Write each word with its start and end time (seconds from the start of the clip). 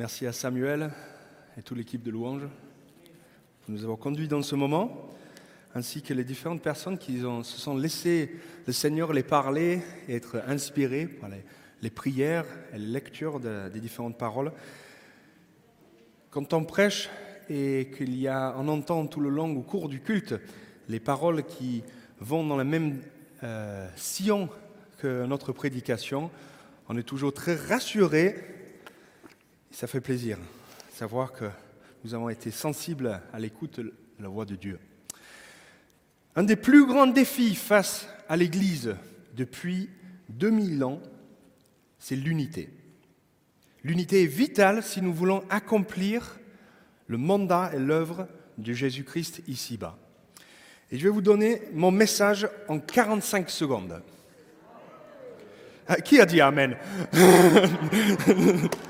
Merci 0.00 0.26
à 0.26 0.32
Samuel 0.32 0.90
et 1.58 1.62
toute 1.62 1.76
l'équipe 1.76 2.02
de 2.02 2.10
louanges 2.10 2.48
pour 3.60 3.74
nous 3.74 3.82
avoir 3.82 3.98
conduits 3.98 4.28
dans 4.28 4.40
ce 4.40 4.54
moment, 4.54 5.10
ainsi 5.74 6.00
que 6.00 6.14
les 6.14 6.24
différentes 6.24 6.62
personnes 6.62 6.96
qui 6.96 7.18
se 7.20 7.58
sont 7.58 7.76
laissées 7.76 8.34
le 8.66 8.72
Seigneur 8.72 9.12
les 9.12 9.22
parler 9.22 9.82
et 10.08 10.14
être 10.14 10.42
inspirées 10.46 11.04
par 11.04 11.28
les, 11.82 11.90
prières 11.90 12.46
et 12.72 12.78
les 12.78 12.86
lectures 12.86 13.40
de- 13.40 13.68
des 13.68 13.78
différentes 13.78 14.16
paroles. 14.16 14.52
Quand 16.30 16.54
on 16.54 16.64
prêche 16.64 17.10
et 17.50 17.90
qu'il 17.94 18.16
y 18.16 18.26
a, 18.26 18.56
entend 18.56 19.06
tout 19.06 19.20
le 19.20 19.28
long 19.28 19.54
au 19.54 19.60
cours 19.60 19.90
du 19.90 20.00
culte 20.00 20.34
les 20.88 20.98
paroles 20.98 21.44
qui 21.44 21.82
vont 22.20 22.46
dans 22.46 22.56
le 22.56 22.64
même 22.64 23.02
euh, 23.42 23.86
sillon 23.96 24.48
que 24.96 25.26
notre 25.26 25.52
prédication, 25.52 26.30
on 26.88 26.96
est 26.96 27.02
toujours 27.02 27.34
très 27.34 27.54
rassuré. 27.54 28.59
Ça 29.72 29.86
fait 29.86 30.00
plaisir 30.00 30.36
de 30.36 30.96
savoir 30.96 31.32
que 31.32 31.44
nous 32.04 32.14
avons 32.14 32.28
été 32.28 32.50
sensibles 32.50 33.20
à 33.32 33.38
l'écoute 33.38 33.78
de 33.78 33.94
la 34.18 34.28
voix 34.28 34.44
de 34.44 34.56
Dieu. 34.56 34.78
Un 36.34 36.42
des 36.42 36.56
plus 36.56 36.86
grands 36.86 37.06
défis 37.06 37.54
face 37.54 38.08
à 38.28 38.36
l'Église 38.36 38.96
depuis 39.36 39.88
2000 40.28 40.82
ans, 40.84 41.00
c'est 41.98 42.16
l'unité. 42.16 42.70
L'unité 43.84 44.24
est 44.24 44.26
vitale 44.26 44.82
si 44.82 45.00
nous 45.02 45.14
voulons 45.14 45.44
accomplir 45.50 46.38
le 47.06 47.16
mandat 47.16 47.70
et 47.72 47.78
l'œuvre 47.78 48.28
de 48.58 48.72
Jésus-Christ 48.72 49.42
ici-bas. 49.46 49.96
Et 50.90 50.98
je 50.98 51.04
vais 51.04 51.10
vous 51.10 51.22
donner 51.22 51.62
mon 51.72 51.92
message 51.92 52.48
en 52.68 52.80
45 52.80 53.48
secondes. 53.48 54.02
Ah, 55.86 55.96
Qui 55.96 56.20
a 56.20 56.26
dit 56.26 56.40
Amen? 56.40 56.76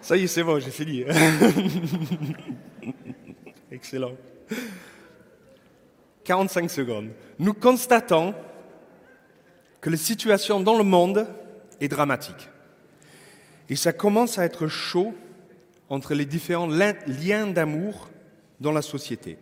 Ça 0.00 0.16
y 0.16 0.24
est, 0.24 0.26
c'est 0.26 0.42
bon, 0.42 0.58
j'ai 0.60 0.70
fini. 0.70 1.04
Excellent. 3.70 4.12
45 6.24 6.70
secondes. 6.70 7.10
Nous 7.38 7.54
constatons 7.54 8.34
que 9.80 9.90
la 9.90 9.96
situation 9.96 10.60
dans 10.60 10.76
le 10.76 10.84
monde 10.84 11.26
est 11.80 11.88
dramatique. 11.88 12.48
Et 13.68 13.76
ça 13.76 13.92
commence 13.92 14.38
à 14.38 14.44
être 14.44 14.66
chaud 14.68 15.14
entre 15.88 16.14
les 16.14 16.24
différents 16.24 16.68
li- 16.68 17.26
liens 17.26 17.46
d'amour 17.46 18.10
dans 18.60 18.72
la 18.72 18.82
société. 18.82 19.38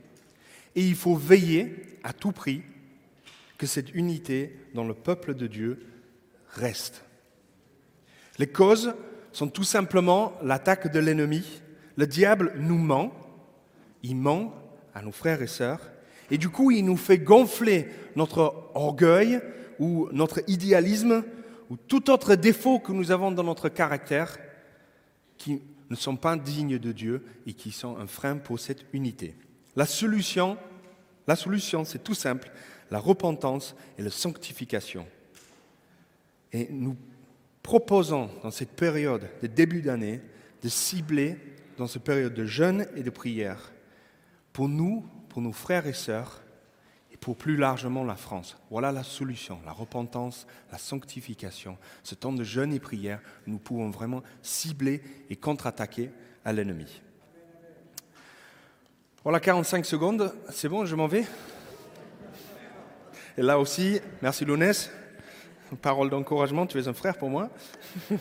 Et 0.75 0.83
il 0.83 0.95
faut 0.97 1.15
veiller 1.17 1.99
à 2.03 2.13
tout 2.13 2.33
prix 2.33 2.63
que 3.59 3.67
cette 3.67 3.95
unité 3.95 4.57
dans 4.75 4.85
le 4.85 4.95
peuple 4.95 5.35
de 5.35 5.47
Dieu 5.47 5.87
reste. 6.51 7.05
Les 8.39 8.49
causes 8.49 8.95
sont 9.35 9.49
tout 9.49 9.65
simplement 9.65 10.33
l'attaque 10.43 10.91
de 10.91 11.01
l'ennemi. 11.01 11.45
Le 11.97 12.07
diable 12.07 12.55
nous 12.57 12.79
ment, 12.79 13.13
il 14.03 14.17
ment 14.17 14.55
à 14.95 15.03
nos 15.03 15.13
frères 15.13 15.43
et 15.43 15.49
sœurs, 15.49 15.81
et 16.31 16.39
du 16.39 16.49
coup 16.49 16.71
il 16.71 16.85
nous 16.85 16.97
fait 16.97 17.19
gonfler 17.19 17.89
notre 18.17 18.71
orgueil 18.75 19.41
ou 19.79 20.09
notre 20.13 20.41
idéalisme 20.49 21.25
ou 21.69 21.77
tout 21.77 22.11
autre 22.11 22.37
défaut 22.37 22.79
que 22.79 22.93
nous 22.93 23.11
avons 23.11 23.33
dans 23.33 23.43
notre 23.43 23.69
caractère 23.69 24.39
qui 25.37 25.61
ne 25.91 25.97
sont 25.97 26.17
pas 26.17 26.37
dignes 26.37 26.79
de 26.79 26.93
Dieu 26.93 27.25
et 27.47 27.55
qui 27.55 27.73
sont 27.73 27.97
un 27.99 28.07
frein 28.07 28.37
pour 28.37 28.61
cette 28.61 28.85
unité. 28.93 29.35
La 29.75 29.87
solution, 29.87 30.57
la 31.27 31.35
solution 31.35 31.85
c'est 31.85 32.05
tout 32.05 32.15
simple, 32.15 32.53
la 32.91 33.01
repentance 33.01 33.75
et 33.99 34.03
la 34.03 34.11
sanctification. 34.11 35.07
Et 36.53 36.69
nous 36.71 36.97
proposons 37.65 38.31
dans 38.43 38.53
cette 38.53 38.77
période 38.77 39.29
de 39.43 39.49
début 39.49 39.83
d'année 39.83 40.21
de 40.63 40.69
cibler 40.69 41.37
dans 41.79 41.89
cette 41.89 42.05
période 42.05 42.35
de 42.35 42.45
jeûne 42.45 42.87
et 42.95 43.03
de 43.03 43.11
prière 43.11 43.73
pour 44.53 44.69
nous, 44.69 45.05
pour 45.31 45.43
nos 45.43 45.51
frères 45.51 45.87
et 45.87 45.95
sœurs 45.95 46.43
et 47.11 47.17
pour 47.17 47.37
plus 47.37 47.57
largement 47.57 48.05
la 48.05 48.17
France. 48.17 48.57
Voilà 48.71 48.93
la 48.93 49.03
solution, 49.03 49.59
la 49.65 49.73
repentance, 49.73 50.47
la 50.71 50.79
sanctification. 50.79 51.79
Ce 52.03 52.15
temps 52.15 52.35
de 52.35 52.45
jeûne 52.45 52.73
et 52.73 52.81
prière, 52.81 53.21
nous 53.47 53.59
pouvons 53.59 53.91
vraiment 53.91 54.23
cibler 54.43 55.03
et 55.31 55.37
contre-attaquer 55.37 56.11
à 56.45 56.53
l'ennemi. 56.53 57.01
Voilà 59.23 59.41
45 59.41 59.87
secondes, 59.87 60.35
c'est 60.51 60.69
bon, 60.69 60.85
je 60.85 60.95
m'en 60.95 61.07
vais? 61.07 61.25
Et 63.39 63.43
là 63.43 63.59
aussi, 63.59 64.01
merci 64.21 64.45
Lounès, 64.45 64.91
parole 65.81 66.11
d'encouragement, 66.11 66.67
tu 66.67 66.79
es 66.79 66.89
un 66.89 66.93
frère 66.93 67.17
pour 67.17 67.31
moi. 67.31 67.51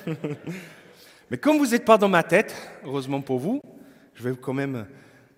Mais 1.32 1.38
comme 1.38 1.58
vous 1.58 1.68
n'êtes 1.68 1.86
pas 1.86 1.98
dans 1.98 2.10
ma 2.10 2.24
tête, 2.24 2.56
heureusement 2.86 3.22
pour 3.22 3.40
vous, 3.40 3.62
je 4.14 4.24
vais 4.24 4.36
quand 4.36 4.54
même 4.54 4.86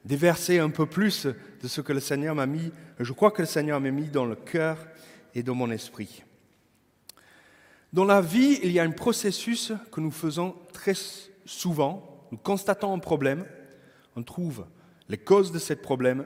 déverser 0.03 0.59
un 0.59 0.69
peu 0.69 0.85
plus 0.85 1.25
de 1.25 1.67
ce 1.67 1.81
que 1.81 1.93
le 1.93 1.99
Seigneur 1.99 2.35
m'a 2.35 2.45
mis, 2.45 2.71
je 2.99 3.11
crois 3.13 3.31
que 3.31 3.41
le 3.41 3.47
Seigneur 3.47 3.79
m'a 3.79 3.91
mis 3.91 4.07
dans 4.07 4.25
le 4.25 4.35
cœur 4.35 4.77
et 5.33 5.43
dans 5.43 5.55
mon 5.55 5.71
esprit. 5.71 6.23
Dans 7.91 8.05
la 8.05 8.21
vie, 8.21 8.59
il 8.61 8.71
y 8.71 8.79
a 8.79 8.83
un 8.83 8.91
processus 8.91 9.71
que 9.91 10.01
nous 10.01 10.11
faisons 10.11 10.55
très 10.73 10.93
souvent. 11.45 12.27
Nous 12.31 12.37
constatons 12.37 12.93
un 12.93 12.99
problème, 12.99 13.45
on 14.15 14.23
trouve 14.23 14.65
les 15.07 15.17
causes 15.17 15.51
de 15.51 15.59
ce 15.59 15.73
problème 15.73 16.25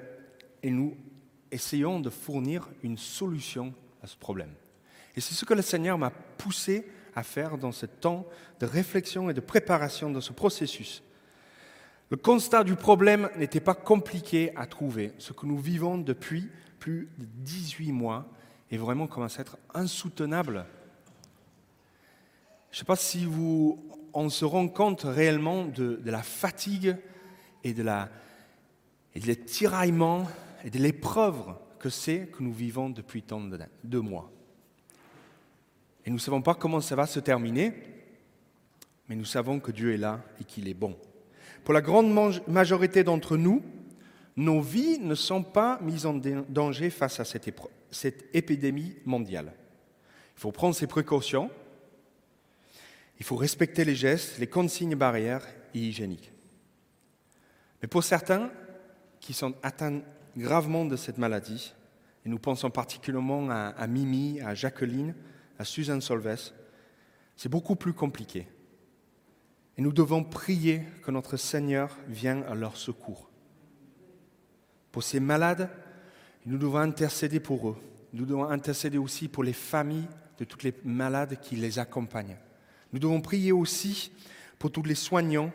et 0.63 0.71
nous 0.71 0.97
essayons 1.51 1.99
de 1.99 2.09
fournir 2.09 2.69
une 2.83 2.97
solution 2.97 3.73
à 4.01 4.07
ce 4.07 4.17
problème. 4.17 4.51
Et 5.19 5.21
c'est 5.21 5.35
ce 5.35 5.43
que 5.43 5.53
le 5.53 5.61
Seigneur 5.61 5.97
m'a 5.97 6.11
poussé 6.11 6.87
à 7.13 7.23
faire 7.23 7.57
dans 7.57 7.73
ce 7.73 7.85
temps 7.85 8.25
de 8.61 8.65
réflexion 8.65 9.29
et 9.29 9.33
de 9.33 9.41
préparation 9.41 10.09
dans 10.09 10.21
ce 10.21 10.31
processus. 10.31 11.03
Le 12.09 12.15
constat 12.15 12.63
du 12.63 12.77
problème 12.77 13.29
n'était 13.35 13.59
pas 13.59 13.73
compliqué 13.73 14.55
à 14.55 14.65
trouver. 14.65 15.11
Ce 15.17 15.33
que 15.33 15.45
nous 15.45 15.57
vivons 15.59 15.97
depuis 15.97 16.49
plus 16.79 17.09
de 17.17 17.25
18 17.39 17.91
mois 17.91 18.29
est 18.71 18.77
vraiment 18.77 19.07
commence 19.07 19.39
à 19.39 19.41
être 19.41 19.57
insoutenable. 19.73 20.65
Je 22.71 22.77
ne 22.77 22.79
sais 22.79 22.85
pas 22.85 22.95
si 22.95 23.25
vous, 23.25 23.77
on 24.13 24.29
se 24.29 24.45
rend 24.45 24.69
compte 24.69 25.01
réellement 25.01 25.65
de, 25.65 25.99
la 26.05 26.23
fatigue 26.23 26.95
et 27.65 27.73
de 27.73 27.83
la, 27.83 28.07
et 29.15 29.19
des 29.19 29.35
tiraillements 29.35 30.29
et 30.63 30.69
de 30.69 30.79
l'épreuve 30.79 31.55
que 31.77 31.89
c'est 31.89 32.27
que 32.27 32.41
nous 32.41 32.53
vivons 32.53 32.89
depuis 32.89 33.21
tant 33.21 33.41
de 33.41 33.99
mois. 33.99 34.31
Et 36.05 36.09
nous 36.09 36.17
ne 36.17 36.21
savons 36.21 36.41
pas 36.41 36.55
comment 36.55 36.81
ça 36.81 36.95
va 36.95 37.05
se 37.05 37.19
terminer, 37.19 37.73
mais 39.07 39.15
nous 39.15 39.25
savons 39.25 39.59
que 39.59 39.71
Dieu 39.71 39.93
est 39.93 39.97
là 39.97 40.21
et 40.39 40.43
qu'il 40.43 40.67
est 40.67 40.73
bon. 40.73 40.95
Pour 41.63 41.73
la 41.73 41.81
grande 41.81 42.11
majorité 42.47 43.03
d'entre 43.03 43.37
nous, 43.37 43.63
nos 44.35 44.61
vies 44.61 44.99
ne 44.99 45.15
sont 45.15 45.43
pas 45.43 45.79
mises 45.81 46.05
en 46.05 46.13
danger 46.13 46.89
face 46.89 47.19
à 47.19 47.25
cette, 47.25 48.25
épidémie 48.33 48.95
mondiale. 49.05 49.53
Il 50.37 50.39
faut 50.39 50.51
prendre 50.51 50.75
ses 50.75 50.87
précautions, 50.87 51.51
il 53.19 53.25
faut 53.25 53.35
respecter 53.35 53.83
les 53.83 53.95
gestes, 53.95 54.39
les 54.39 54.47
consignes 54.47 54.95
barrières 54.95 55.45
et 55.73 55.79
hygiéniques. 55.79 56.31
Mais 57.81 57.87
pour 57.87 58.03
certains 58.03 58.49
qui 59.19 59.33
sont 59.33 59.53
atteints 59.61 60.01
gravement 60.37 60.85
de 60.85 60.95
cette 60.95 61.17
maladie, 61.17 61.73
et 62.25 62.29
nous 62.29 62.39
pensons 62.39 62.69
particulièrement 62.69 63.49
à 63.49 63.87
Mimi, 63.87 64.39
à 64.41 64.55
Jacqueline, 64.55 65.15
à 65.59 65.65
Suzanne 65.65 66.01
Solves, 66.01 66.53
c'est 67.35 67.49
beaucoup 67.49 67.75
plus 67.75 67.93
compliqué. 67.93 68.47
Et 69.77 69.81
nous 69.81 69.91
devons 69.91 70.23
prier 70.23 70.83
que 71.03 71.11
notre 71.11 71.37
Seigneur 71.37 71.95
vienne 72.07 72.43
à 72.47 72.55
leur 72.55 72.77
secours. 72.77 73.29
Pour 74.91 75.03
ces 75.03 75.19
malades, 75.19 75.69
nous 76.45 76.57
devons 76.57 76.79
intercéder 76.79 77.39
pour 77.39 77.69
eux. 77.69 77.77
Nous 78.13 78.25
devons 78.25 78.45
intercéder 78.45 78.97
aussi 78.97 79.27
pour 79.27 79.43
les 79.43 79.53
familles 79.53 80.07
de 80.37 80.45
toutes 80.45 80.63
les 80.63 80.73
malades 80.83 81.39
qui 81.41 81.55
les 81.55 81.77
accompagnent. 81.77 82.37
Nous 82.91 82.99
devons 82.99 83.21
prier 83.21 83.51
aussi 83.51 84.11
pour 84.57 84.71
tous 84.71 84.83
les 84.83 84.95
soignants 84.95 85.51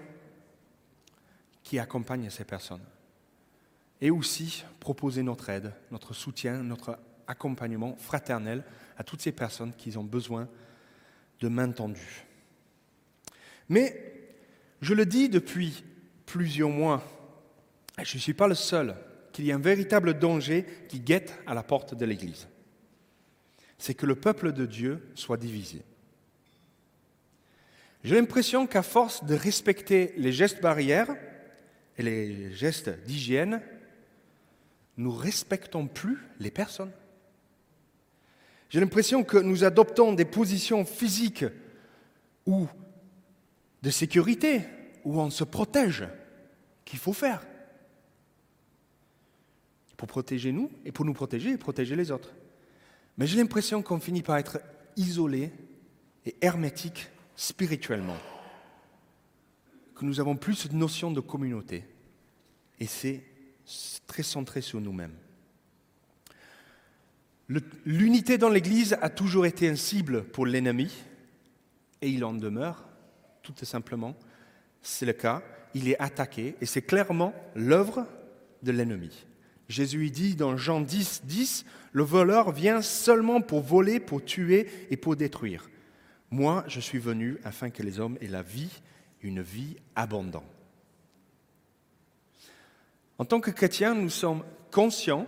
qui 1.62 1.78
accompagnent 1.78 2.30
ces 2.30 2.44
personnes. 2.44 2.84
Et 4.00 4.10
aussi 4.10 4.64
proposer 4.80 5.22
notre 5.22 5.48
aide, 5.48 5.72
notre 5.90 6.14
soutien, 6.14 6.62
notre 6.62 6.98
accompagnement 7.26 7.96
fraternel 7.96 8.64
à 8.96 9.04
toutes 9.04 9.22
ces 9.22 9.32
personnes 9.32 9.72
qui 9.76 9.96
ont 9.96 10.04
besoin 10.04 10.48
de 11.40 11.48
main 11.48 11.70
tendue. 11.70 12.24
Mais 13.68 14.28
je 14.80 14.94
le 14.94 15.06
dis 15.06 15.28
depuis 15.28 15.84
plusieurs 16.26 16.70
mois, 16.70 17.02
je 18.02 18.16
ne 18.16 18.20
suis 18.20 18.34
pas 18.34 18.48
le 18.48 18.54
seul, 18.54 18.94
qu'il 19.32 19.46
y 19.46 19.52
a 19.52 19.56
un 19.56 19.60
véritable 19.60 20.18
danger 20.18 20.64
qui 20.88 21.00
guette 21.00 21.38
à 21.46 21.54
la 21.54 21.62
porte 21.62 21.94
de 21.94 22.04
l'Église. 22.04 22.46
C'est 23.78 23.94
que 23.94 24.06
le 24.06 24.14
peuple 24.14 24.52
de 24.52 24.66
Dieu 24.66 25.08
soit 25.14 25.36
divisé. 25.36 25.82
J'ai 28.04 28.14
l'impression 28.14 28.66
qu'à 28.66 28.82
force 28.82 29.24
de 29.24 29.34
respecter 29.34 30.12
les 30.16 30.32
gestes 30.32 30.60
barrières 30.60 31.16
et 31.96 32.02
les 32.02 32.52
gestes 32.52 32.90
d'hygiène, 33.04 33.62
nous 34.96 35.12
respectons 35.12 35.86
plus 35.86 36.18
les 36.38 36.50
personnes. 36.50 36.92
J'ai 38.74 38.80
l'impression 38.80 39.22
que 39.22 39.38
nous 39.38 39.62
adoptons 39.62 40.14
des 40.14 40.24
positions 40.24 40.84
physiques 40.84 41.44
ou 42.44 42.66
de 43.82 43.88
sécurité 43.88 44.62
où 45.04 45.20
on 45.20 45.30
se 45.30 45.44
protège 45.44 46.02
qu'il 46.84 46.98
faut 46.98 47.12
faire 47.12 47.46
pour 49.96 50.08
protéger 50.08 50.50
nous 50.50 50.72
et 50.84 50.90
pour 50.90 51.04
nous 51.04 51.12
protéger 51.12 51.50
et 51.50 51.56
protéger 51.56 51.94
les 51.94 52.10
autres. 52.10 52.34
Mais 53.16 53.28
j'ai 53.28 53.38
l'impression 53.38 53.80
qu'on 53.80 54.00
finit 54.00 54.22
par 54.22 54.38
être 54.38 54.60
isolé 54.96 55.52
et 56.26 56.34
hermétique 56.40 57.10
spirituellement, 57.36 58.18
que 59.94 60.04
nous 60.04 60.18
avons 60.18 60.34
plus 60.34 60.66
de 60.66 60.74
notion 60.74 61.12
de 61.12 61.20
communauté 61.20 61.84
et 62.80 62.86
c'est 62.86 63.22
très 64.08 64.24
centré 64.24 64.62
sur 64.62 64.80
nous-mêmes. 64.80 65.14
L'unité 67.48 68.38
dans 68.38 68.48
l'Église 68.48 68.96
a 69.02 69.10
toujours 69.10 69.44
été 69.44 69.68
un 69.68 69.76
cible 69.76 70.24
pour 70.24 70.46
l'ennemi 70.46 70.92
et 72.00 72.08
il 72.08 72.24
en 72.24 72.32
demeure, 72.32 72.88
tout 73.42 73.54
simplement. 73.62 74.16
C'est 74.80 75.06
le 75.06 75.12
cas, 75.12 75.42
il 75.74 75.88
est 75.88 76.00
attaqué 76.00 76.56
et 76.60 76.66
c'est 76.66 76.82
clairement 76.82 77.34
l'œuvre 77.54 78.06
de 78.62 78.72
l'ennemi. 78.72 79.26
Jésus 79.68 80.10
dit 80.10 80.36
dans 80.36 80.56
Jean 80.56 80.80
10, 80.80 81.22
10, 81.24 81.64
le 81.92 82.02
voleur 82.02 82.52
vient 82.52 82.82
seulement 82.82 83.40
pour 83.40 83.60
voler, 83.60 84.00
pour 84.00 84.24
tuer 84.24 84.68
et 84.90 84.96
pour 84.96 85.16
détruire. 85.16 85.70
Moi, 86.30 86.64
je 86.66 86.80
suis 86.80 86.98
venu 86.98 87.38
afin 87.44 87.70
que 87.70 87.82
les 87.82 88.00
hommes 88.00 88.18
aient 88.20 88.26
la 88.26 88.42
vie, 88.42 88.80
une 89.22 89.40
vie 89.40 89.76
abondante. 89.94 90.44
En 93.18 93.24
tant 93.24 93.40
que 93.40 93.50
chrétiens, 93.50 93.94
nous 93.94 94.10
sommes 94.10 94.42
conscients 94.70 95.26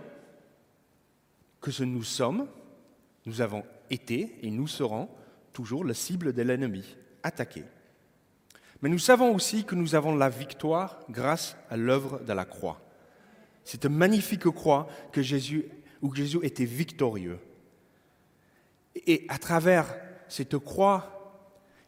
que 1.61 1.71
ce 1.71 1.83
nous 1.83 2.03
sommes, 2.03 2.47
nous 3.25 3.41
avons 3.41 3.63
été 3.89 4.37
et 4.41 4.51
nous 4.51 4.67
serons 4.67 5.09
toujours 5.53 5.83
la 5.83 5.93
cible 5.93 6.33
de 6.33 6.41
l'ennemi, 6.41 6.95
attaqué. 7.23 7.63
Mais 8.81 8.89
nous 8.89 8.99
savons 8.99 9.33
aussi 9.33 9.63
que 9.63 9.75
nous 9.75 9.95
avons 9.95 10.15
la 10.15 10.29
victoire 10.29 10.99
grâce 11.09 11.57
à 11.69 11.77
l'œuvre 11.77 12.19
de 12.19 12.33
la 12.33 12.45
croix. 12.45 12.79
C'est 13.63 13.85
une 13.85 13.95
magnifique 13.95 14.49
croix 14.49 14.87
que 15.11 15.21
Jésus, 15.21 15.65
où 16.01 16.13
Jésus 16.13 16.39
était 16.43 16.65
victorieux. 16.65 17.39
Et 19.07 19.25
à 19.29 19.37
travers 19.37 19.95
cette 20.27 20.57
croix, 20.57 21.17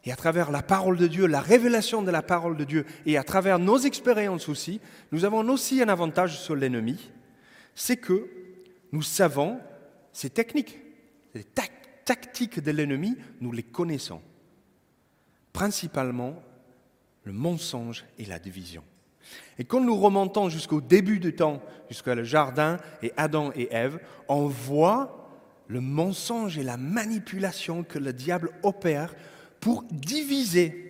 et 0.04 0.12
à 0.12 0.16
travers 0.16 0.50
la 0.50 0.62
parole 0.62 0.96
de 0.96 1.06
Dieu, 1.06 1.26
la 1.26 1.40
révélation 1.40 2.02
de 2.02 2.10
la 2.10 2.22
parole 2.22 2.56
de 2.56 2.64
Dieu, 2.64 2.86
et 3.06 3.16
à 3.16 3.22
travers 3.22 3.58
nos 3.58 3.78
expériences 3.78 4.48
aussi, 4.48 4.80
nous 5.12 5.24
avons 5.24 5.46
aussi 5.48 5.82
un 5.82 5.88
avantage 5.88 6.40
sur 6.40 6.56
l'ennemi, 6.56 7.10
c'est 7.74 7.98
que 7.98 8.28
nous 8.92 9.02
savons 9.02 9.60
ces 10.12 10.30
techniques, 10.30 10.78
les 11.34 11.44
tactiques 12.04 12.60
de 12.60 12.70
l'ennemi, 12.70 13.16
nous 13.40 13.52
les 13.52 13.62
connaissons. 13.62 14.20
Principalement 15.52 16.42
le 17.24 17.32
mensonge 17.32 18.04
et 18.18 18.24
la 18.24 18.38
division. 18.38 18.82
Et 19.58 19.64
quand 19.64 19.80
nous 19.80 19.96
remontons 19.96 20.48
jusqu'au 20.48 20.80
début 20.80 21.20
du 21.20 21.34
temps, 21.34 21.62
jusqu'au 21.88 22.24
jardin 22.24 22.78
et 23.02 23.12
Adam 23.16 23.52
et 23.54 23.68
Ève, 23.70 24.00
on 24.28 24.46
voit 24.46 25.28
le 25.68 25.80
mensonge 25.80 26.58
et 26.58 26.64
la 26.64 26.76
manipulation 26.76 27.84
que 27.84 27.98
le 27.98 28.12
diable 28.12 28.50
opère 28.62 29.14
pour 29.60 29.84
diviser. 29.84 30.86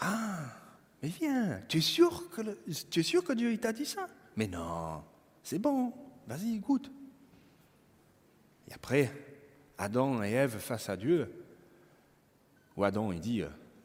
Ah, 0.00 0.55
mais 1.06 1.12
viens, 1.20 1.62
tu 1.68 1.78
es 1.78 1.80
sûr 1.80 2.28
que, 2.30 2.42
tu 2.90 3.04
sûr 3.04 3.22
que 3.22 3.32
Dieu 3.32 3.56
t'a 3.58 3.72
dit 3.72 3.86
ça? 3.86 4.08
Mais 4.34 4.48
non, 4.48 5.04
c'est 5.40 5.60
bon, 5.60 5.92
vas-y, 6.26 6.58
goûte. 6.58 6.90
Et 8.68 8.72
après, 8.74 9.12
Adam 9.78 10.24
et 10.24 10.32
Ève 10.32 10.58
face 10.58 10.88
à 10.88 10.96
Dieu, 10.96 11.32
où 12.76 12.82
Adam 12.82 13.12
il 13.12 13.20
dit 13.20 13.44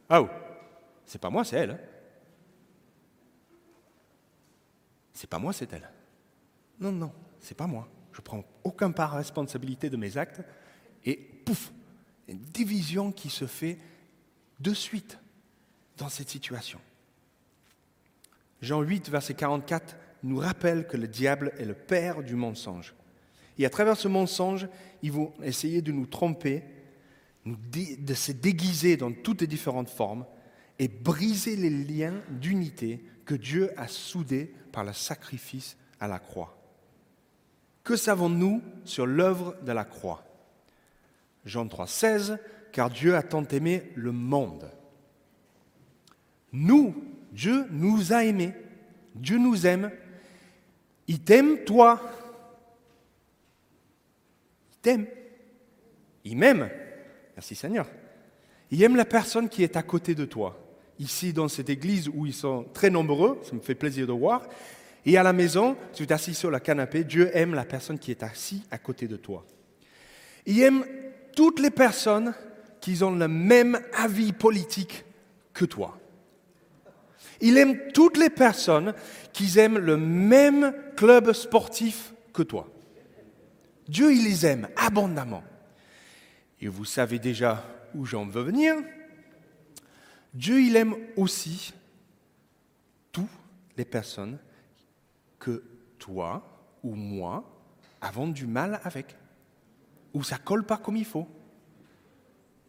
Oh, 0.09 0.27
c'est 1.06 1.21
pas 1.21 1.29
moi, 1.29 1.45
c'est 1.45 1.57
elle. 1.57 1.69
Hein. 1.69 1.79
C'est 5.13 5.29
pas 5.29 5.38
moi, 5.38 5.53
c'est 5.53 5.71
elle. 5.74 5.91
Non, 6.79 6.91
non, 6.91 7.13
c'est 7.39 7.56
pas 7.56 7.67
moi. 7.67 7.88
Je 8.13 8.21
prends 8.21 8.44
aucun 8.63 8.89
part 8.89 9.12
responsabilité 9.12 9.91
de 9.91 9.97
mes 9.97 10.17
actes 10.17 10.41
et 11.06 11.17
pouf, 11.17 11.71
une 12.27 12.39
division 12.39 13.12
qui 13.12 13.29
se 13.29 13.45
fait 13.45 13.77
de 14.59 14.74
suite 14.74 15.19
dans 15.97 16.09
cette 16.09 16.29
situation. 16.29 16.81
Jean 18.61 18.81
8, 18.81 19.09
verset 19.09 19.33
44 19.33 19.95
nous 20.23 20.37
rappelle 20.37 20.87
que 20.87 20.97
le 20.97 21.07
diable 21.07 21.51
est 21.57 21.65
le 21.65 21.73
père 21.73 22.23
du 22.23 22.35
mensonge. 22.35 22.93
Et 23.57 23.65
à 23.65 23.69
travers 23.69 23.97
ce 23.97 24.07
mensonge, 24.07 24.67
ils 25.01 25.11
vont 25.11 25.33
essayer 25.43 25.81
de 25.81 25.91
nous 25.91 26.05
tromper, 26.05 26.63
de 27.45 28.13
se 28.13 28.31
déguiser 28.31 28.97
dans 28.97 29.11
toutes 29.11 29.41
les 29.41 29.47
différentes 29.47 29.89
formes 29.89 30.25
et 30.79 30.87
briser 30.87 31.55
les 31.55 31.69
liens 31.69 32.21
d'unité 32.29 33.03
que 33.25 33.35
Dieu 33.35 33.71
a 33.77 33.87
soudés 33.87 34.53
par 34.71 34.83
le 34.83 34.93
sacrifice 34.93 35.77
à 35.99 36.07
la 36.07 36.19
croix. 36.19 36.57
Que 37.83 37.95
savons-nous 37.95 38.61
sur 38.85 39.05
l'œuvre 39.05 39.55
de 39.63 39.71
la 39.71 39.85
croix? 39.85 40.23
Jean 41.45 41.67
3, 41.67 41.87
16, 41.87 42.37
car 42.71 42.89
Dieu 42.89 43.15
a 43.15 43.23
tant 43.23 43.45
aimé 43.47 43.91
le 43.95 44.11
monde. 44.11 44.71
Nous, 46.51 46.95
Dieu 47.31 47.65
nous 47.71 48.13
a 48.13 48.23
aimés. 48.25 48.53
Dieu 49.15 49.37
nous 49.37 49.65
aime. 49.65 49.91
Il 51.07 51.19
t'aime, 51.19 51.63
toi. 51.63 52.01
Il 54.71 54.77
t'aime. 54.81 55.05
Il 56.23 56.37
m'aime. 56.37 56.69
Merci 57.35 57.55
Seigneur. 57.55 57.87
Il 58.69 58.81
aime 58.83 58.95
la 58.95 59.05
personne 59.05 59.49
qui 59.49 59.63
est 59.63 59.75
à 59.75 59.83
côté 59.83 60.15
de 60.15 60.25
toi. 60.25 60.57
Ici, 60.99 61.33
dans 61.33 61.47
cette 61.47 61.69
église 61.69 62.09
où 62.13 62.25
ils 62.25 62.33
sont 62.33 62.65
très 62.73 62.89
nombreux, 62.89 63.39
ça 63.43 63.53
me 63.53 63.59
fait 63.59 63.75
plaisir 63.75 64.07
de 64.07 64.13
voir. 64.13 64.47
Et 65.05 65.17
à 65.17 65.23
la 65.23 65.33
maison, 65.33 65.75
tu 65.93 66.03
es 66.03 66.13
assis 66.13 66.33
sur 66.33 66.51
le 66.51 66.59
canapé, 66.59 67.03
Dieu 67.03 67.35
aime 67.35 67.55
la 67.55 67.65
personne 67.65 67.97
qui 67.97 68.11
est 68.11 68.23
assise 68.23 68.61
à 68.69 68.77
côté 68.77 69.07
de 69.07 69.17
toi. 69.17 69.43
Il 70.45 70.61
aime 70.61 70.85
toutes 71.35 71.59
les 71.59 71.71
personnes 71.71 72.33
qui 72.79 73.01
ont 73.03 73.11
le 73.11 73.27
même 73.27 73.79
avis 73.93 74.31
politique 74.31 75.05
que 75.53 75.65
toi. 75.65 76.00
Il 77.41 77.57
aime 77.57 77.91
toutes 77.93 78.17
les 78.17 78.29
personnes 78.29 78.93
qui 79.33 79.59
aiment 79.59 79.79
le 79.79 79.97
même 79.97 80.73
club 80.95 81.33
sportif 81.33 82.13
que 82.33 82.43
toi. 82.43 82.67
Dieu, 83.88 84.13
il 84.13 84.23
les 84.23 84.45
aime 84.45 84.69
abondamment. 84.75 85.43
Et 86.61 86.67
vous 86.67 86.85
savez 86.85 87.19
déjà 87.19 87.65
où 87.95 88.05
j'en 88.05 88.25
veux 88.25 88.43
venir. 88.43 88.75
Dieu, 90.33 90.62
il 90.62 90.75
aime 90.75 90.95
aussi 91.17 91.74
toutes 93.12 93.25
les 93.75 93.86
personnes 93.86 94.38
que 95.39 95.63
toi 95.98 96.77
ou 96.83 96.95
moi 96.95 97.43
avons 98.00 98.27
du 98.27 98.48
mal 98.48 98.79
avec 98.83 99.15
où 100.13 100.24
ça 100.24 100.38
colle 100.38 100.65
pas 100.65 100.77
comme 100.77 100.98
il 100.98 101.05
faut. 101.05 101.27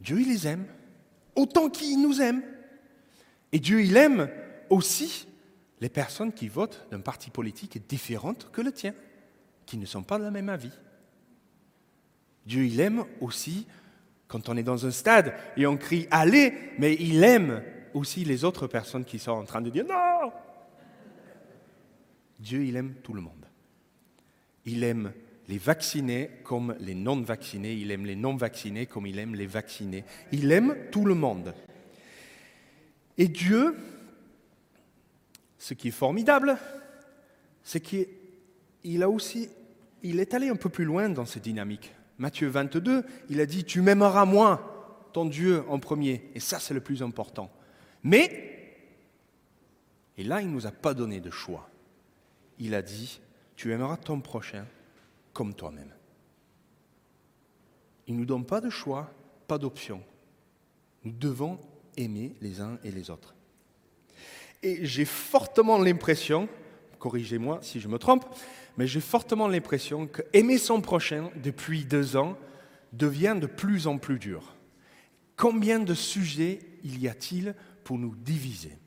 Dieu, 0.01 0.21
il 0.21 0.29
les 0.29 0.47
aime, 0.47 0.67
autant 1.37 1.69
qu'il 1.69 2.01
nous 2.01 2.21
aime. 2.21 2.43
Et 3.53 3.61
Dieu, 3.61 3.83
il 3.83 3.97
aime 3.97 4.29
aussi 4.73 5.29
les 5.81 5.89
personnes 5.89 6.33
qui 6.33 6.49
votent 6.49 6.87
d'un 6.91 7.01
parti 7.01 7.31
politique 7.31 7.87
différent 7.87 8.35
que 8.35 8.63
le 8.63 8.73
tien, 8.73 8.95
qui 9.67 9.77
ne 9.77 9.87
sont 9.87 10.03
pas 10.03 10.19
de 10.19 10.25
la 10.25 10.31
même 10.31 10.49
avis. 10.49 10.73
Dieu, 12.47 12.65
il 12.65 12.81
aime 12.81 13.05
aussi 13.21 13.67
quand 14.29 14.49
on 14.49 14.57
est 14.57 14.63
dans 14.63 14.87
un 14.87 14.91
stade 14.91 15.35
et 15.57 15.67
on 15.67 15.77
crie 15.77 16.09
allez, 16.11 16.55
mais 16.79 16.95
il 16.95 17.23
aime 17.23 17.63
aussi 17.95 18.25
les 18.25 18.45
autres 18.45 18.67
personnes 18.67 19.05
qui 19.05 19.19
sont 19.19 19.33
en 19.33 19.45
train 19.45 19.61
de 19.61 19.71
dire 19.71 19.85
non. 19.87 20.33
Dieu, 22.41 22.65
il 22.65 22.77
aime 22.77 22.95
tout 23.03 23.13
le 23.13 23.21
monde. 23.21 23.47
Il 24.65 24.85
aime 24.85 25.13
les 25.49 25.59
vaccinés 25.59 26.31
comme 26.45 26.75
les 26.81 26.95
non-vaccinés, 26.95 27.75
il 27.75 27.91
aime 27.91 28.07
les 28.07 28.17
non-vaccinés 28.17 28.87
comme 28.87 29.07
il 29.07 29.19
aime 29.19 29.35
les 29.35 29.47
vaccinés. 29.47 30.05
Il 30.33 30.51
aime 30.51 30.77
tout 30.91 31.05
le 31.05 31.15
monde. 31.15 31.55
Et 33.19 33.29
Dieu, 33.29 33.77
ce 35.63 35.75
qui 35.75 35.89
est 35.89 35.93
formidable, 35.93 36.59
c'est 37.63 37.81
qu'il 37.81 38.09
est 40.03 40.35
allé 40.35 40.49
un 40.49 40.57
peu 40.57 40.69
plus 40.69 40.85
loin 40.85 41.09
dans 41.09 41.25
cette 41.25 41.45
dynamique. 41.45 41.95
Matthieu 42.19 42.49
22, 42.49 43.05
il 43.31 43.41
a 43.41 43.47
dit, 43.47 43.63
tu 43.63 43.81
m'aimeras 43.81 44.25
moi, 44.25 45.07
ton 45.13 45.25
Dieu 45.25 45.63
en 45.69 45.79
premier. 45.79 46.29
Et 46.35 46.41
ça, 46.41 46.59
c'est 46.59 46.75
le 46.75 46.81
plus 46.81 47.01
important. 47.01 47.49
Mais, 48.03 48.75
et 50.17 50.25
là, 50.25 50.41
il 50.41 50.49
ne 50.49 50.53
nous 50.53 50.67
a 50.67 50.73
pas 50.73 50.95
donné 50.95 51.21
de 51.21 51.31
choix. 51.31 51.71
Il 52.59 52.75
a 52.75 52.83
dit, 52.83 53.21
tu 53.55 53.73
aimeras 53.73 53.99
ton 53.99 54.21
prochain 54.21 54.67
comme 55.33 55.55
toi-même. 55.55 55.95
Il 58.09 58.15
ne 58.15 58.19
nous 58.19 58.27
donne 58.27 58.45
pas 58.45 58.61
de 58.61 58.69
choix, 58.69 59.15
pas 59.47 59.59
d'option. 59.59 60.03
Nous 61.05 61.13
devons 61.13 61.61
aimer 61.97 62.35
les 62.41 62.61
uns 62.61 62.81
et 62.83 62.91
les 62.91 63.11
autres. 63.11 63.37
Et 64.63 64.85
j'ai 64.85 65.05
fortement 65.05 65.79
l'impression, 65.79 66.49
corrigez-moi 66.99 67.59
si 67.63 67.81
je 67.81 67.89
me 67.89 67.99
trompe, 67.99 68.25
mais 68.77 68.87
j'ai 68.87 69.01
fortement 69.01 69.49
l'impression 69.49 70.07
que 70.07 70.23
aimer 70.33 70.59
son 70.59 70.81
prochain 70.81 71.31
depuis 71.37 71.85
deux 71.85 72.17
ans 72.17 72.37
devient 72.93 73.37
de 73.41 73.47
plus 73.47 73.87
en 73.87 73.99
plus 73.99 74.19
dur. 74.19 74.55
Combien 75.37 75.81
de 75.81 75.95
sujets 75.95 76.61
il 76.85 77.01
y 77.01 77.09
a-t-il 77.09 77.55
pour 77.85 77.99
nous 77.99 78.15
diviser? 78.15 78.79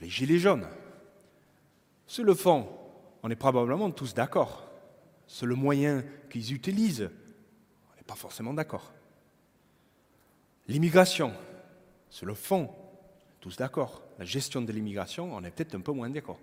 Les 0.00 0.08
gilets 0.08 0.40
jaunes. 0.40 0.66
Sur 2.08 2.24
le 2.24 2.34
fond, 2.34 2.68
on 3.22 3.30
est 3.30 3.36
probablement 3.36 3.88
tous 3.92 4.14
d'accord. 4.14 4.68
C'est 5.28 5.46
le 5.46 5.54
moyen 5.54 6.02
qu'ils 6.28 6.52
utilisent. 6.52 7.08
On 7.92 7.96
n'est 7.96 8.02
pas 8.04 8.16
forcément 8.16 8.52
d'accord. 8.52 8.92
L'immigration, 10.66 11.32
c'est 12.10 12.26
le 12.26 12.34
fond. 12.34 12.68
Tous 13.42 13.56
d'accord. 13.56 14.02
La 14.20 14.24
gestion 14.24 14.62
de 14.62 14.70
l'immigration, 14.70 15.34
on 15.34 15.42
est 15.42 15.50
peut-être 15.50 15.74
un 15.74 15.80
peu 15.80 15.90
moins 15.90 16.08
d'accord. 16.08 16.38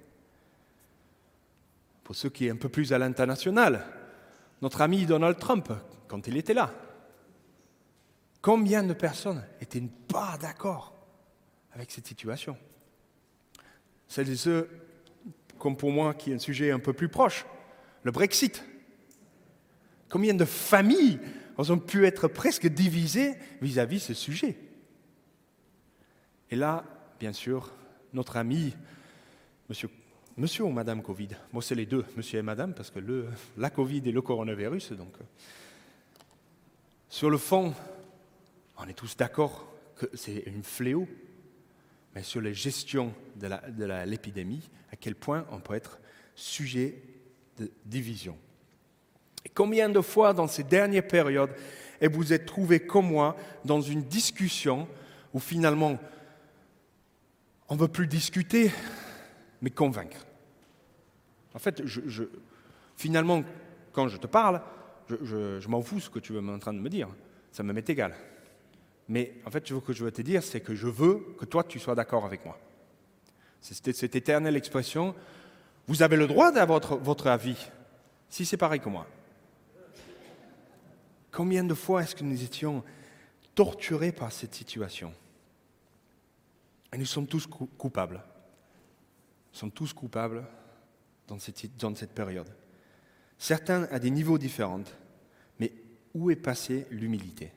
Pour 2.03 2.13
ceux 2.13 2.29
qui 2.29 2.47
sont 2.47 2.53
un 2.53 2.57
peu 2.57 2.67
plus 2.67 2.91
à 2.91 2.97
l'international, 2.97 3.85
notre 4.61 4.81
ami 4.81 5.05
Donald 5.05 5.39
Trump, 5.39 5.71
quand 6.09 6.27
il 6.27 6.35
était 6.35 6.53
là, 6.53 6.73
combien 8.41 8.83
de 8.83 8.91
personnes 8.93 9.45
étaient 9.61 9.81
pas 10.09 10.37
d'accord 10.41 10.93
avec 11.71 11.89
cette 11.89 12.05
situation? 12.05 12.57
Celles 14.09 14.31
et 14.31 14.35
ceux, 14.35 14.69
comme 15.57 15.77
pour 15.77 15.91
moi, 15.91 16.13
qui 16.13 16.31
est 16.31 16.35
un 16.35 16.39
sujet 16.39 16.71
un 16.71 16.79
peu 16.79 16.91
plus 16.91 17.07
proche, 17.07 17.45
le 18.03 18.11
Brexit. 18.11 18.65
Combien 20.09 20.33
de 20.33 20.43
familles 20.43 21.19
ont 21.57 21.79
pu 21.79 22.05
être 22.05 22.27
presque 22.27 22.67
divisées 22.67 23.35
vis-à-vis 23.61 23.99
de 23.99 24.01
ce 24.01 24.13
sujet? 24.13 24.68
Et 26.51 26.55
là, 26.55 26.83
bien 27.19 27.33
sûr, 27.33 27.71
notre 28.13 28.37
ami, 28.37 28.73
monsieur, 29.67 29.89
ou 30.63 30.69
madame 30.69 31.01
Covid, 31.03 31.29
moi 31.51 31.61
c'est 31.61 31.75
les 31.75 31.85
deux, 31.85 32.05
monsieur 32.15 32.39
et 32.39 32.43
madame, 32.43 32.73
parce 32.73 32.89
que 32.89 32.99
le, 32.99 33.27
la 33.57 33.69
Covid 33.69 34.01
et 34.05 34.11
le 34.11 34.21
coronavirus, 34.21 34.93
donc. 34.93 35.13
Euh, 35.19 35.23
sur 37.09 37.29
le 37.29 37.37
fond, 37.37 37.73
on 38.77 38.87
est 38.87 38.93
tous 38.93 39.17
d'accord 39.17 39.67
que 39.95 40.05
c'est 40.13 40.43
une 40.45 40.63
fléau, 40.63 41.07
mais 42.15 42.23
sur 42.23 42.39
la 42.39 42.53
gestion 42.53 43.13
de 43.35 43.47
l'épidémie, 44.05 44.69
à 44.91 44.95
quel 44.95 45.15
point 45.15 45.45
on 45.51 45.59
peut 45.59 45.73
être 45.73 45.99
sujet 46.35 47.01
de 47.57 47.71
division. 47.85 48.37
Et 49.45 49.49
combien 49.49 49.89
de 49.89 50.01
fois 50.01 50.33
dans 50.33 50.47
ces 50.47 50.63
dernières 50.63 51.07
périodes 51.07 51.53
et 52.01 52.07
vous 52.07 52.31
êtes 52.31 52.45
trouvé 52.45 52.79
comme 52.79 53.07
moi 53.07 53.35
dans 53.65 53.81
une 53.81 54.03
discussion 54.03 54.87
où 55.33 55.39
finalement 55.39 55.99
on 57.69 57.75
ne 57.75 57.79
veut 57.79 57.87
plus 57.87 58.07
discuter, 58.07 58.71
mais 59.61 59.69
convaincre. 59.69 60.25
En 61.53 61.59
fait, 61.59 61.83
finalement, 62.97 63.43
quand 63.93 64.07
je 64.07 64.17
te 64.17 64.27
parle, 64.27 64.61
je, 65.21 65.67
m'en 65.67 65.81
fous 65.81 65.99
ce 65.99 66.09
que 66.09 66.19
tu 66.19 66.35
es 66.35 66.39
en 66.39 66.59
train 66.59 66.73
de 66.73 66.79
me 66.79 66.89
dire. 66.89 67.07
Ça 67.51 67.63
me 67.63 67.73
met 67.73 67.83
égal. 67.87 68.13
Mais 69.07 69.33
en 69.45 69.51
fait, 69.51 69.67
ce 69.67 69.75
que 69.75 69.93
je 69.93 70.03
veux 70.03 70.11
te 70.11 70.21
dire, 70.21 70.43
c'est 70.43 70.61
que 70.61 70.75
je 70.75 70.87
veux 70.87 71.35
que 71.39 71.45
toi, 71.45 71.63
tu 71.63 71.79
sois 71.79 71.95
d'accord 71.95 72.25
avec 72.25 72.45
moi. 72.45 72.59
C'est 73.61 73.93
cette 73.93 74.15
éternelle 74.15 74.55
expression, 74.55 75.15
vous 75.87 76.03
avez 76.03 76.15
le 76.15 76.27
droit 76.27 76.51
d'avoir 76.51 76.79
votre, 76.79 76.97
votre 76.97 77.27
avis, 77.27 77.67
si 78.29 78.45
c'est 78.45 78.57
pareil 78.57 78.79
que 78.79 78.89
moi. 78.89 79.05
Combien 81.31 81.63
de 81.63 81.73
fois 81.73 82.03
est-ce 82.03 82.15
que 82.15 82.23
nous 82.23 82.43
étions 82.43 82.83
torturés 83.55 84.11
par 84.11 84.31
cette 84.31 84.55
situation? 84.55 85.13
Et 86.93 86.97
nous 86.97 87.05
sommes 87.05 87.27
tous 87.27 87.47
coupables. 87.47 88.23
Nous 89.53 89.59
sommes 89.59 89.71
tous 89.71 89.93
coupables 89.93 90.45
dans 91.27 91.39
cette, 91.39 91.77
dans 91.77 91.95
cette 91.95 92.13
période. 92.13 92.49
Certains 93.37 93.83
à 93.85 93.99
des 93.99 94.09
niveaux 94.09 94.37
différents, 94.37 94.83
mais 95.59 95.71
où 96.13 96.31
est 96.31 96.35
passée 96.35 96.87
l'humilité? 96.91 97.53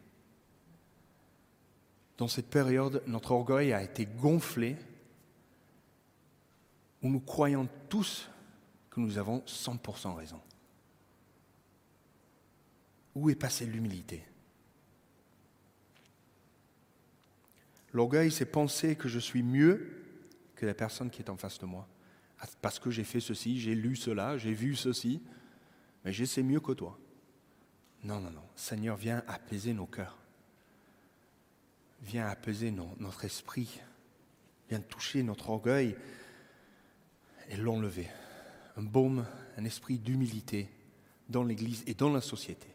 Dans 2.18 2.28
cette 2.28 2.48
période, 2.48 3.02
notre 3.06 3.32
orgueil 3.32 3.72
a 3.72 3.82
été 3.82 4.06
gonflé, 4.06 4.76
où 7.02 7.08
nous 7.08 7.20
croyons 7.20 7.68
tous 7.88 8.30
que 8.90 9.00
nous 9.00 9.18
avons 9.18 9.40
100% 9.40 10.14
raison. 10.14 10.40
Où 13.14 13.28
est 13.28 13.34
passée 13.34 13.66
l'humilité? 13.66 14.22
L'orgueil, 17.92 18.30
c'est 18.30 18.46
penser 18.46 18.96
que 18.96 19.08
je 19.08 19.18
suis 19.18 19.42
mieux 19.42 20.02
que 20.56 20.66
la 20.66 20.74
personne 20.74 21.10
qui 21.10 21.20
est 21.20 21.30
en 21.30 21.36
face 21.36 21.58
de 21.58 21.66
moi. 21.66 21.88
Parce 22.60 22.78
que 22.78 22.90
j'ai 22.90 23.04
fait 23.04 23.20
ceci, 23.20 23.60
j'ai 23.60 23.74
lu 23.74 23.96
cela, 23.96 24.38
j'ai 24.38 24.52
vu 24.52 24.74
ceci, 24.74 25.22
mais 26.04 26.12
je 26.12 26.24
sais 26.24 26.42
mieux 26.42 26.60
que 26.60 26.72
toi. 26.72 26.98
Non, 28.02 28.20
non, 28.20 28.30
non. 28.30 28.42
Seigneur, 28.56 28.96
viens 28.96 29.22
apaiser 29.28 29.74
nos 29.74 29.86
cœurs. 29.86 30.18
Viens 32.02 32.26
apaiser 32.26 32.72
notre 32.72 33.24
esprit. 33.24 33.80
Viens 34.68 34.80
toucher 34.80 35.22
notre 35.22 35.50
orgueil 35.50 35.96
et 37.48 37.56
l'enlever. 37.56 38.08
Un 38.76 38.82
baume, 38.82 39.26
un 39.56 39.64
esprit 39.64 39.98
d'humilité 39.98 40.68
dans 41.28 41.44
l'Église 41.44 41.84
et 41.86 41.94
dans 41.94 42.12
la 42.12 42.20
société. 42.20 42.66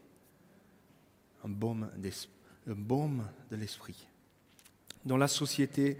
Un 1.44 1.48
baume, 1.48 1.90
un 2.66 2.74
baume 2.74 3.28
de 3.50 3.56
l'esprit. 3.56 4.06
Dans 5.08 5.16
la 5.16 5.26
société, 5.26 5.96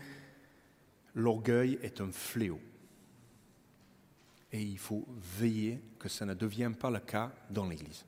l'orgueil 1.14 1.78
est 1.80 2.02
un 2.02 2.12
fléau. 2.12 2.60
Et 4.52 4.60
il 4.60 4.76
faut 4.76 5.06
veiller 5.38 5.80
que 5.98 6.10
ça 6.10 6.26
ne 6.26 6.34
devienne 6.34 6.74
pas 6.74 6.90
le 6.90 6.98
cas 6.98 7.32
dans 7.48 7.66
l'Église. 7.66 8.04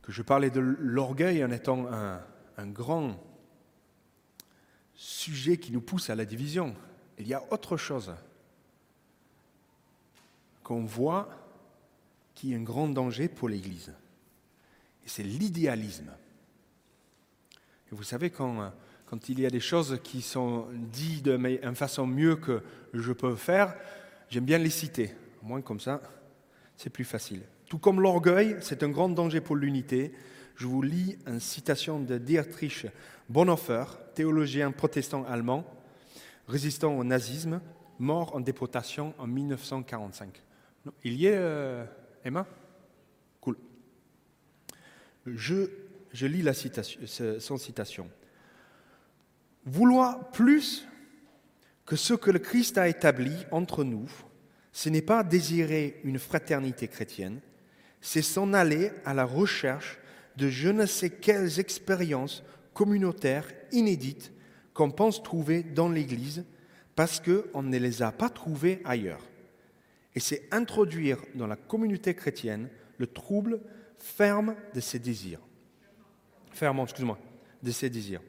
Que 0.00 0.12
je 0.12 0.22
parlais 0.22 0.50
de 0.50 0.60
l'orgueil 0.60 1.44
en 1.44 1.50
étant 1.50 1.88
un, 1.92 2.66
grand 2.68 3.20
sujet 4.94 5.58
qui 5.58 5.72
nous 5.72 5.80
pousse 5.80 6.10
à 6.10 6.14
la 6.14 6.24
division. 6.24 6.76
Il 7.18 7.26
y 7.26 7.34
a 7.34 7.42
autre 7.52 7.76
chose 7.76 8.14
qu'on 10.62 10.84
voit 10.84 11.28
qui 12.36 12.52
est 12.52 12.56
un 12.56 12.62
grand 12.62 12.88
danger 12.88 13.26
pour 13.26 13.48
l'Église. 13.48 13.92
Et 15.04 15.08
c'est 15.08 15.24
l'idéalisme 15.24 16.12
vous 17.90 18.02
savez, 18.02 18.30
quand, 18.30 18.72
quand 19.06 19.28
il 19.28 19.40
y 19.40 19.46
a 19.46 19.50
des 19.50 19.60
choses 19.60 19.98
qui 20.02 20.22
sont 20.22 20.66
dites 20.72 21.24
d'une 21.24 21.74
façon 21.74 22.06
mieux 22.06 22.36
que 22.36 22.62
je 22.92 23.12
peux 23.12 23.36
faire, 23.36 23.74
j'aime 24.28 24.44
bien 24.44 24.58
les 24.58 24.70
citer. 24.70 25.12
Au 25.42 25.46
moins 25.46 25.62
comme 25.62 25.80
ça, 25.80 26.02
c'est 26.76 26.90
plus 26.90 27.04
facile. 27.04 27.42
Tout 27.68 27.78
comme 27.78 28.00
l'orgueil, 28.00 28.56
c'est 28.60 28.82
un 28.82 28.88
grand 28.88 29.08
danger 29.08 29.40
pour 29.40 29.56
l'unité. 29.56 30.12
Je 30.56 30.66
vous 30.66 30.82
lis 30.82 31.18
une 31.26 31.40
citation 31.40 32.00
de 32.00 32.18
Dietrich 32.18 32.86
Bonhoeffer, 33.28 33.84
théologien 34.14 34.72
protestant 34.72 35.24
allemand, 35.24 35.64
résistant 36.46 36.96
au 36.98 37.04
nazisme, 37.04 37.60
mort 37.98 38.34
en 38.34 38.40
déportation 38.40 39.14
en 39.18 39.26
1945. 39.26 40.42
Il 41.04 41.14
y 41.14 41.26
est, 41.26 41.36
euh, 41.36 41.84
Emma? 42.24 42.46
Cool. 43.40 43.56
Je 45.26 45.68
je 46.12 46.26
lis 46.26 46.42
la 46.42 46.54
citation, 46.54 47.00
son 47.38 47.56
citation. 47.56 48.08
Vouloir 49.64 50.30
plus 50.30 50.86
que 51.84 51.96
ce 51.96 52.14
que 52.14 52.30
le 52.30 52.38
Christ 52.38 52.78
a 52.78 52.88
établi 52.88 53.32
entre 53.50 53.84
nous, 53.84 54.08
ce 54.72 54.88
n'est 54.88 55.02
pas 55.02 55.24
désirer 55.24 56.00
une 56.04 56.18
fraternité 56.18 56.88
chrétienne, 56.88 57.40
c'est 58.00 58.22
s'en 58.22 58.52
aller 58.52 58.92
à 59.04 59.14
la 59.14 59.24
recherche 59.24 59.98
de 60.36 60.48
je 60.48 60.68
ne 60.68 60.86
sais 60.86 61.10
quelles 61.10 61.58
expériences 61.58 62.44
communautaires 62.74 63.48
inédites 63.72 64.32
qu'on 64.72 64.90
pense 64.90 65.22
trouver 65.22 65.62
dans 65.62 65.88
l'Église 65.88 66.44
parce 66.94 67.20
qu'on 67.20 67.62
ne 67.62 67.78
les 67.78 68.02
a 68.02 68.12
pas 68.12 68.28
trouvées 68.28 68.80
ailleurs. 68.84 69.26
Et 70.14 70.20
c'est 70.20 70.46
introduire 70.52 71.18
dans 71.34 71.46
la 71.46 71.56
communauté 71.56 72.14
chrétienne 72.14 72.68
le 72.98 73.06
trouble 73.06 73.60
ferme 73.98 74.54
de 74.74 74.80
ses 74.80 74.98
désirs 74.98 75.40
fermement, 76.58 76.84
excuse-moi, 76.84 77.18
de 77.62 77.70
ses 77.70 77.88
désirs. 77.88 78.20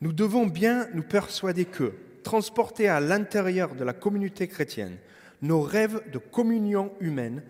Nous 0.00 0.12
devons 0.12 0.46
bien 0.46 0.88
nous 0.94 1.02
persuader 1.02 1.64
que, 1.64 1.94
transporter 2.22 2.88
à 2.88 3.00
l'intérieur 3.00 3.74
de 3.74 3.84
la 3.84 3.92
communauté 3.92 4.48
chrétienne, 4.48 4.96
nos 5.42 5.60
rêves 5.62 6.02
de 6.10 6.18
communion 6.18 6.92
humaine, 7.00 7.42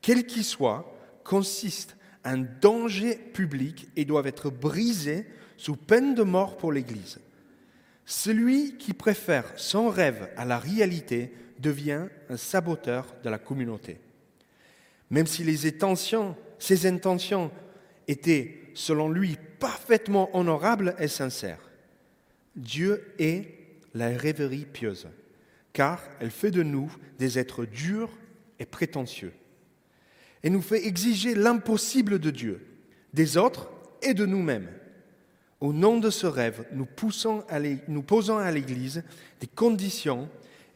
quels 0.00 0.26
qu'ils 0.26 0.44
soient, 0.44 0.96
consistent 1.24 1.96
en 2.24 2.44
danger 2.60 3.16
public 3.16 3.88
et 3.96 4.04
doivent 4.04 4.26
être 4.26 4.50
brisés 4.50 5.26
sous 5.56 5.76
peine 5.76 6.14
de 6.14 6.22
mort 6.22 6.56
pour 6.56 6.72
l'Église. 6.72 7.18
Celui 8.04 8.76
qui 8.76 8.94
préfère 8.94 9.52
son 9.56 9.88
rêve 9.88 10.28
à 10.36 10.44
la 10.44 10.58
réalité 10.58 11.32
devient 11.58 12.06
un 12.30 12.36
saboteur 12.36 13.14
de 13.24 13.30
la 13.30 13.38
communauté. 13.38 13.98
Même 15.10 15.26
si 15.26 15.44
les 15.44 15.66
intentions, 15.66 16.36
ses 16.58 16.86
intentions 16.86 17.50
étaient 18.08 18.60
selon 18.74 19.08
lui, 19.08 19.36
parfaitement 19.58 20.34
honorable 20.36 20.94
et 20.98 21.08
sincère. 21.08 21.58
Dieu 22.54 23.12
est 23.18 23.48
la 23.94 24.08
rêverie 24.08 24.66
pieuse, 24.70 25.08
car 25.72 26.02
elle 26.20 26.30
fait 26.30 26.50
de 26.50 26.62
nous 26.62 26.94
des 27.18 27.38
êtres 27.38 27.64
durs 27.64 28.10
et 28.58 28.66
prétentieux. 28.66 29.32
et 30.42 30.50
nous 30.50 30.62
fait 30.62 30.86
exiger 30.86 31.34
l'impossible 31.34 32.20
de 32.20 32.30
Dieu, 32.30 32.64
des 33.12 33.36
autres 33.36 33.68
et 34.02 34.14
de 34.14 34.26
nous-mêmes. 34.26 34.68
Au 35.60 35.72
nom 35.72 35.98
de 35.98 36.10
ce 36.10 36.26
rêve, 36.26 36.66
nous, 36.72 36.84
posons 36.84 37.42
à 37.48 38.50
l'Église 38.50 39.02
des 39.40 39.46
conditions 39.46 40.28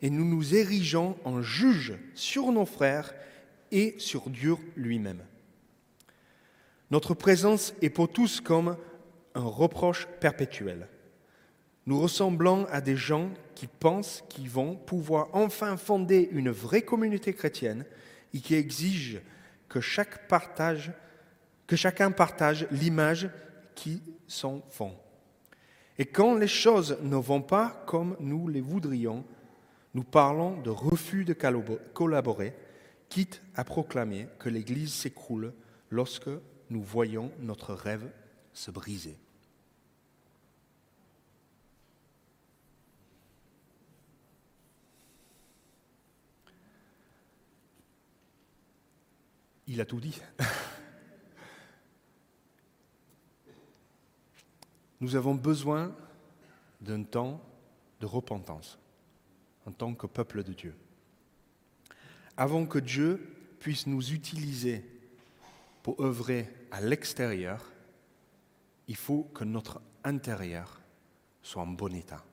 et 0.03 0.11
nous 0.11 0.25
nous 0.25 0.55
érigeons 0.55 1.17
en 1.25 1.43
juges 1.43 1.95
sur 2.15 2.51
nos 2.51 2.65
frères 2.65 3.15
et 3.71 3.95
sur 3.99 4.31
Dieu 4.31 4.57
lui-même. 4.75 5.23
Notre 6.91 7.15
présence 7.15 7.73
est 7.83 7.91
pour 7.91 8.09
tous 8.09 8.41
comme 8.41 8.77
un 9.35 9.45
reproche 9.45 10.09
perpétuel. 10.21 10.89
Nous 11.87 12.01
ressemblons 12.01 12.67
à 12.67 12.81
des 12.81 12.97
gens 12.97 13.31
qui 13.55 13.69
pensent 13.69 14.25
qu'ils 14.29 14.51
vont 14.51 14.75
pouvoir 14.75 15.29
enfin 15.33 15.77
fonder 15.77 16.29
une 16.33 16.51
vraie 16.51 16.83
communauté 16.83 17.33
chrétienne 17.33 17.85
et 18.35 18.41
qui 18.41 18.55
exigent 18.55 19.19
que, 19.69 19.81
chaque 19.81 20.27
partage, 20.27 20.93
que 21.67 21.77
chacun 21.77 22.11
partage 22.11 22.67
l'image 22.73 23.31
qui 23.75 24.03
s'en 24.27 24.61
font. 24.71 24.95
Et 25.97 26.07
quand 26.07 26.35
les 26.35 26.49
choses 26.49 26.99
ne 27.03 27.17
vont 27.17 27.43
pas 27.43 27.85
comme 27.87 28.17
nous 28.19 28.49
les 28.49 28.61
voudrions, 28.61 29.25
nous 29.95 30.05
parlons 30.05 30.61
de 30.61 30.71
refus 30.71 31.25
de 31.25 31.37
collaborer, 31.95 32.55
quitte 33.09 33.43
à 33.55 33.65
proclamer 33.65 34.29
que 34.39 34.49
l'Église 34.49 34.93
s'écroule 34.93 35.53
lorsque 35.91 36.31
nous 36.71 36.83
voyons 36.83 37.31
notre 37.41 37.75
rêve 37.75 38.11
se 38.53 38.71
briser. 38.71 39.19
Il 49.67 49.81
a 49.81 49.85
tout 49.85 50.01
dit. 50.01 50.21
Nous 55.01 55.15
avons 55.15 55.35
besoin 55.35 55.95
d'un 56.81 57.05
temps 57.05 57.41
de 58.01 58.07
repentance 58.07 58.79
en 59.65 59.73
tant 59.73 59.95
que 59.95 60.07
peuple 60.09 60.43
de 60.43 60.53
Dieu. 60.53 60.75
Avant 62.37 62.67
que 62.67 62.81
Dieu 62.81 63.33
puisse 63.61 63.87
nous 63.87 64.13
utiliser 64.13 64.85
pour 65.83 66.03
œuvrer 66.03 66.60
à 66.71 66.81
l'extérieur, 66.81 67.65
il 68.89 68.97
faut 68.97 69.25
que 69.35 69.45
notre 69.45 69.81
intérieur 70.05 70.81
soit 71.43 71.63
en 71.63 71.67
bon 71.67 71.95
état. 71.95 72.25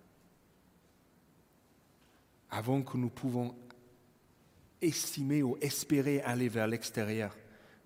Avant 2.50 2.82
que 2.82 2.98
nous 2.98 3.10
pouvons 3.10 3.56
estimer 4.82 5.44
ou 5.44 5.58
espérer 5.62 6.22
aller 6.22 6.50
vers 6.50 6.68
l'extérieur, 6.68 7.36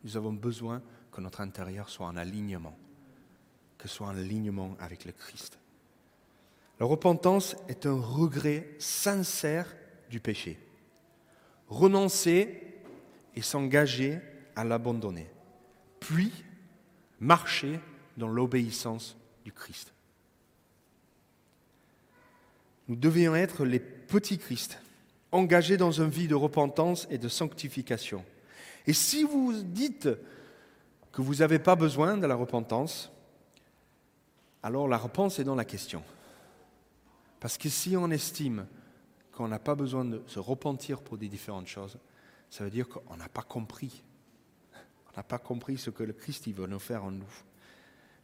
nous 0.03 0.17
avons 0.17 0.33
besoin 0.33 0.81
que 1.11 1.21
notre 1.21 1.41
intérieur 1.41 1.89
soit 1.89 2.07
en 2.07 2.15
alignement, 2.15 2.77
que 3.77 3.87
soit 3.87 4.07
en 4.07 4.17
alignement 4.17 4.75
avec 4.79 5.05
le 5.05 5.11
Christ. 5.11 5.57
La 6.79 6.85
repentance 6.85 7.55
est 7.67 7.85
un 7.85 7.99
regret 7.99 8.75
sincère 8.79 9.75
du 10.09 10.19
péché. 10.19 10.59
Renoncer 11.67 12.81
et 13.35 13.41
s'engager 13.41 14.19
à 14.55 14.63
l'abandonner 14.63 15.29
puis 16.01 16.33
marcher 17.21 17.79
dans 18.17 18.27
l'obéissance 18.27 19.15
du 19.45 19.53
Christ. 19.53 19.93
Nous 22.89 22.97
devions 22.97 23.33
être 23.35 23.63
les 23.63 23.79
petits 23.79 24.37
Christ, 24.37 24.77
engagés 25.31 25.77
dans 25.77 25.91
une 25.91 26.09
vie 26.09 26.27
de 26.27 26.35
repentance 26.35 27.07
et 27.09 27.17
de 27.17 27.29
sanctification. 27.29 28.25
Et 28.85 28.91
si 28.91 29.23
vous 29.23 29.53
dites 29.63 30.09
que 31.13 31.21
vous 31.21 31.35
n'avez 31.35 31.59
pas 31.59 31.77
besoin 31.77 32.17
de 32.17 32.27
la 32.27 32.35
repentance, 32.35 33.11
alors 34.63 34.87
la 34.87 34.97
réponse 34.97 35.39
est 35.39 35.45
dans 35.45 35.55
la 35.55 35.65
question. 35.65 36.03
Parce 37.39 37.57
que 37.57 37.69
si 37.69 37.95
on 37.95 38.11
estime 38.11 38.65
qu'on 39.31 39.47
n'a 39.47 39.59
pas 39.59 39.75
besoin 39.75 40.03
de 40.03 40.21
se 40.27 40.39
repentir 40.39 41.01
pour 41.01 41.17
des 41.17 41.29
différentes 41.29 41.67
choses, 41.67 41.97
ça 42.49 42.63
veut 42.63 42.69
dire 42.69 42.89
qu'on 42.89 43.15
n'a 43.15 43.29
pas 43.29 43.43
compris 43.43 44.03
on 45.13 45.19
n'a 45.19 45.23
pas 45.23 45.39
compris 45.39 45.77
ce 45.77 45.89
que 45.89 46.03
le 46.03 46.13
Christ 46.13 46.47
veut 46.49 46.67
nous 46.67 46.79
faire 46.79 47.03
en 47.03 47.11
nous. 47.11 47.33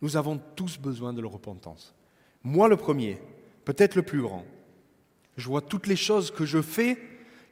Nous 0.02 0.16
avons 0.16 0.40
tous 0.56 0.78
besoin 0.78 1.14
de 1.14 1.22
la 1.22 1.28
repentance. 1.28 1.94
Moi 2.44 2.68
le 2.68 2.78
premier, 2.78 3.20
peut-être 3.66 3.96
le 3.96 4.04
plus 4.04 4.22
grand. 4.22 4.46
Je 5.36 5.48
vois 5.48 5.62
toutes 5.62 5.88
les 5.88 5.96
choses 5.96 6.32
que 6.32 6.46
je 6.46 6.62
fais 6.62 6.98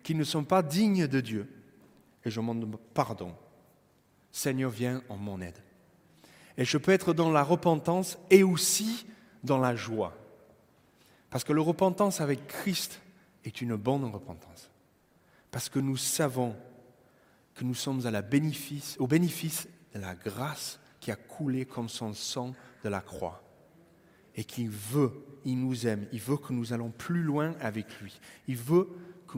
qui 0.03 0.15
ne 0.15 0.23
sont 0.23 0.43
pas 0.43 0.63
dignes 0.63 1.07
de 1.07 1.19
Dieu. 1.19 1.49
Et 2.23 2.29
je 2.29 2.39
demande 2.39 2.77
pardon. 2.93 3.35
Seigneur, 4.31 4.69
viens 4.69 5.01
en 5.09 5.17
mon 5.17 5.41
aide. 5.41 5.57
Et 6.57 6.65
je 6.65 6.77
peux 6.77 6.91
être 6.91 7.13
dans 7.13 7.31
la 7.31 7.43
repentance 7.43 8.17
et 8.29 8.43
aussi 8.43 9.05
dans 9.43 9.59
la 9.59 9.75
joie. 9.75 10.13
Parce 11.29 11.43
que 11.43 11.53
la 11.53 11.61
repentance 11.61 12.21
avec 12.21 12.47
Christ 12.47 13.01
est 13.43 13.61
une 13.61 13.75
bonne 13.75 14.05
repentance. 14.05 14.69
Parce 15.51 15.69
que 15.69 15.79
nous 15.79 15.97
savons 15.97 16.55
que 17.55 17.63
nous 17.63 17.73
sommes 17.73 18.05
à 18.05 18.11
la 18.11 18.21
bénéfice, 18.21 18.97
au 18.99 19.07
bénéfice 19.07 19.67
de 19.93 19.99
la 19.99 20.13
grâce 20.13 20.79
qui 20.99 21.09
a 21.09 21.15
coulé 21.15 21.65
comme 21.65 21.89
son 21.89 22.13
sang 22.13 22.53
de 22.83 22.89
la 22.89 23.01
croix. 23.01 23.41
Et 24.35 24.43
qu'il 24.43 24.69
veut, 24.69 25.13
il 25.45 25.57
nous 25.57 25.87
aime, 25.87 26.07
il 26.11 26.19
veut 26.19 26.35
que 26.35 26.51
nous 26.51 26.73
allons 26.73 26.91
plus 26.91 27.23
loin 27.23 27.55
avec 27.61 28.01
lui. 28.01 28.19
Il 28.47 28.57
veut 28.57 28.89
que 29.27 29.37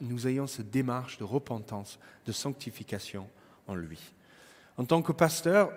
nous, 0.00 0.26
ayons 0.26 0.48
cette 0.48 0.70
démarche 0.70 1.18
de 1.18 1.24
repentance, 1.24 2.00
de 2.26 2.32
sanctification 2.32 3.28
en 3.68 3.76
lui. 3.76 4.00
En 4.76 4.84
tant 4.84 5.00
que 5.00 5.12
pasteur, 5.12 5.70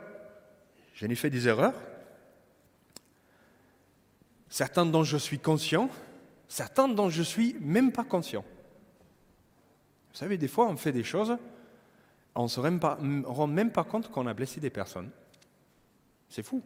j'en 0.96 1.08
ai 1.08 1.16
fait 1.16 1.30
des 1.30 1.48
erreurs, 1.48 1.76
certaines 4.50 4.92
dont 4.92 5.04
je 5.04 5.18
suis 5.18 5.40
conscient, 5.40 5.90
certaines 6.48 6.96
dont 6.96 7.10
je 7.10 7.22
suis 7.22 7.56
même 7.60 7.92
pas 7.92 8.04
conscient. 8.04 8.44
Vous 10.12 10.18
savez, 10.18 10.38
des 10.38 10.48
fois, 10.48 10.68
on 10.68 10.78
fait 10.78 10.94
des 10.94 11.04
choses, 11.04 11.38
on 12.36 12.44
ne 12.44 12.48
se 12.48 12.60
rend 12.60 13.48
même 13.48 13.72
pas 13.72 13.84
compte 13.84 14.12
qu'on 14.12 14.28
a 14.28 14.34
blessé 14.34 14.60
des 14.60 14.70
personnes. 14.70 15.10
C'est 16.30 16.44
fou. 16.44 16.62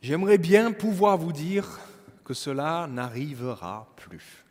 J'aimerais 0.00 0.38
bien 0.38 0.70
pouvoir 0.70 1.18
vous 1.18 1.32
dire 1.32 1.80
que 2.24 2.34
cela 2.34 2.86
n'arrivera 2.86 3.92
plus. 3.96 4.44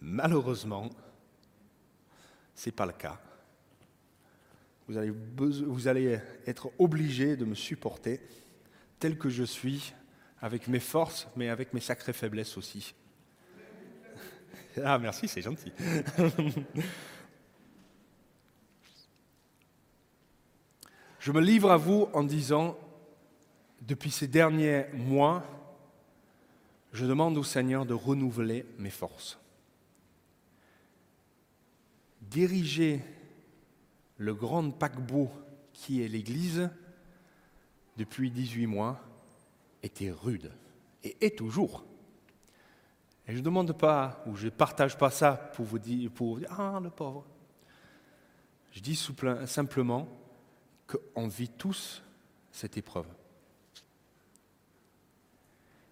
Malheureusement, 0.00 0.88
ce 2.54 2.68
n'est 2.68 2.72
pas 2.72 2.86
le 2.86 2.92
cas. 2.92 3.18
Vous 4.86 4.96
allez, 4.96 5.10
vous 5.10 5.88
allez 5.88 6.20
être 6.46 6.70
obligé 6.78 7.36
de 7.36 7.44
me 7.44 7.56
supporter 7.56 8.20
tel 9.00 9.18
que 9.18 9.28
je 9.28 9.42
suis, 9.42 9.92
avec 10.40 10.68
mes 10.68 10.78
forces, 10.78 11.26
mais 11.34 11.48
avec 11.48 11.74
mes 11.74 11.80
sacrées 11.80 12.12
faiblesses 12.12 12.56
aussi. 12.56 12.94
Ah, 14.84 14.98
merci, 14.98 15.28
c'est 15.28 15.42
gentil. 15.42 15.72
Je 21.18 21.32
me 21.32 21.40
livre 21.40 21.72
à 21.72 21.76
vous 21.76 22.08
en 22.12 22.22
disant, 22.22 22.78
depuis 23.82 24.12
ces 24.12 24.28
derniers 24.28 24.86
mois, 24.92 25.44
je 26.92 27.04
demande 27.04 27.36
au 27.36 27.42
Seigneur 27.42 27.84
de 27.84 27.94
renouveler 27.94 28.64
mes 28.78 28.90
forces. 28.90 29.38
Diriger 32.22 33.02
le 34.18 34.34
grand 34.34 34.70
paquebot 34.70 35.30
qui 35.72 36.02
est 36.02 36.08
l'Église 36.08 36.70
depuis 37.96 38.30
18 38.30 38.66
mois 38.66 39.00
était 39.82 40.12
rude 40.12 40.52
et 41.02 41.16
est 41.20 41.36
toujours. 41.36 41.84
Et 43.26 43.32
je 43.32 43.38
ne 43.38 43.42
demande 43.42 43.76
pas, 43.76 44.22
ou 44.26 44.36
je 44.36 44.46
ne 44.46 44.50
partage 44.50 44.96
pas 44.96 45.10
ça 45.10 45.32
pour 45.32 45.64
vous 45.64 45.78
dire, 45.78 46.10
pour 46.10 46.38
dire 46.38 46.48
Ah, 46.58 46.78
le 46.82 46.90
pauvre. 46.90 47.24
Je 48.72 48.80
dis 48.80 48.96
simplement 49.46 50.06
qu'on 50.86 51.26
vit 51.26 51.48
tous 51.48 52.02
cette 52.52 52.76
épreuve. 52.76 53.06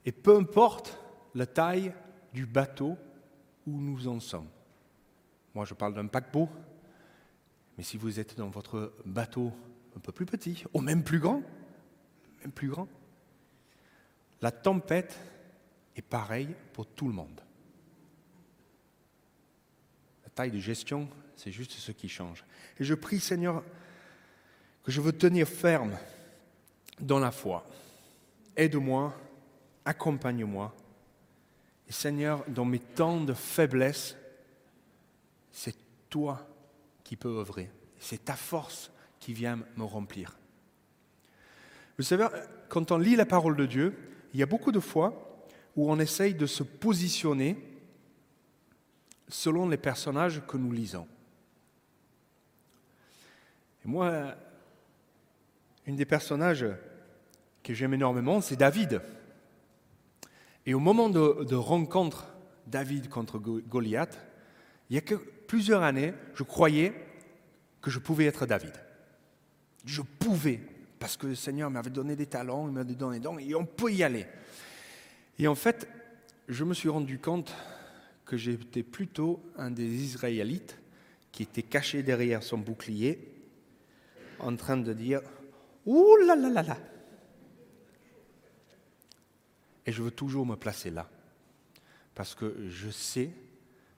Et 0.04 0.12
peu 0.12 0.36
importe 0.36 0.98
la 1.34 1.46
taille 1.46 1.92
du 2.32 2.46
bateau 2.46 2.96
où 3.66 3.80
nous 3.80 4.06
en 4.06 4.20
sommes. 4.20 4.48
Moi, 5.54 5.64
je 5.64 5.74
parle 5.74 5.94
d'un 5.94 6.06
paquebot, 6.06 6.48
mais 7.76 7.84
si 7.84 7.96
vous 7.96 8.20
êtes 8.20 8.36
dans 8.36 8.50
votre 8.50 8.92
bateau 9.04 9.52
un 9.96 10.00
peu 10.00 10.12
plus 10.12 10.26
petit, 10.26 10.64
ou 10.74 10.80
même 10.80 11.02
plus 11.02 11.20
grand, 11.20 11.42
même 12.40 12.52
plus 12.52 12.68
grand, 12.68 12.88
la 14.42 14.50
tempête 14.50 15.18
est 15.96 16.02
pareil 16.02 16.48
pour 16.72 16.86
tout 16.86 17.06
le 17.06 17.14
monde. 17.14 17.40
La 20.24 20.30
taille 20.30 20.50
de 20.50 20.58
gestion, 20.58 21.08
c'est 21.36 21.52
juste 21.52 21.72
ce 21.72 21.92
qui 21.92 22.08
change. 22.08 22.44
Et 22.78 22.84
je 22.84 22.94
prie, 22.94 23.20
Seigneur, 23.20 23.62
que 24.82 24.92
je 24.92 25.00
veux 25.00 25.12
tenir 25.12 25.48
ferme 25.48 25.96
dans 27.00 27.18
la 27.18 27.30
foi. 27.30 27.66
Aide-moi, 28.56 29.14
accompagne-moi. 29.84 30.74
Et 31.88 31.92
Seigneur, 31.92 32.44
dans 32.48 32.64
mes 32.64 32.78
temps 32.78 33.20
de 33.20 33.34
faiblesse, 33.34 34.16
c'est 35.52 35.76
toi 36.08 36.46
qui 37.02 37.16
peux 37.16 37.38
œuvrer. 37.38 37.70
C'est 37.98 38.24
ta 38.24 38.34
force 38.34 38.90
qui 39.20 39.32
vient 39.32 39.58
me 39.76 39.84
remplir. 39.84 40.36
Vous 41.96 42.04
savez, 42.04 42.26
quand 42.68 42.90
on 42.90 42.98
lit 42.98 43.16
la 43.16 43.26
parole 43.26 43.56
de 43.56 43.66
Dieu, 43.66 43.96
il 44.32 44.40
y 44.40 44.42
a 44.42 44.46
beaucoup 44.46 44.72
de 44.72 44.80
fois 44.80 45.33
où 45.76 45.90
on 45.90 45.98
essaye 45.98 46.34
de 46.34 46.46
se 46.46 46.62
positionner 46.62 47.56
selon 49.28 49.68
les 49.68 49.76
personnages 49.76 50.42
que 50.46 50.56
nous 50.56 50.72
lisons. 50.72 51.06
Et 53.84 53.88
moi, 53.88 54.34
une 55.86 55.96
des 55.96 56.04
personnages 56.04 56.66
que 57.62 57.74
j'aime 57.74 57.94
énormément, 57.94 58.40
c'est 58.40 58.56
David. 58.56 59.00
Et 60.66 60.74
au 60.74 60.80
moment 60.80 61.10
de, 61.10 61.54
rencontre 61.54 62.28
David 62.66 63.08
contre 63.08 63.38
Goliath, 63.38 64.18
il 64.88 64.94
y 64.94 64.98
a 64.98 65.02
que 65.02 65.14
plusieurs 65.14 65.82
années, 65.82 66.14
je 66.34 66.42
croyais 66.42 66.92
que 67.80 67.90
je 67.90 67.98
pouvais 67.98 68.24
être 68.26 68.46
David. 68.46 68.72
Je 69.84 70.00
pouvais, 70.00 70.60
parce 70.98 71.16
que 71.16 71.26
le 71.26 71.34
Seigneur 71.34 71.70
m'avait 71.70 71.90
donné 71.90 72.16
des 72.16 72.26
talents, 72.26 72.66
il 72.68 72.72
m'avait 72.72 72.94
donné 72.94 73.18
des 73.18 73.24
dons, 73.24 73.38
et 73.38 73.54
on 73.54 73.66
peut 73.66 73.92
y 73.92 74.02
aller. 74.02 74.26
Et 75.38 75.48
en 75.48 75.54
fait, 75.54 75.88
je 76.48 76.64
me 76.64 76.74
suis 76.74 76.88
rendu 76.88 77.18
compte 77.18 77.52
que 78.24 78.36
j'étais 78.36 78.82
plutôt 78.82 79.42
un 79.56 79.70
des 79.70 80.04
Israélites 80.04 80.78
qui 81.32 81.42
était 81.42 81.62
caché 81.62 82.02
derrière 82.02 82.42
son 82.42 82.58
bouclier, 82.58 83.32
en 84.38 84.54
train 84.56 84.76
de 84.76 84.92
dire 84.92 85.20
Ouh 85.86 86.16
là 86.26 86.36
là 86.36 86.48
là 86.48 86.62
là 86.62 86.78
Et 89.86 89.92
je 89.92 90.02
veux 90.02 90.10
toujours 90.10 90.46
me 90.46 90.56
placer 90.56 90.90
là, 90.90 91.08
parce 92.14 92.34
que 92.34 92.68
je 92.68 92.90
sais 92.90 93.30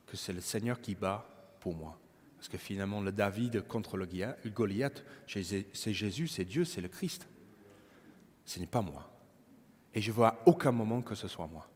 que 0.06 0.16
c'est 0.16 0.32
le 0.32 0.40
Seigneur 0.40 0.80
qui 0.80 0.94
bat 0.94 1.26
pour 1.60 1.74
moi. 1.74 1.98
Parce 2.36 2.48
que 2.48 2.58
finalement, 2.58 3.00
le 3.00 3.12
David 3.12 3.66
contre 3.66 3.96
le 3.96 4.06
Goliath, 4.46 5.04
c'est 5.26 5.92
Jésus, 5.92 6.28
c'est 6.28 6.44
Dieu, 6.44 6.64
c'est 6.64 6.80
le 6.80 6.88
Christ. 6.88 7.26
Ce 8.44 8.60
n'est 8.60 8.66
pas 8.66 8.82
moi. 8.82 9.15
Et 9.96 10.02
je 10.02 10.12
veux 10.12 10.24
à 10.24 10.36
aucun 10.44 10.72
moment 10.72 11.00
que 11.00 11.14
ce 11.14 11.26
soit 11.26 11.46
moi. 11.46 11.66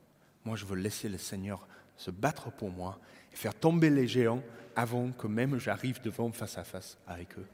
Moi, 0.45 0.55
je 0.55 0.67
veux 0.67 0.77
laisser 0.77 1.09
le 1.09 1.17
Seigneur 1.17 1.67
se 1.97 2.11
battre 2.11 2.53
pour 2.53 2.71
moi 2.71 2.99
et 3.33 3.37
faire 3.37 3.55
tomber 3.55 3.89
les 3.89 4.07
géants 4.07 4.43
avant 4.77 5.11
que 5.11 5.27
même 5.27 5.59
j'arrive 5.59 6.03
devant 6.03 6.31
face 6.31 6.59
à 6.59 6.65
face 6.65 6.99
avec 7.07 7.39
eux. 7.39 7.47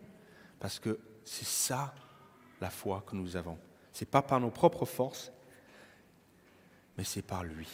Parce 0.59 0.81
que 0.81 0.99
c'est 1.25 1.47
ça 1.47 1.95
la 2.61 2.69
foi 2.69 3.05
que 3.07 3.15
nous 3.15 3.37
avons. 3.37 3.57
Ce 3.93 4.03
n'est 4.03 4.11
pas 4.11 4.23
par 4.23 4.41
nos 4.41 4.51
propres 4.51 4.87
forces, 4.87 5.31
mais 6.99 7.05
c'est 7.05 7.23
par 7.23 7.45
lui. 7.45 7.69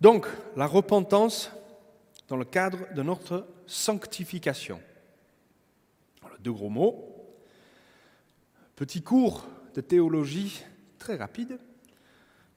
Donc, 0.00 0.26
la 0.56 0.66
repentance 0.66 1.52
dans 2.26 2.36
le 2.36 2.44
cadre 2.44 2.92
de 2.94 3.02
notre 3.02 3.46
sanctification. 3.68 4.80
deux 6.40 6.52
gros 6.52 6.68
mots. 6.68 7.08
Petit 8.74 9.02
cours 9.02 9.46
de 9.74 9.80
théologie 9.80 10.64
très 10.98 11.16
rapide 11.16 11.58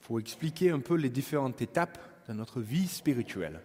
pour 0.02 0.20
expliquer 0.20 0.70
un 0.72 0.80
peu 0.80 0.96
les 0.96 1.10
différentes 1.10 1.62
étapes 1.62 1.98
de 2.28 2.34
notre 2.34 2.62
vie 2.62 2.88
spirituelle. 2.88 3.62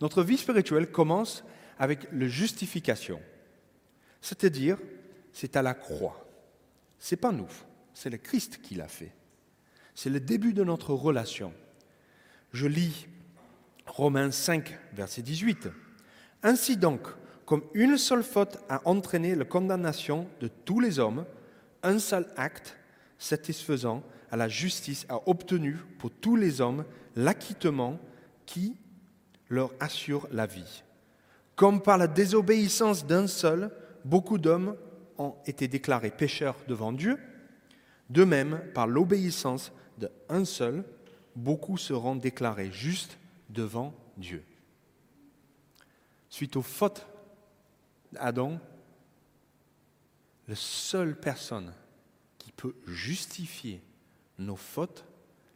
Notre 0.00 0.22
vie 0.22 0.38
spirituelle 0.38 0.90
commence 0.90 1.44
avec 1.78 2.08
la 2.12 2.26
justification, 2.26 3.20
c'est-à-dire 4.20 4.78
c'est 5.32 5.56
à 5.56 5.62
la 5.62 5.74
croix. 5.74 6.26
C'est 6.98 7.16
pas 7.16 7.32
nous, 7.32 7.50
c'est 7.94 8.10
le 8.10 8.18
Christ 8.18 8.60
qui 8.62 8.74
l'a 8.74 8.88
fait. 8.88 9.12
C'est 9.94 10.10
le 10.10 10.20
début 10.20 10.52
de 10.52 10.64
notre 10.64 10.94
relation. 10.94 11.52
Je 12.52 12.66
lis 12.66 13.06
Romains 13.86 14.30
5, 14.30 14.78
verset 14.92 15.22
18. 15.22 15.68
Ainsi 16.42 16.76
donc, 16.76 17.06
comme 17.44 17.62
une 17.74 17.98
seule 17.98 18.22
faute 18.22 18.58
a 18.68 18.80
entraîné 18.84 19.34
la 19.34 19.44
condamnation 19.44 20.28
de 20.40 20.48
tous 20.48 20.80
les 20.80 20.98
hommes, 20.98 21.24
un 21.82 21.98
seul 21.98 22.26
acte 22.36 22.76
satisfaisant 23.18 24.02
à 24.30 24.36
la 24.36 24.48
justice 24.48 25.06
a 25.08 25.20
obtenu 25.28 25.76
pour 25.98 26.10
tous 26.10 26.36
les 26.36 26.60
hommes 26.60 26.84
l'acquittement 27.16 27.98
qui 28.46 28.76
leur 29.48 29.72
assure 29.80 30.28
la 30.30 30.46
vie. 30.46 30.82
Comme 31.56 31.82
par 31.82 31.98
la 31.98 32.06
désobéissance 32.06 33.06
d'un 33.06 33.26
seul, 33.26 33.70
beaucoup 34.04 34.38
d'hommes 34.38 34.76
ont 35.18 35.34
été 35.46 35.68
déclarés 35.68 36.10
pécheurs 36.10 36.56
devant 36.68 36.92
Dieu, 36.92 37.18
de 38.08 38.24
même, 38.24 38.60
par 38.74 38.86
l'obéissance 38.86 39.72
d'un 39.98 40.44
seul, 40.44 40.84
beaucoup 41.36 41.76
seront 41.76 42.16
déclarés 42.16 42.72
justes 42.72 43.18
devant 43.48 43.94
Dieu. 44.16 44.42
Suite 46.28 46.56
aux 46.56 46.62
fautes 46.62 47.06
d'Adam, 48.12 48.58
la 50.50 50.56
seule 50.56 51.14
personne 51.14 51.72
qui 52.38 52.50
peut 52.50 52.74
justifier 52.84 53.80
nos 54.40 54.56
fautes, 54.56 55.04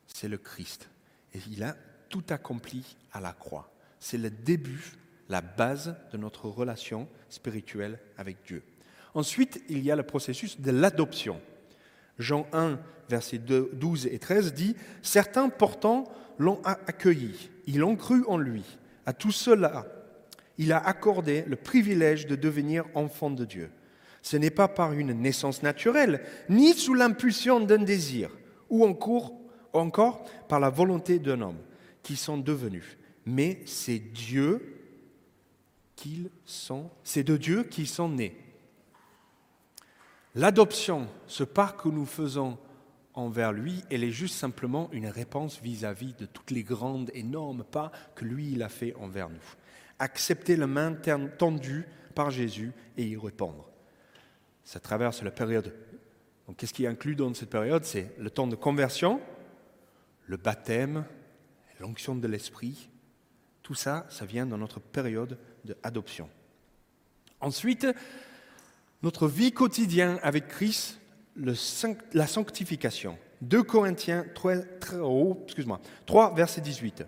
c'est 0.07 0.29
le 0.29 0.39
Christ. 0.39 0.89
Et 1.35 1.41
il 1.51 1.65
a 1.65 1.77
tout 2.09 2.23
accompli 2.29 2.97
à 3.13 3.21
la 3.21 3.33
croix. 3.33 3.73
C'est 3.99 4.19
le 4.19 4.31
début, 4.31 4.93
la 5.29 5.41
base 5.41 5.97
de 6.13 6.17
notre 6.17 6.49
relation 6.49 7.09
spirituelle 7.29 7.99
avec 8.17 8.37
Dieu. 8.47 8.63
Ensuite, 9.15 9.65
il 9.69 9.83
y 9.83 9.91
a 9.91 9.97
le 9.97 10.05
processus 10.05 10.61
de 10.61 10.71
l'adoption. 10.71 11.41
Jean 12.21 12.47
1, 12.53 12.79
versets 13.09 13.39
12 13.39 14.07
et 14.07 14.21
13 14.21 14.55
dit, 14.55 14.77
Certains 15.03 15.49
pourtant 15.49 16.05
l'ont 16.39 16.63
accueilli, 16.63 17.51
ils 17.67 17.83
ont 17.83 17.97
cru 17.97 18.25
en 18.29 18.39
lui. 18.39 18.63
À 19.07 19.13
tout 19.13 19.33
cela, 19.33 19.87
il 20.57 20.73
a 20.73 20.79
accordé 20.79 21.43
le 21.49 21.57
privilège 21.57 22.29
de 22.29 22.37
devenir 22.37 22.85
enfant 22.95 23.31
de 23.31 23.45
Dieu. 23.45 23.73
Ce 24.25 24.39
n'est 24.39 24.51
pas 24.51 24.69
par 24.69 24.95
une 24.95 25.13
naissance 25.13 25.63
naturelle, 25.63 26.25
ni 26.49 26.73
sous 26.73 26.95
l'impulsion 26.95 27.61
d'un 27.61 27.83
désir, 27.83 28.31
ou 28.71 28.87
encore, 28.87 29.35
encore 29.75 30.25
par 30.49 30.61
la 30.61 30.71
volonté 30.71 31.19
d'un 31.19 31.43
homme 31.43 31.59
qui 32.03 32.17
sont 32.17 32.39
devenus. 32.39 32.97
Mais 33.27 33.61
c'est 33.67 33.99
Dieu 33.99 34.81
qu'ils 35.95 36.31
sont, 36.47 36.89
c'est 37.03 37.23
de 37.23 37.37
Dieu 37.37 37.65
qu'ils 37.65 37.87
sont 37.87 38.09
nés. 38.09 38.35
L'adoption, 40.35 41.07
ce 41.27 41.45
pas 41.45 41.69
que 41.69 41.91
nous 41.91 42.07
faisons 42.07 42.57
envers 43.13 43.53
lui, 43.53 43.85
elle 43.91 44.05
est 44.05 44.11
juste 44.11 44.37
simplement 44.37 44.89
une 44.93 45.07
réponse 45.07 45.61
vis-à-vis 45.61 46.15
de 46.15 46.25
toutes 46.25 46.51
les 46.51 46.63
grandes, 46.63 47.11
énormes 47.13 47.63
pas 47.63 47.93
que 48.15 48.25
lui, 48.25 48.53
il 48.53 48.63
a 48.63 48.71
fait 48.71 48.95
envers 48.95 49.29
nous. 49.29 49.37
Accepter 49.99 50.57
la 50.57 50.67
main 50.67 50.97
tendue 51.39 51.87
par 52.15 52.31
Jésus 52.31 52.73
et 52.97 53.05
y 53.05 53.19
répondre. 53.19 53.69
Ça 54.65 54.81
traverse 54.81 55.23
la 55.23 55.31
période 55.31 55.73
donc, 56.47 56.57
qu'est-ce 56.57 56.75
qui 56.75 56.85
est 56.85 56.89
inclus 56.89 57.17
dans 57.17 57.33
cette 57.35 57.51
période? 57.51 57.85
C'est 57.85 58.13
le 58.19 58.31
temps 58.31 58.47
de 58.47 58.57
conversion, 58.57 59.21
le 60.27 60.37
baptême, 60.37 61.05
l'onction 61.81 62.15
de 62.15 62.27
l'esprit. 62.27 62.89
Tout 63.63 63.75
ça, 63.75 64.07
ça 64.11 64.27
vient 64.27 64.47
dans 64.47 64.59
notre 64.59 64.81
période 64.81 65.39
d'adoption. 65.65 66.29
Ensuite, 67.41 67.87
notre 69.03 69.27
vie 69.27 69.53
quotidienne 69.53 70.19
avec 70.23 70.49
Christ, 70.49 71.01
la 71.37 72.27
sanctification. 72.27 73.19
2 73.41 73.63
Corinthiens 73.63 74.25
3, 74.35 74.57
3, 76.07 76.35
verset 76.35 76.61
18. 76.61 77.05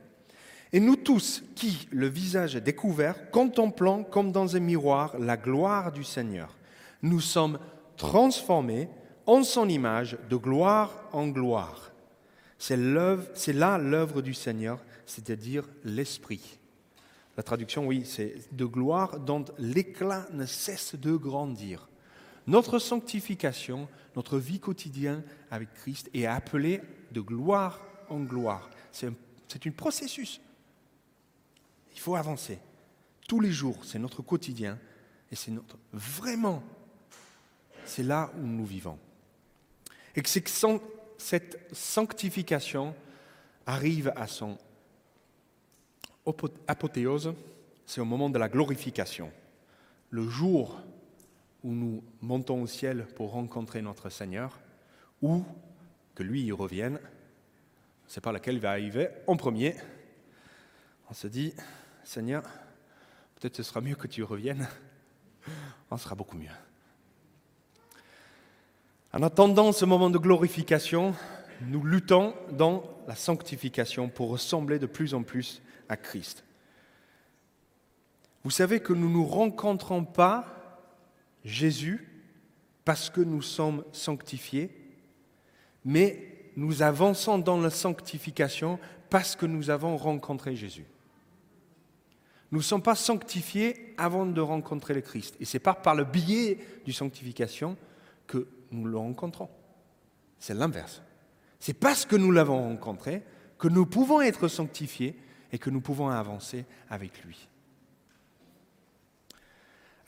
Et 0.73 0.81
nous 0.81 0.97
tous 0.97 1.45
qui, 1.55 1.89
le 1.91 2.09
visage 2.09 2.55
découvert, 2.55 3.31
contemplons 3.31 4.03
comme 4.03 4.33
dans 4.33 4.57
un 4.57 4.61
miroir 4.61 5.19
la 5.19 5.37
gloire 5.37 5.93
du 5.93 6.05
Seigneur, 6.05 6.56
nous 7.03 7.21
sommes 7.21 7.59
transformés 7.97 8.89
en 9.27 9.43
son 9.43 9.69
image, 9.69 10.19
de 10.29 10.37
gloire 10.37 10.93
en 11.13 11.29
gloire. 11.29 11.93
C'est 12.59 12.77
là 12.77 13.79
l'œuvre 13.79 14.23
du 14.23 14.35
Seigneur, 14.35 14.79
c'est-à-dire 15.05 15.69
l'Esprit. 15.85 16.59
La 17.37 17.43
traduction, 17.43 17.87
oui, 17.87 18.05
c'est 18.05 18.35
de 18.53 18.65
gloire 18.65 19.21
dont 19.21 19.45
l'éclat 19.59 20.27
ne 20.33 20.47
cesse 20.47 20.95
de 20.95 21.17
grandir. 21.17 21.89
Notre 22.47 22.79
sanctification, 22.79 23.89
notre 24.15 24.39
vie 24.39 24.61
quotidienne 24.61 25.23
avec 25.51 25.73
Christ 25.75 26.09
est 26.15 26.27
appelée 26.27 26.81
de 27.13 27.21
gloire 27.21 27.83
en 28.09 28.21
gloire. 28.21 28.71
C'est 28.93 29.09
un, 29.09 29.71
processus. 29.71 30.41
Il 31.93 32.01
faut 32.01 32.17
avancer. 32.17 32.59
Tous 33.29 33.41
les 33.41 33.51
jours, 33.51 33.85
c'est 33.85 33.99
notre 33.99 34.23
quotidien 34.23 34.79
et 35.31 35.37
c'est 35.37 35.51
notre 35.51 35.77
vraiment, 35.93 36.63
c'est 37.87 38.03
là 38.03 38.31
où 38.37 38.47
nous 38.47 38.67
vivons. 38.67 38.99
Et 40.15 40.23
que 40.23 40.29
cette 40.29 41.59
sanctification 41.73 42.95
arrive 43.67 44.13
à 44.17 44.27
son 44.27 44.59
apothéose, 46.67 47.35
c'est 47.85 48.01
au 48.01 48.05
moment 48.05 48.31
de 48.31 48.39
la 48.39 48.49
glorification, 48.49 49.31
le 50.11 50.29
jour 50.29 50.81
où 51.63 51.73
nous 51.73 52.03
montons 52.21 52.63
au 52.63 52.67
ciel 52.67 53.07
pour 53.15 53.33
rencontrer 53.33 53.83
notre 53.83 54.11
Seigneur, 54.11 54.59
ou 55.23 55.45
que 56.15 56.23
lui 56.23 56.43
y 56.43 56.53
revienne, 56.53 56.95
ne 56.95 58.11
sait 58.11 58.21
pas 58.21 58.33
laquelle 58.33 58.59
va 58.59 58.71
arriver 58.71 59.09
en 59.27 59.37
premier. 59.37 59.75
On 61.11 61.15
se 61.15 61.27
dit, 61.27 61.55
Seigneur, 62.05 62.43
peut-être 63.35 63.57
ce 63.57 63.63
sera 63.63 63.81
mieux 63.81 63.97
que 63.97 64.07
tu 64.07 64.23
reviennes. 64.23 64.69
On 65.91 65.97
sera 65.97 66.15
beaucoup 66.15 66.37
mieux. 66.37 66.49
En 69.13 69.23
attendant 69.23 69.73
ce 69.73 69.85
moment 69.85 70.11
de 70.11 70.19
glorification, 70.19 71.15
nous 71.63 71.85
luttons 71.85 72.35
dans 72.51 72.85
la 73.07 73.15
sanctification 73.15 74.09
pour 74.09 74.31
ressembler 74.31 74.79
de 74.79 74.87
plus 74.87 75.15
en 75.15 75.23
plus 75.23 75.63
à 75.89 75.97
Christ. 75.97 76.45
Vous 78.45 78.51
savez 78.51 78.81
que 78.81 78.93
nous 78.93 79.09
ne 79.09 79.15
nous 79.15 79.27
rencontrons 79.27 80.05
pas 80.05 80.45
Jésus 81.45 82.09
parce 82.85 83.11
que 83.11 83.21
nous 83.21 83.43
sommes 83.43 83.85
sanctifiés, 83.93 84.71
mais 85.85 86.51
nous 86.57 86.83
avançons 86.83 87.39
dans 87.39 87.61
la 87.61 87.71
sanctification 87.71 88.79
parce 89.11 89.37
que 89.37 89.47
nous 89.47 89.71
avons 89.71 89.97
rencontré 89.97 90.57
Jésus. 90.57 90.87
Nous 92.53 92.59
ne 92.59 92.65
sommes 92.65 92.83
pas 92.83 92.95
sanctifiés 92.95 93.95
avant 93.99 94.27
de 94.27 94.41
rencontrer 94.41 94.95
le 94.95 95.01
Christ. 95.01 95.37
Et 95.41 95.45
c'est 95.45 95.59
pas 95.59 95.75
par 95.75 95.95
le 95.95 96.05
biais 96.05 96.59
du 96.85 96.93
sanctification 96.93 97.77
que 98.27 98.47
nous 98.71 98.85
le 98.85 98.97
rencontrons. 98.97 99.51
C'est 100.39 100.55
l'inverse. 100.55 101.03
C'est 101.61 101.75
parce 101.75 102.05
que 102.05 102.17
nous 102.17 102.31
l'avons 102.31 102.69
rencontré 102.69 103.25
que 103.59 103.69
nous 103.69 103.87
pouvons 103.87 104.21
être 104.21 104.49
sanctifiés 104.49 105.19
et 105.53 105.59
que 105.59 105.71
nous 105.71 105.81
pouvons 105.81 106.09
avancer 106.09 106.65
avec 106.91 107.25
lui. 107.25 107.49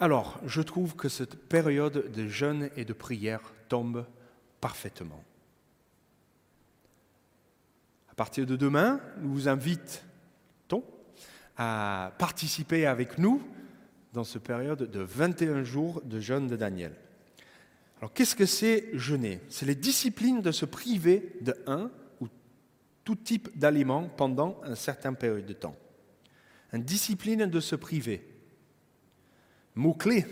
Alors, 0.00 0.38
je 0.44 0.62
trouve 0.62 0.94
que 0.94 1.08
cette 1.08 1.36
période 1.48 2.12
de 2.12 2.28
jeûne 2.28 2.70
et 2.76 2.84
de 2.84 2.92
prière 2.92 3.52
tombe 3.68 4.06
parfaitement. 4.60 5.22
À 8.10 8.14
partir 8.14 8.46
de 8.46 8.56
demain, 8.56 9.00
nous 9.20 9.32
vous 9.32 9.48
invitons 9.48 10.84
à 11.56 12.12
participer 12.18 12.86
avec 12.86 13.18
nous 13.18 13.42
dans 14.12 14.24
cette 14.24 14.44
période 14.44 14.90
de 14.90 15.00
21 15.00 15.64
jours 15.64 16.00
de 16.04 16.20
jeûne 16.20 16.46
de 16.46 16.56
Daniel. 16.56 16.94
Alors, 17.98 18.12
qu'est-ce 18.12 18.36
que 18.36 18.46
c'est 18.46 18.90
jeûner? 18.92 19.40
C'est 19.48 19.66
les 19.66 19.74
disciplines 19.74 20.40
de 20.40 20.52
se 20.52 20.64
priver 20.64 21.32
de 21.40 21.54
un 21.66 21.90
ou 22.20 22.28
tout 23.04 23.16
type 23.16 23.48
d'aliments 23.58 24.08
pendant 24.08 24.60
un 24.62 24.76
certain 24.76 25.14
période 25.14 25.46
de 25.46 25.52
temps. 25.52 25.76
Une 26.72 26.84
discipline 26.84 27.46
de 27.46 27.60
se 27.60 27.74
priver. 27.74 28.22
Mot-clé, 29.74 30.26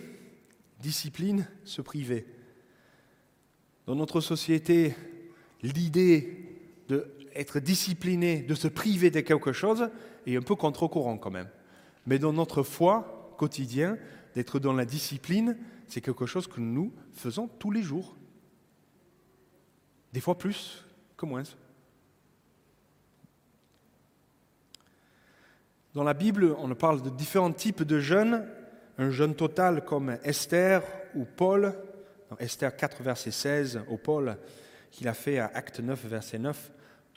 discipline, 0.81 1.49
se 1.65 1.83
priver. 1.83 2.27
Dans 3.87 3.95
notre 3.95 4.21
société, 4.21 4.95
l'idée 5.63 6.59
d'être 6.89 7.61
discipliné, 7.61 8.43
de 8.43 8.55
se 8.55 8.69
priver 8.69 9.11
de 9.11 9.21
quelque 9.21 9.53
chose, 9.53 9.89
est 10.27 10.37
un 10.37 10.43
peu 10.43 10.55
contre-courant 10.55 11.19
quand 11.19 11.31
même. 11.31 11.49
Mais 12.07 12.19
dans 12.19 12.33
notre 12.33 12.63
foi 12.63 13.35
quotidien, 13.39 13.99
d'être 14.35 14.59
dans 14.59 14.73
la 14.73 14.85
discipline, 14.85 15.57
c'est 15.89 16.01
quelque 16.01 16.27
chose 16.27 16.47
que 16.47 16.61
nous 16.61 16.93
faisons 17.13 17.49
tous 17.49 17.71
les 17.71 17.83
jours. 17.83 18.17
Des 20.13 20.21
fois 20.21 20.37
plus 20.39 20.85
que 21.17 21.27
moins. 21.27 21.43
Dans 25.95 26.05
la 26.05 26.15
Bible, 26.15 26.55
on 26.59 26.75
parle 26.75 27.03
de 27.03 27.11
différents 27.11 27.53
types 27.53 27.83
de 27.83 27.99
jeûnes 27.99 28.47
un 28.99 29.11
jeûne 29.11 29.35
total 29.35 29.85
comme 29.85 30.17
Esther 30.25 30.83
ou 31.15 31.25
Paul, 31.25 31.75
Esther 32.39 32.75
4, 32.75 33.03
verset 33.03 33.31
16, 33.31 33.83
au 33.89 33.97
Paul, 33.97 34.39
qu'il 34.91 35.09
a 35.09 35.15
fait 35.15 35.39
à 35.39 35.47
Acte 35.47 35.81
9, 35.81 36.07
verset 36.07 36.39
9, 36.39 36.71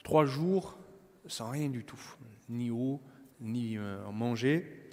trois 0.04 0.26
jours 0.26 0.78
sans 1.26 1.50
rien 1.50 1.68
du 1.68 1.84
tout, 1.84 2.00
ni 2.48 2.70
eau, 2.70 3.00
ni 3.40 3.78
euh, 3.78 3.98
manger. 4.10 4.90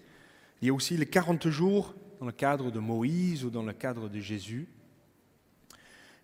Il 0.61 0.67
y 0.67 0.71
a 0.71 0.73
aussi 0.73 0.97
les 0.97 1.05
40 1.05 1.49
jours 1.49 1.93
dans 2.19 2.25
le 2.25 2.31
cadre 2.31 2.71
de 2.71 2.79
Moïse 2.79 3.45
ou 3.45 3.49
dans 3.49 3.63
le 3.63 3.73
cadre 3.73 4.09
de 4.09 4.19
Jésus. 4.19 4.67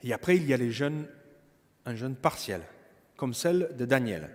Et 0.02 0.14
après, 0.14 0.36
il 0.36 0.46
y 0.46 0.54
a 0.54 0.58
les 0.58 0.72
jeûnes, 0.72 1.08
un 1.86 1.96
jeûne 1.96 2.16
partiel, 2.16 2.62
comme 3.16 3.34
celle 3.34 3.76
de 3.78 3.86
Daniel. 3.86 4.30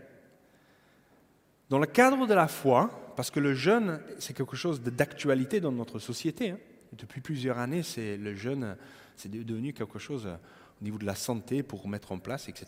Dans 1.68 1.79
le 1.79 1.87
cadre 1.87 2.27
de 2.27 2.35
la 2.35 2.49
foi, 2.49 3.12
parce 3.16 3.31
que 3.31 3.40
le 3.40 3.55
jeûne, 3.55 4.01
c'est 4.18 4.35
quelque 4.35 4.57
chose 4.57 4.81
d'actualité 4.81 5.61
dans 5.61 5.73
notre 5.73 5.99
société. 5.99 6.51
Hein. 6.51 6.59
Depuis 6.92 7.21
plusieurs 7.21 7.59
années, 7.59 7.83
c'est 7.83 8.16
le 8.16 8.35
jeûne, 8.35 8.77
c'est 9.16 9.31
devenu 9.31 9.75
quelque 9.75 9.99
chose 9.99 10.27
euh, 10.27 10.37
au 10.81 10.85
niveau 10.85 10.99
de 10.99 11.05
la 11.05 11.14
santé 11.14 11.62
pour 11.62 11.87
mettre 11.88 12.12
en 12.12 12.18
place, 12.18 12.49
etc. 12.49 12.66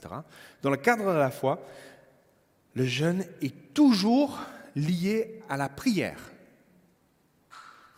Dans 0.62 0.70
le 0.70 0.76
cadre 0.76 1.06
de 1.06 1.18
la 1.18 1.30
foi, 1.30 1.64
le 2.74 2.84
jeûne 2.84 3.24
est 3.40 3.72
toujours 3.72 4.38
lié 4.76 5.42
à 5.48 5.56
la 5.56 5.68
prière. 5.68 6.29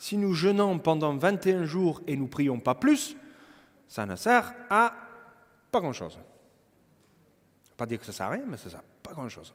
Si 0.02 0.16
nous 0.16 0.34
jeûnons 0.34 0.80
pendant 0.80 1.16
21 1.16 1.64
jours 1.64 2.02
et 2.08 2.16
nous 2.16 2.26
prions 2.26 2.58
pas 2.58 2.74
plus, 2.74 3.16
ça 3.86 4.04
ne 4.04 4.16
sert 4.16 4.52
à 4.68 4.94
pas 5.70 5.78
grand-chose. 5.78 6.18
Pas 7.76 7.86
dire 7.86 8.00
que 8.00 8.06
ça 8.06 8.10
sert 8.10 8.26
à 8.26 8.30
rien, 8.30 8.42
mais 8.48 8.56
ça 8.56 8.68
sert 8.68 8.82
pas 9.04 9.12
grand-chose. 9.12 9.54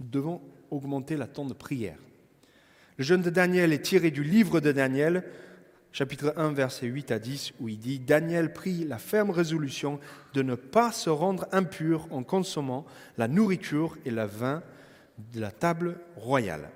Nous 0.00 0.08
devons 0.08 0.40
augmenter 0.70 1.18
la 1.18 1.26
temps 1.26 1.44
de 1.44 1.52
prière. 1.52 1.98
Le 2.96 3.04
jeûne 3.04 3.20
de 3.20 3.28
Daniel 3.28 3.74
est 3.74 3.82
tiré 3.82 4.10
du 4.10 4.24
livre 4.24 4.60
de 4.60 4.72
Daniel, 4.72 5.24
chapitre 5.92 6.32
1, 6.38 6.52
verset 6.54 6.86
8 6.86 7.10
à 7.10 7.18
10, 7.18 7.52
où 7.60 7.68
il 7.68 7.78
dit 7.78 7.98
Daniel 7.98 8.54
prit 8.54 8.86
la 8.86 8.96
ferme 8.96 9.30
résolution 9.30 10.00
de 10.32 10.40
ne 10.40 10.54
pas 10.54 10.90
se 10.90 11.10
rendre 11.10 11.46
impur 11.52 12.08
en 12.12 12.22
consommant 12.22 12.86
la 13.18 13.28
nourriture 13.28 13.98
et 14.06 14.10
le 14.10 14.24
vin 14.24 14.62
de 15.34 15.38
la 15.38 15.50
table 15.50 16.00
royale. 16.16 16.70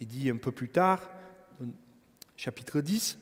Il 0.00 0.08
dit 0.08 0.28
un 0.30 0.36
peu 0.36 0.50
plus 0.50 0.68
tard, 0.68 1.12
chapitre 2.36 2.80
10, 2.80 3.18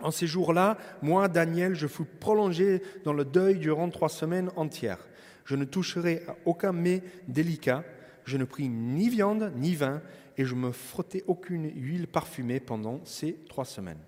En 0.00 0.10
ces 0.10 0.26
jours-là, 0.26 0.78
moi, 1.02 1.28
Daniel, 1.28 1.74
je 1.74 1.86
fus 1.86 2.04
prolongé 2.04 2.82
dans 3.04 3.12
le 3.12 3.24
deuil 3.24 3.58
durant 3.58 3.90
trois 3.90 4.08
semaines 4.08 4.50
entières. 4.56 5.06
Je 5.44 5.56
ne 5.56 5.64
toucherai 5.64 6.22
à 6.26 6.36
aucun 6.46 6.72
mets 6.72 7.02
délicat 7.28 7.84
je 8.30 8.36
ne 8.36 8.44
pris 8.44 8.68
ni 8.68 9.08
viande 9.08 9.52
ni 9.56 9.74
vin, 9.74 10.02
et 10.36 10.44
je 10.44 10.54
me 10.54 10.72
frottais 10.72 11.24
aucune 11.26 11.70
huile 11.74 12.06
parfumée 12.06 12.60
pendant 12.60 13.04
ces 13.04 13.34
trois 13.48 13.64
semaines. 13.64 14.00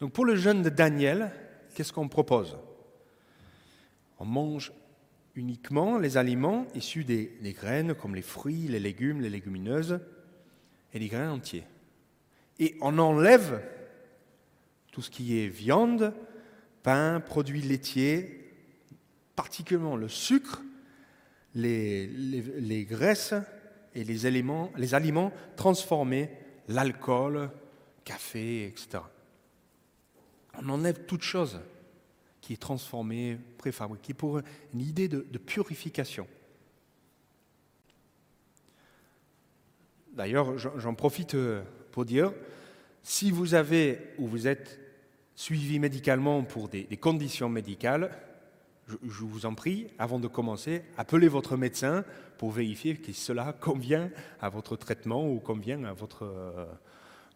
Donc 0.00 0.12
pour 0.12 0.24
le 0.24 0.36
jeûne 0.36 0.62
de 0.62 0.70
Daniel, 0.70 1.32
qu'est-ce 1.74 1.92
qu'on 1.92 2.08
propose? 2.08 2.56
On 4.20 4.24
mange 4.24 4.72
uniquement 5.34 5.98
les 5.98 6.16
aliments 6.16 6.66
issus 6.74 7.04
des, 7.04 7.38
graines, 7.42 7.94
comme 7.94 8.14
les 8.14 8.22
fruits, 8.22 8.68
les 8.68 8.80
légumes, 8.80 9.20
les 9.20 9.30
légumineuses, 9.30 10.00
et 10.94 10.98
les 10.98 11.08
grains 11.08 11.32
entiers. 11.32 11.64
Et 12.58 12.76
on 12.80 12.98
enlève 12.98 13.62
tout 14.92 15.02
ce 15.02 15.10
qui 15.10 15.38
est 15.38 15.48
viande, 15.48 16.12
pain, 16.82 17.20
produits 17.20 17.62
laitiers, 17.62 18.52
particulièrement 19.36 19.96
le 19.96 20.08
sucre, 20.08 20.62
les, 21.54 22.86
graisses 22.88 23.34
et 23.94 24.04
les, 24.04 24.26
éléments, 24.26 24.72
les 24.76 24.94
aliments 24.94 25.32
transformés, 25.56 26.30
l'alcool, 26.68 27.50
café, 28.04 28.66
etc. 28.66 29.04
On 30.60 30.68
enlève 30.68 31.04
toute 31.06 31.22
chose 31.22 31.60
qui 32.40 32.54
est 32.54 32.60
transformée, 32.60 33.38
préfabriquée, 33.58 34.14
pour 34.14 34.40
une 34.74 34.80
idée 34.80 35.08
de, 35.08 35.26
de 35.30 35.38
purification. 35.38 36.26
D'ailleurs, 40.12 40.58
j'en 40.58 40.94
profite 40.94 41.36
euh, 41.36 41.62
dire, 42.04 42.32
si 43.02 43.30
vous 43.30 43.54
avez 43.54 43.98
ou 44.18 44.26
vous 44.26 44.46
êtes 44.46 44.78
suivi 45.34 45.78
médicalement 45.78 46.42
pour 46.42 46.68
des, 46.68 46.84
des 46.84 46.96
conditions 46.96 47.48
médicales, 47.48 48.10
je, 49.02 49.24
vous 49.24 49.46
en 49.46 49.54
prie, 49.54 49.88
avant 49.98 50.18
de 50.18 50.28
commencer, 50.28 50.82
appelez 50.96 51.28
votre 51.28 51.56
médecin 51.56 52.04
pour 52.38 52.52
vérifier 52.52 52.96
que 52.96 53.12
cela 53.12 53.52
convient 53.52 54.10
à 54.40 54.48
votre 54.48 54.76
traitement 54.76 55.30
ou 55.30 55.38
convient 55.40 55.84
à 55.84 55.92
votre, 55.92 56.24
euh, 56.24 56.66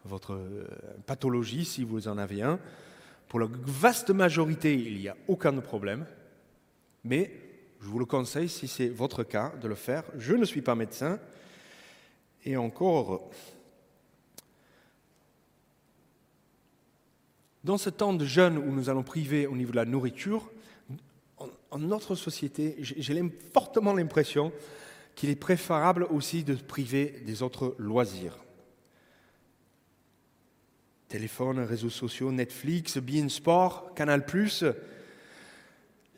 votre 0.04 0.34
euh, 0.34 0.66
pathologie 1.06 1.64
si 1.64 1.84
vous 1.84 2.08
en 2.08 2.18
avez 2.18 2.42
un. 2.42 2.58
Pour 3.28 3.40
la 3.40 3.48
vaste 3.50 4.10
majorité, 4.10 4.74
il 4.74 4.98
n'y 4.98 5.08
a 5.08 5.16
aucun 5.28 5.52
problème, 5.58 6.06
mais 7.04 7.32
je 7.80 7.86
vous 7.86 7.98
le 7.98 8.04
conseille, 8.04 8.48
si 8.48 8.68
c'est 8.68 8.88
votre 8.88 9.24
cas, 9.24 9.52
de 9.60 9.68
le 9.68 9.74
faire. 9.74 10.04
Je 10.16 10.34
ne 10.34 10.44
suis 10.44 10.62
pas 10.62 10.74
médecin, 10.74 11.18
et 12.44 12.56
encore, 12.56 13.30
dans 17.64 17.78
ce 17.78 17.90
temps 17.90 18.12
de 18.12 18.24
jeûne 18.24 18.58
où 18.58 18.72
nous 18.72 18.90
allons 18.90 19.02
priver 19.02 19.46
au 19.46 19.56
niveau 19.56 19.70
de 19.70 19.76
la 19.76 19.84
nourriture, 19.84 20.50
en 21.70 21.78
notre 21.78 22.14
société, 22.14 22.76
j'ai 22.80 23.32
fortement 23.52 23.94
l'impression 23.94 24.52
qu'il 25.14 25.30
est 25.30 25.36
préférable 25.36 26.06
aussi 26.10 26.44
de 26.44 26.54
priver 26.54 27.22
des 27.24 27.42
autres 27.42 27.74
loisirs. 27.78 28.36
Téléphone, 31.08 31.60
réseaux 31.60 31.90
sociaux, 31.90 32.32
Netflix, 32.32 32.98
Bein 32.98 33.28
Sport, 33.28 33.94
Canal+, 33.94 34.24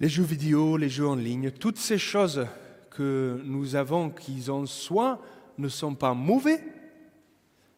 les 0.01 0.09
jeux 0.09 0.25
vidéo, 0.25 0.77
les 0.77 0.89
jeux 0.89 1.07
en 1.07 1.17
ligne, 1.17 1.51
toutes 1.51 1.79
ces 1.79 1.99
choses 1.99 2.47
que 2.91 3.41
nous 3.45 3.77
avons, 3.77 4.11
qu'ils 4.11 4.51
en 4.51 4.67
soient, 4.67 5.21
ne 5.59 5.69
sont 5.69 5.95
pas 5.95 6.15
mauvais, 6.15 6.61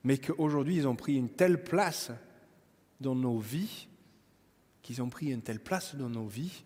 mais 0.04 0.18
qu'aujourd'hui 0.18 0.76
ils 0.76 0.88
ont 0.88 0.96
pris 0.96 1.16
une 1.16 1.28
telle 1.28 1.62
place 1.62 2.10
dans 3.00 3.14
nos 3.14 3.38
vies, 3.38 3.88
qu'ils 4.82 5.02
ont 5.02 5.08
pris 5.08 5.32
une 5.32 5.42
telle 5.42 5.60
place 5.60 5.94
dans 5.94 6.08
nos 6.08 6.26
vies, 6.26 6.64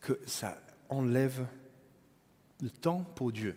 que 0.00 0.18
ça 0.26 0.60
enlève 0.88 1.46
le 2.60 2.70
temps 2.70 3.04
pour 3.14 3.32
Dieu. 3.32 3.56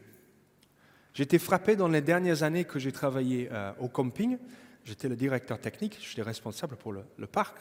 J'étais 1.13 1.39
frappé 1.39 1.75
dans 1.75 1.87
les 1.87 2.01
dernières 2.01 2.43
années 2.43 2.65
que 2.65 2.79
j'ai 2.79 2.91
travaillé 2.91 3.49
euh, 3.51 3.73
au 3.79 3.89
camping. 3.89 4.37
J'étais 4.85 5.09
le 5.09 5.15
directeur 5.15 5.59
technique, 5.59 5.97
j'étais 5.99 6.21
responsable 6.21 6.75
pour 6.75 6.93
le, 6.93 7.27
parc. 7.27 7.57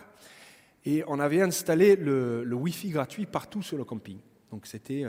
Et 0.84 1.02
on 1.08 1.18
avait 1.18 1.40
installé 1.40 1.96
le, 1.96 2.44
Wi-Fi 2.52 2.90
gratuit 2.90 3.26
partout 3.26 3.62
sur 3.62 3.78
le 3.78 3.84
camping. 3.84 4.18
Donc 4.50 4.66
c'était 4.66 5.04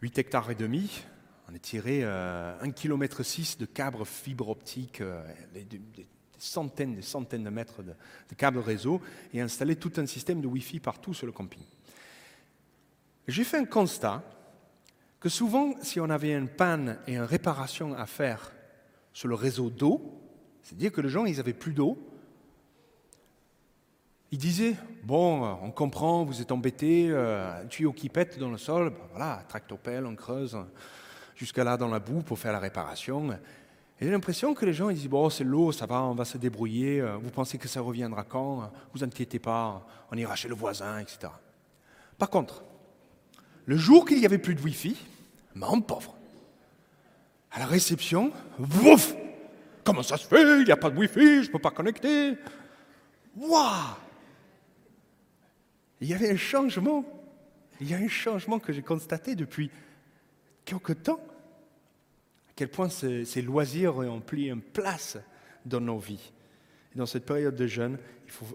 8 0.00 0.18
euh, 0.18 0.20
hectares 0.20 0.50
et 0.50 0.54
demi. 0.54 1.02
On 1.52 1.56
a 1.56 1.58
tiré 1.58 2.00
euh, 2.02 2.58
1,6 2.62 2.72
km 2.72 3.58
de 3.58 3.66
câbles 3.66 4.06
fibre 4.06 4.48
optique, 4.48 5.02
euh, 5.02 5.22
des, 5.52 6.06
centaines 6.38 6.94
des 6.94 7.02
centaines 7.02 7.44
de 7.44 7.50
mètres 7.50 7.82
de, 7.82 7.94
câbles 8.34 8.58
réseau, 8.58 9.02
et 9.34 9.40
installé 9.42 9.76
tout 9.76 9.92
un 9.98 10.06
système 10.06 10.40
de 10.40 10.46
Wi-Fi 10.46 10.80
partout 10.80 11.12
sur 11.12 11.26
le 11.26 11.32
camping. 11.32 11.62
J'ai 13.28 13.44
fait 13.44 13.58
un 13.58 13.66
constat 13.66 14.22
que 15.20 15.28
souvent, 15.28 15.74
si 15.82 16.00
on 16.00 16.08
avait 16.08 16.32
une 16.32 16.48
panne 16.48 16.98
et 17.06 17.16
une 17.16 17.22
réparation 17.22 17.94
à 17.96 18.06
faire 18.06 18.50
sur 19.12 19.28
le 19.28 19.34
réseau 19.34 19.68
d'eau, 19.68 20.22
c'est-à-dire 20.62 20.90
que 20.90 21.02
les 21.02 21.10
gens, 21.10 21.26
ils 21.26 21.36
n'avaient 21.36 21.52
plus 21.52 21.74
d'eau, 21.74 21.98
ils 24.30 24.38
disaient, 24.38 24.76
bon, 25.04 25.58
on 25.62 25.70
comprend, 25.70 26.24
vous 26.24 26.40
êtes 26.40 26.50
embêtés, 26.50 27.08
euh, 27.10 27.62
tuyau 27.66 27.92
qui 27.92 28.08
pète 28.08 28.38
dans 28.38 28.50
le 28.50 28.56
sol, 28.56 28.88
ben 28.88 29.04
voilà, 29.10 29.44
tractopelle, 29.46 30.06
on 30.06 30.16
creuse 30.16 30.56
jusqu'à 31.42 31.64
là 31.64 31.76
dans 31.76 31.88
la 31.88 31.98
boue 31.98 32.22
pour 32.22 32.38
faire 32.38 32.52
la 32.52 32.60
réparation. 32.60 33.32
Et 33.32 34.04
j'ai 34.04 34.10
l'impression 34.12 34.54
que 34.54 34.64
les 34.64 34.72
gens 34.72 34.90
disent, 34.90 35.08
bon, 35.08 35.28
c'est 35.28 35.42
l'eau, 35.42 35.72
ça 35.72 35.86
va, 35.86 36.02
on 36.04 36.14
va 36.14 36.24
se 36.24 36.38
débrouiller, 36.38 37.02
vous 37.20 37.30
pensez 37.30 37.58
que 37.58 37.66
ça 37.66 37.80
reviendra 37.80 38.22
quand? 38.22 38.70
Vous 38.94 39.02
inquiétez 39.02 39.40
pas, 39.40 39.84
on 40.12 40.16
ira 40.16 40.36
chez 40.36 40.48
le 40.48 40.54
voisin, 40.54 41.00
etc. 41.00 41.32
Par 42.16 42.30
contre, 42.30 42.62
le 43.66 43.76
jour 43.76 44.04
qu'il 44.04 44.20
n'y 44.20 44.26
avait 44.26 44.38
plus 44.38 44.54
de 44.54 44.60
Wi-Fi, 44.60 44.96
mon 45.56 45.80
pauvre, 45.80 46.16
à 47.50 47.58
la 47.58 47.66
réception, 47.66 48.32
wouf 48.58 49.14
Comment 49.84 50.02
ça 50.02 50.16
se 50.16 50.26
fait? 50.26 50.60
Il 50.60 50.64
n'y 50.64 50.70
a 50.70 50.76
pas 50.76 50.90
de 50.90 50.96
Wi-Fi, 50.96 51.42
je 51.42 51.48
ne 51.48 51.52
peux 51.52 51.58
pas 51.58 51.72
connecter. 51.72 52.36
Waouh 53.36 53.96
Il 56.00 56.08
y 56.08 56.14
avait 56.14 56.30
un 56.30 56.36
changement. 56.36 57.04
Il 57.80 57.90
y 57.90 57.94
a 57.94 57.96
un 57.96 58.08
changement 58.08 58.60
que 58.60 58.72
j'ai 58.72 58.82
constaté 58.82 59.34
depuis 59.34 59.70
quelque 60.64 60.92
temps. 60.92 61.18
Quel 62.54 62.68
point 62.68 62.88
ces, 62.88 63.42
loisirs 63.42 63.96
ont 63.96 64.20
pris 64.20 64.48
une 64.48 64.60
place 64.60 65.18
dans 65.64 65.80
nos 65.80 65.98
vies. 65.98 66.32
Et 66.94 66.98
dans 66.98 67.06
cette 67.06 67.24
période 67.24 67.56
de 67.56 67.66
jeûne, 67.66 67.98
il 68.26 68.30
faut, 68.30 68.46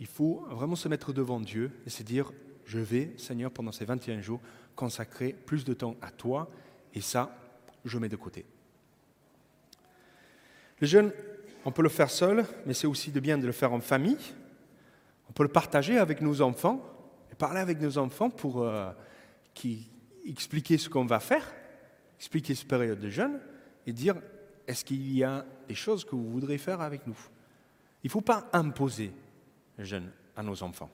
il 0.00 0.06
faut 0.06 0.44
vraiment 0.50 0.76
se 0.76 0.88
mettre 0.88 1.12
devant 1.12 1.40
Dieu 1.40 1.70
et 1.86 1.90
se 1.90 2.02
dire 2.02 2.32
je 2.64 2.80
vais, 2.80 3.12
Seigneur, 3.16 3.50
pendant 3.50 3.72
ces 3.72 3.84
21 3.84 4.20
jours, 4.20 4.40
consacrer 4.74 5.32
plus 5.32 5.64
de 5.64 5.72
temps 5.72 5.96
à 6.02 6.10
toi, 6.10 6.50
et 6.94 7.00
ça, 7.00 7.36
je 7.84 7.98
mets 7.98 8.08
de 8.08 8.16
côté. 8.16 8.44
Le 10.80 10.86
jeûne, 10.86 11.12
on 11.64 11.70
peut 11.70 11.82
le 11.82 11.88
faire 11.88 12.10
seul, 12.10 12.44
mais 12.66 12.74
c'est 12.74 12.86
aussi 12.86 13.12
de 13.12 13.20
bien 13.20 13.38
de 13.38 13.46
le 13.46 13.52
faire 13.52 13.72
en 13.72 13.80
famille. 13.80 14.34
On 15.30 15.32
peut 15.32 15.44
le 15.44 15.48
partager 15.48 15.96
avec 15.96 16.20
nos 16.20 16.42
enfants, 16.42 16.82
et 17.30 17.36
parler 17.36 17.60
avec 17.60 17.80
nos 17.80 17.98
enfants 17.98 18.30
pour 18.30 18.62
euh, 18.62 18.90
qui, 19.54 19.88
expliquer 20.26 20.76
ce 20.76 20.88
qu'on 20.88 21.06
va 21.06 21.20
faire, 21.20 21.46
expliquer 22.18 22.54
cette 22.54 22.68
période 22.68 23.00
de 23.00 23.10
jeûne, 23.10 23.40
et 23.86 23.92
dire, 23.92 24.16
est-ce 24.66 24.84
qu'il 24.84 25.12
y 25.12 25.22
a 25.22 25.44
des 25.68 25.74
choses 25.74 26.04
que 26.04 26.14
vous 26.14 26.30
voudrez 26.30 26.58
faire 26.58 26.80
avec 26.80 27.06
nous? 27.06 27.18
Il 28.02 28.08
ne 28.08 28.10
faut 28.10 28.20
pas 28.20 28.48
imposer 28.52 29.12
le 29.76 29.84
jeûne 29.84 30.10
à 30.36 30.42
nos 30.42 30.62
enfants. 30.62 30.90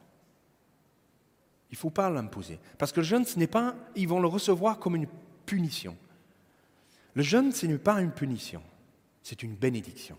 Il 1.71 1.75
ne 1.75 1.79
faut 1.79 1.91
pas 1.91 2.11
l'imposer. 2.11 2.59
Parce 2.79 2.93
que 2.93 3.01
le 3.01 3.07
jeûne, 3.07 3.25
ce 3.25 3.39
n'est 3.39 3.47
pas, 3.47 3.75
ils 3.97 4.09
vont 4.09 4.21
le 4.21 4.29
recevoir 4.29 4.79
comme 4.79 4.97
une 4.97 5.09
punition. 5.47 5.97
Le 7.15 7.23
jeûne, 7.23 7.53
ce 7.53 7.67
n'est 7.67 7.79
pas 7.79 8.01
une 8.01 8.13
punition, 8.13 8.63
c'est 9.23 9.43
une 9.43 9.55
bénédiction. 9.55 10.17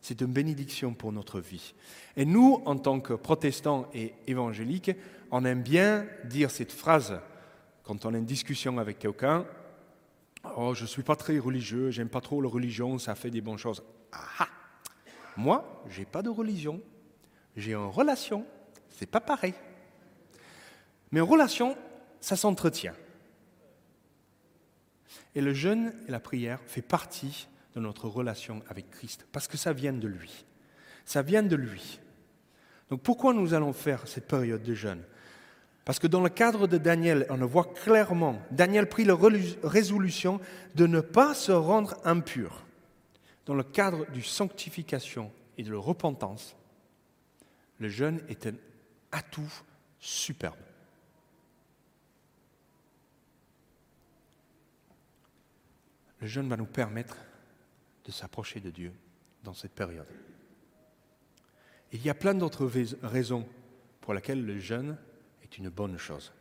C'est 0.00 0.20
une 0.20 0.32
bénédiction 0.32 0.92
pour 0.92 1.12
notre 1.12 1.40
vie. 1.40 1.72
Et 2.14 2.26
nous, 2.26 2.60
en 2.66 2.76
tant 2.76 3.00
que 3.00 3.14
protestants 3.14 3.88
et 3.94 4.12
évangéliques, 4.26 4.90
on 5.30 5.46
aime 5.46 5.62
bien 5.62 6.06
dire 6.24 6.50
cette 6.50 6.72
phrase 6.72 7.18
quand 7.84 8.04
on 8.04 8.12
a 8.12 8.18
une 8.18 8.26
discussion 8.26 8.76
avec 8.76 8.98
quelqu'un. 8.98 9.46
Oh, 10.56 10.74
je 10.74 10.82
ne 10.82 10.86
suis 10.86 11.02
pas 11.02 11.16
très 11.16 11.38
religieux, 11.38 11.90
j'aime 11.90 12.08
pas 12.08 12.20
trop 12.20 12.40
la 12.40 12.48
religion, 12.48 12.98
ça 12.98 13.14
fait 13.14 13.30
des 13.30 13.40
bonnes 13.40 13.58
choses. 13.58 13.82
Ah. 14.12 14.48
Moi, 15.36 15.82
j'ai 15.88 16.04
pas 16.04 16.22
de 16.22 16.28
religion, 16.28 16.80
j'ai 17.56 17.72
une 17.72 17.86
relation, 17.86 18.46
c'est 18.90 19.10
pas 19.10 19.20
pareil. 19.20 19.54
Mais 21.10 21.20
une 21.20 21.26
relation, 21.26 21.76
ça 22.20 22.36
s'entretient. 22.36 22.94
Et 25.34 25.40
le 25.40 25.52
jeûne 25.52 25.92
et 26.06 26.10
la 26.10 26.20
prière 26.20 26.60
fait 26.66 26.82
partie 26.82 27.48
de 27.74 27.80
notre 27.80 28.08
relation 28.08 28.62
avec 28.68 28.90
Christ, 28.90 29.26
parce 29.32 29.48
que 29.48 29.56
ça 29.56 29.72
vient 29.72 29.92
de 29.92 30.06
lui. 30.06 30.44
Ça 31.04 31.22
vient 31.22 31.42
de 31.42 31.56
lui. 31.56 32.00
Donc 32.90 33.02
pourquoi 33.02 33.34
nous 33.34 33.54
allons 33.54 33.72
faire 33.72 34.06
cette 34.06 34.28
période 34.28 34.62
de 34.62 34.74
jeûne? 34.74 35.02
Parce 35.84 35.98
que 35.98 36.06
dans 36.06 36.22
le 36.22 36.30
cadre 36.30 36.66
de 36.66 36.78
Daniel, 36.78 37.26
on 37.28 37.36
le 37.36 37.44
voit 37.44 37.64
clairement, 37.74 38.40
Daniel 38.50 38.88
prit 38.88 39.04
la 39.04 39.16
résolution 39.62 40.40
de 40.74 40.86
ne 40.86 41.00
pas 41.00 41.34
se 41.34 41.52
rendre 41.52 41.96
impur. 42.04 42.64
Dans 43.44 43.54
le 43.54 43.62
cadre 43.62 44.10
du 44.10 44.22
sanctification 44.22 45.30
et 45.58 45.62
de 45.62 45.72
la 45.72 45.78
repentance, 45.78 46.56
le 47.78 47.88
jeûne 47.88 48.22
est 48.28 48.46
un 48.46 48.54
atout 49.12 49.52
superbe. 49.98 50.56
Le 56.20 56.26
jeûne 56.26 56.48
va 56.48 56.56
nous 56.56 56.64
permettre 56.64 57.18
de 58.06 58.10
s'approcher 58.10 58.60
de 58.60 58.70
Dieu 58.70 58.92
dans 59.42 59.52
cette 59.52 59.74
période. 59.74 60.08
il 61.92 62.02
y 62.02 62.08
a 62.08 62.14
plein 62.14 62.34
d'autres 62.34 62.70
raisons 63.02 63.46
pour 64.00 64.14
lesquelles 64.14 64.44
le 64.44 64.58
jeûne 64.58 64.96
une 65.58 65.68
bonne 65.68 65.98
chose. 65.98 66.32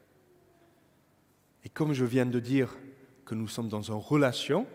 Et 1.63 1.69
comme 1.69 1.93
je 1.93 2.05
viens 2.05 2.25
de 2.25 2.39
dire 2.39 2.77
que 3.25 3.35
nous 3.35 3.47
sommes 3.47 3.69
dans 3.69 3.81
une 3.81 3.95
relation, 3.95 4.67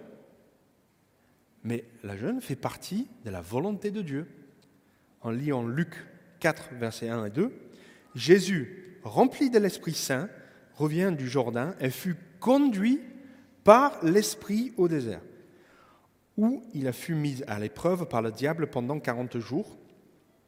mais 1.65 1.85
le 2.03 2.17
jeûne 2.17 2.41
fait 2.41 2.57
partie 2.57 3.09
de 3.25 3.31
la 3.31 3.41
volonté 3.41 3.91
de 3.91 4.03
Dieu. 4.03 4.27
En 5.21 5.31
lisant 5.31 5.67
Luc 5.67 6.07
4, 6.41 6.75
versets 6.75 7.09
1 7.09 7.27
et 7.27 7.31
2, 7.31 7.53
Jésus, 8.15 8.99
rempli 9.03 9.51
de 9.51 9.59
l'Esprit 9.59 9.95
Saint, 9.95 10.29
revient 10.75 11.13
du 11.17 11.29
Jourdain 11.29 11.75
et 11.81 11.91
fut 11.91 12.17
conduit 12.41 13.01
par 13.65 14.03
l'Esprit 14.05 14.73
au 14.77 14.89
désert, 14.89 15.21
où 16.37 16.63
il 16.73 16.91
fut 16.93 17.15
mis 17.15 17.43
à 17.49 17.59
l'épreuve 17.59 18.07
par 18.07 18.23
le 18.23 18.31
diable 18.31 18.69
pendant 18.69 19.01
40 19.01 19.39
jours. 19.39 19.77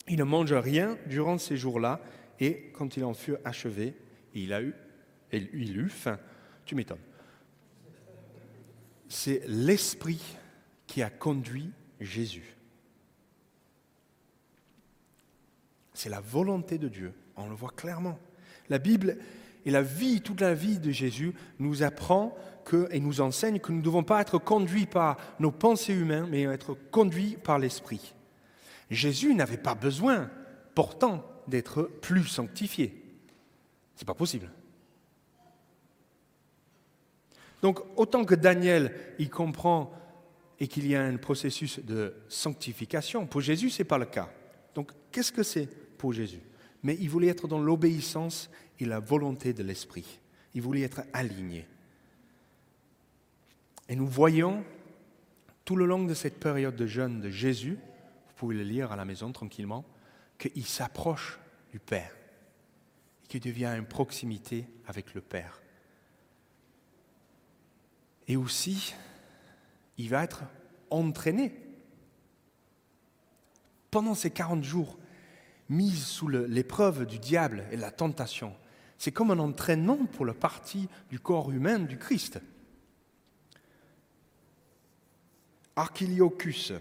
Il 0.08 0.18
ne 0.18 0.24
mange 0.24 0.52
rien 0.52 0.96
durant 1.06 1.36
ces 1.36 1.56
jours-là, 1.56 2.00
et 2.40 2.70
quand 2.72 2.96
il 2.96 3.04
en 3.04 3.14
fut 3.14 3.36
achevé, 3.44 3.94
il 4.34 4.52
a 4.52 4.62
eu, 4.62 4.74
il 5.32 5.78
eut 5.78 5.90
faim. 5.90 6.18
Tu 6.64 6.74
m'étonnes. 6.74 6.98
C'est 9.08 9.42
l'Esprit 9.46 10.22
qui 10.86 11.02
a 11.02 11.10
conduit 11.10 11.70
Jésus. 12.00 12.56
C'est 15.92 16.08
la 16.08 16.20
volonté 16.20 16.78
de 16.78 16.88
Dieu. 16.88 17.12
On 17.36 17.48
le 17.48 17.54
voit 17.54 17.72
clairement. 17.76 18.18
La 18.68 18.78
Bible 18.78 19.18
et 19.66 19.70
la 19.70 19.82
vie, 19.82 20.22
toute 20.22 20.40
la 20.40 20.54
vie 20.54 20.78
de 20.78 20.90
Jésus 20.90 21.34
nous 21.58 21.82
apprend 21.82 22.34
et 22.90 23.00
nous 23.00 23.20
enseigne 23.20 23.58
que 23.58 23.72
nous 23.72 23.78
ne 23.78 23.84
devons 23.84 24.04
pas 24.04 24.20
être 24.20 24.38
conduits 24.38 24.86
par 24.86 25.16
nos 25.40 25.50
pensées 25.50 25.94
humaines, 25.94 26.28
mais 26.30 26.42
être 26.42 26.76
conduits 26.90 27.36
par 27.42 27.58
l'Esprit. 27.58 28.14
Jésus 28.90 29.34
n'avait 29.34 29.56
pas 29.56 29.74
besoin, 29.74 30.30
pourtant, 30.74 31.24
d'être 31.50 31.82
plus 31.82 32.24
sanctifié. 32.24 32.94
Ce 33.96 34.02
n'est 34.02 34.06
pas 34.06 34.14
possible. 34.14 34.50
Donc, 37.62 37.80
autant 37.96 38.24
que 38.24 38.34
Daniel, 38.34 38.94
il 39.18 39.28
comprend 39.28 39.92
et 40.58 40.68
qu'il 40.68 40.86
y 40.86 40.94
a 40.94 41.02
un 41.02 41.16
processus 41.16 41.80
de 41.80 42.14
sanctification, 42.28 43.26
pour 43.26 43.40
Jésus, 43.40 43.70
ce 43.70 43.82
n'est 43.82 43.88
pas 43.88 43.98
le 43.98 44.06
cas. 44.06 44.30
Donc, 44.74 44.92
qu'est-ce 45.10 45.32
que 45.32 45.42
c'est 45.42 45.66
pour 45.98 46.12
Jésus? 46.12 46.40
Mais 46.82 46.96
il 47.00 47.10
voulait 47.10 47.28
être 47.28 47.48
dans 47.48 47.60
l'obéissance 47.60 48.50
et 48.78 48.84
la 48.84 49.00
volonté 49.00 49.52
de 49.52 49.62
l'Esprit. 49.62 50.20
Il 50.54 50.62
voulait 50.62 50.82
être 50.82 51.02
aligné. 51.12 51.66
Et 53.88 53.96
nous 53.96 54.06
voyons 54.06 54.64
tout 55.64 55.74
le 55.76 55.84
long 55.84 56.04
de 56.04 56.14
cette 56.14 56.38
période 56.38 56.76
de 56.76 56.86
jeûne 56.86 57.20
de 57.20 57.28
Jésus, 57.28 57.74
vous 57.74 58.34
pouvez 58.36 58.54
le 58.54 58.62
lire 58.62 58.92
à 58.92 58.96
la 58.96 59.04
maison 59.04 59.32
tranquillement, 59.32 59.84
qu'il 60.38 60.64
s'approche 60.64 61.39
du 61.70 61.78
Père, 61.78 62.14
qui 63.28 63.40
devient 63.40 63.74
une 63.76 63.86
proximité 63.86 64.66
avec 64.86 65.14
le 65.14 65.20
Père. 65.20 65.60
Et 68.26 68.36
aussi, 68.36 68.94
il 69.98 70.08
va 70.08 70.24
être 70.24 70.42
entraîné. 70.90 71.52
Pendant 73.90 74.14
ces 74.14 74.30
40 74.30 74.62
jours, 74.62 74.98
mis 75.68 75.90
sous 75.92 76.28
l'épreuve 76.28 77.06
du 77.06 77.18
diable 77.18 77.64
et 77.70 77.76
la 77.76 77.90
tentation, 77.90 78.54
c'est 78.98 79.12
comme 79.12 79.30
un 79.30 79.38
entraînement 79.38 80.04
pour 80.06 80.26
la 80.26 80.34
partie 80.34 80.88
du 81.08 81.18
corps 81.18 81.50
humain 81.50 81.78
du 81.78 81.96
Christ. 81.96 82.40
Archiliocus, 85.76 86.72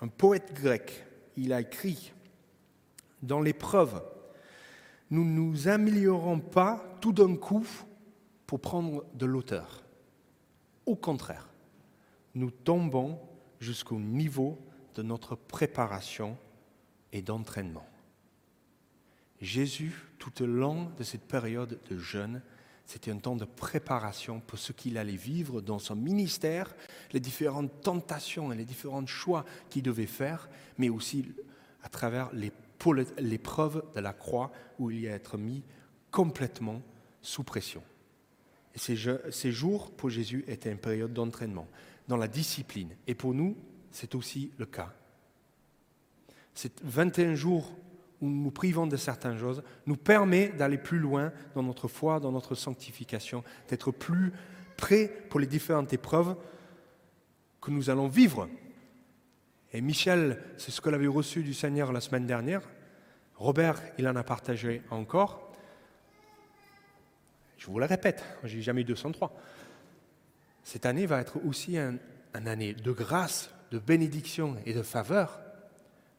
un 0.00 0.08
poète 0.08 0.52
grec, 0.54 1.04
il 1.36 1.52
a 1.52 1.60
écrit 1.60 2.12
Dans 3.24 3.40
l'épreuve, 3.40 4.02
nous 5.08 5.24
ne 5.24 5.30
nous 5.30 5.68
améliorons 5.68 6.40
pas 6.40 6.84
tout 7.00 7.14
d'un 7.14 7.36
coup 7.36 7.66
pour 8.46 8.60
prendre 8.60 9.02
de 9.14 9.24
l'auteur. 9.24 9.82
Au 10.84 10.94
contraire, 10.94 11.48
nous 12.34 12.50
tombons 12.50 13.18
jusqu'au 13.60 13.98
niveau 13.98 14.58
de 14.94 15.02
notre 15.02 15.36
préparation 15.36 16.36
et 17.12 17.22
d'entraînement. 17.22 17.86
Jésus, 19.40 19.94
tout 20.18 20.42
au 20.42 20.46
long 20.46 20.90
de 20.98 21.02
cette 21.02 21.26
période 21.26 21.80
de 21.88 21.98
jeûne, 21.98 22.42
c'était 22.84 23.10
un 23.10 23.16
temps 23.16 23.36
de 23.36 23.46
préparation 23.46 24.40
pour 24.40 24.58
ce 24.58 24.72
qu'il 24.72 24.98
allait 24.98 25.16
vivre 25.16 25.62
dans 25.62 25.78
son 25.78 25.96
ministère, 25.96 26.74
les 27.14 27.20
différentes 27.20 27.80
tentations 27.80 28.52
et 28.52 28.56
les 28.56 28.66
différents 28.66 29.06
choix 29.06 29.46
qu'il 29.70 29.82
devait 29.82 30.04
faire, 30.04 30.50
mais 30.76 30.90
aussi 30.90 31.24
à 31.82 31.88
travers 31.88 32.30
l'épreuve 33.18 33.84
de 33.94 34.00
la 34.00 34.12
croix 34.12 34.50
où 34.78 34.90
il 34.90 35.00
y 35.00 35.08
a 35.08 35.12
être 35.12 35.38
mis 35.38 35.62
complètement 36.10 36.82
sous 37.22 37.42
pression. 37.42 37.82
Et 38.74 38.78
ces, 38.78 39.52
jours 39.52 39.90
pour 39.92 40.10
Jésus 40.10 40.44
étaient 40.48 40.70
une 40.70 40.78
période 40.78 41.12
d'entraînement 41.12 41.68
dans 42.08 42.16
la 42.16 42.28
discipline. 42.28 42.90
Et 43.06 43.14
pour 43.14 43.32
nous, 43.32 43.56
c'est 43.90 44.14
aussi 44.14 44.50
le 44.58 44.66
cas. 44.66 44.92
Ces 46.54 46.70
21 46.82 47.34
jours 47.34 47.72
où 48.20 48.28
nous 48.28 48.42
nous 48.44 48.50
privons 48.50 48.86
de 48.86 48.96
certaines 48.96 49.38
choses 49.38 49.62
nous 49.86 49.96
permet 49.96 50.48
d'aller 50.48 50.78
plus 50.78 50.98
loin 50.98 51.32
dans 51.54 51.62
notre 51.62 51.88
foi, 51.88 52.20
dans 52.20 52.32
notre 52.32 52.54
sanctification, 52.54 53.44
d'être 53.68 53.90
plus 53.92 54.32
prêts 54.76 55.08
pour 55.30 55.40
les 55.40 55.46
différentes 55.46 55.92
épreuves 55.92 56.36
que 57.60 57.70
nous 57.70 57.90
allons 57.90 58.08
vivre. 58.08 58.48
Et 59.74 59.80
Michel, 59.80 60.40
c'est 60.56 60.70
ce 60.70 60.80
que 60.80 60.88
l'avait 60.88 61.08
reçu 61.08 61.42
du 61.42 61.52
Seigneur 61.52 61.92
la 61.92 62.00
semaine 62.00 62.26
dernière. 62.26 62.62
Robert, 63.34 63.82
il 63.98 64.06
en 64.06 64.14
a 64.14 64.22
partagé 64.22 64.82
encore. 64.88 65.52
Je 67.58 67.66
vous 67.66 67.80
le 67.80 67.86
répète, 67.86 68.22
j'ai 68.44 68.62
jamais 68.62 68.82
eu 68.82 68.84
203. 68.84 69.34
Cette 70.62 70.86
année 70.86 71.06
va 71.06 71.20
être 71.20 71.44
aussi 71.44 71.76
une 71.76 71.98
un 72.34 72.46
année 72.46 72.72
de 72.72 72.92
grâce, 72.92 73.50
de 73.72 73.80
bénédiction 73.80 74.56
et 74.64 74.74
de 74.74 74.82
faveur, 74.82 75.40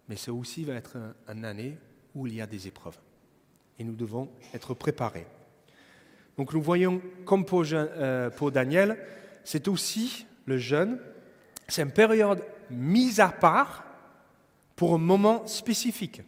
mais 0.10 0.18
ça 0.18 0.34
aussi 0.34 0.66
va 0.66 0.74
être 0.74 0.98
une 1.30 1.46
année 1.46 1.78
où 2.14 2.28
il 2.28 2.36
y 2.36 2.42
a 2.42 2.48
des 2.48 2.68
épreuves. 2.68 2.98
Et 3.80 3.86
nous 3.86 3.96
devons 3.96 4.30
être 4.54 4.74
préparés. 4.74 5.28
Donc 6.38 6.54
nous 6.54 6.62
voyons, 6.62 7.02
comme 7.26 7.46
pour, 7.46 7.64
euh, 7.72 8.30
pour 8.30 8.52
Daniel, 8.52 8.98
c'est 9.46 9.70
aussi 9.70 10.26
le 10.46 10.58
jeûne, 10.58 11.00
c'est 11.68 11.82
une 11.82 11.92
période 11.92 12.44
mise 12.70 13.20
à 13.20 13.30
part 13.30 13.84
pour 14.76 14.94
un 14.94 15.00
moment 15.00 15.48
spécifique. 15.48 16.22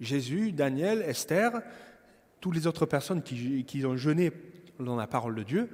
Jésus, 0.00 0.52
Daniel, 0.52 1.02
Esther, 1.02 1.62
toutes 2.40 2.54
les 2.54 2.66
autres 2.66 2.86
personnes 2.86 3.22
qui, 3.22 3.84
ont 3.84 3.96
jeûné 3.96 4.32
dans 4.78 4.96
la 4.96 5.06
parole 5.06 5.34
de 5.34 5.42
Dieu, 5.42 5.70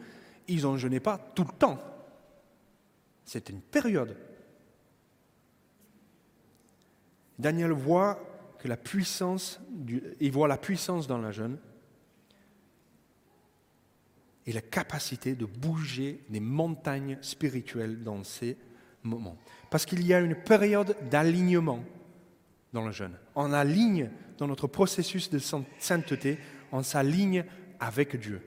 ils 0.49 0.63
n'ont 0.63 0.77
jeûné 0.77 1.01
pas 1.01 1.19
tout 1.35 1.45
le 1.45 1.53
temps. 1.53 1.79
C'est 3.25 3.49
une 3.49 3.61
période. 3.61 4.17
Daniel 7.39 7.73
voit 7.73 8.21
que 8.59 8.69
la 8.69 8.77
puissance, 8.77 9.61
il 10.21 10.33
voit 10.33 10.49
la 10.49 10.59
puissance 10.59 11.07
dans 11.07 11.19
la 11.19 11.33
jeûne 11.33 11.59
et 14.47 14.53
la 14.53 14.61
capacité 14.61 15.35
de 15.35 15.45
bouger 15.45 16.21
des 16.29 16.41
montagnes 16.41 17.19
spirituelles 17.21 18.03
dans 18.03 18.25
ces 18.25 18.57
moments. 19.03 19.37
Parce 19.71 19.87
qu'il 19.87 20.07
y 20.07 20.13
a 20.13 20.21
une 20.21 20.35
période 20.35 20.97
d'alignement 21.11 21.85
dans 22.73 22.85
le 22.85 22.93
jeûne. 22.93 23.17
On 23.35 23.53
aligne 23.53 24.11
dans 24.39 24.49
notre 24.49 24.67
processus 24.67 25.31
de 25.31 25.39
sainteté, 25.79 26.39
on 26.73 26.83
s'aligne 26.83 27.45
avec 27.79 28.19
Dieu. 28.19 28.41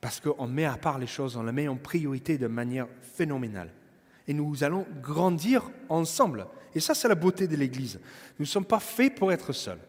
Parce 0.00 0.20
qu'on 0.20 0.46
met 0.46 0.64
à 0.64 0.76
part 0.76 0.98
les 0.98 1.06
choses, 1.06 1.36
on 1.36 1.42
les 1.42 1.52
met 1.52 1.68
en 1.68 1.76
priorité 1.76 2.38
de 2.38 2.46
manière 2.46 2.86
phénoménale. 3.02 3.72
Et 4.28 4.34
nous 4.34 4.64
allons 4.64 4.86
grandir 5.02 5.70
ensemble. 5.88 6.46
Et 6.74 6.80
ça, 6.80 6.94
c'est 6.94 7.08
la 7.08 7.14
beauté 7.14 7.48
de 7.48 7.56
l'Église. 7.56 8.00
Nous 8.38 8.44
ne 8.44 8.48
sommes 8.48 8.64
pas 8.64 8.80
faits 8.80 9.14
pour 9.14 9.32
être 9.32 9.52
seuls. 9.52 9.80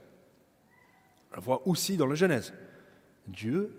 On 1.31 1.35
le 1.35 1.41
voit 1.41 1.67
aussi 1.67 1.97
dans 1.97 2.07
la 2.07 2.15
Genèse. 2.15 2.53
Dieu, 3.27 3.75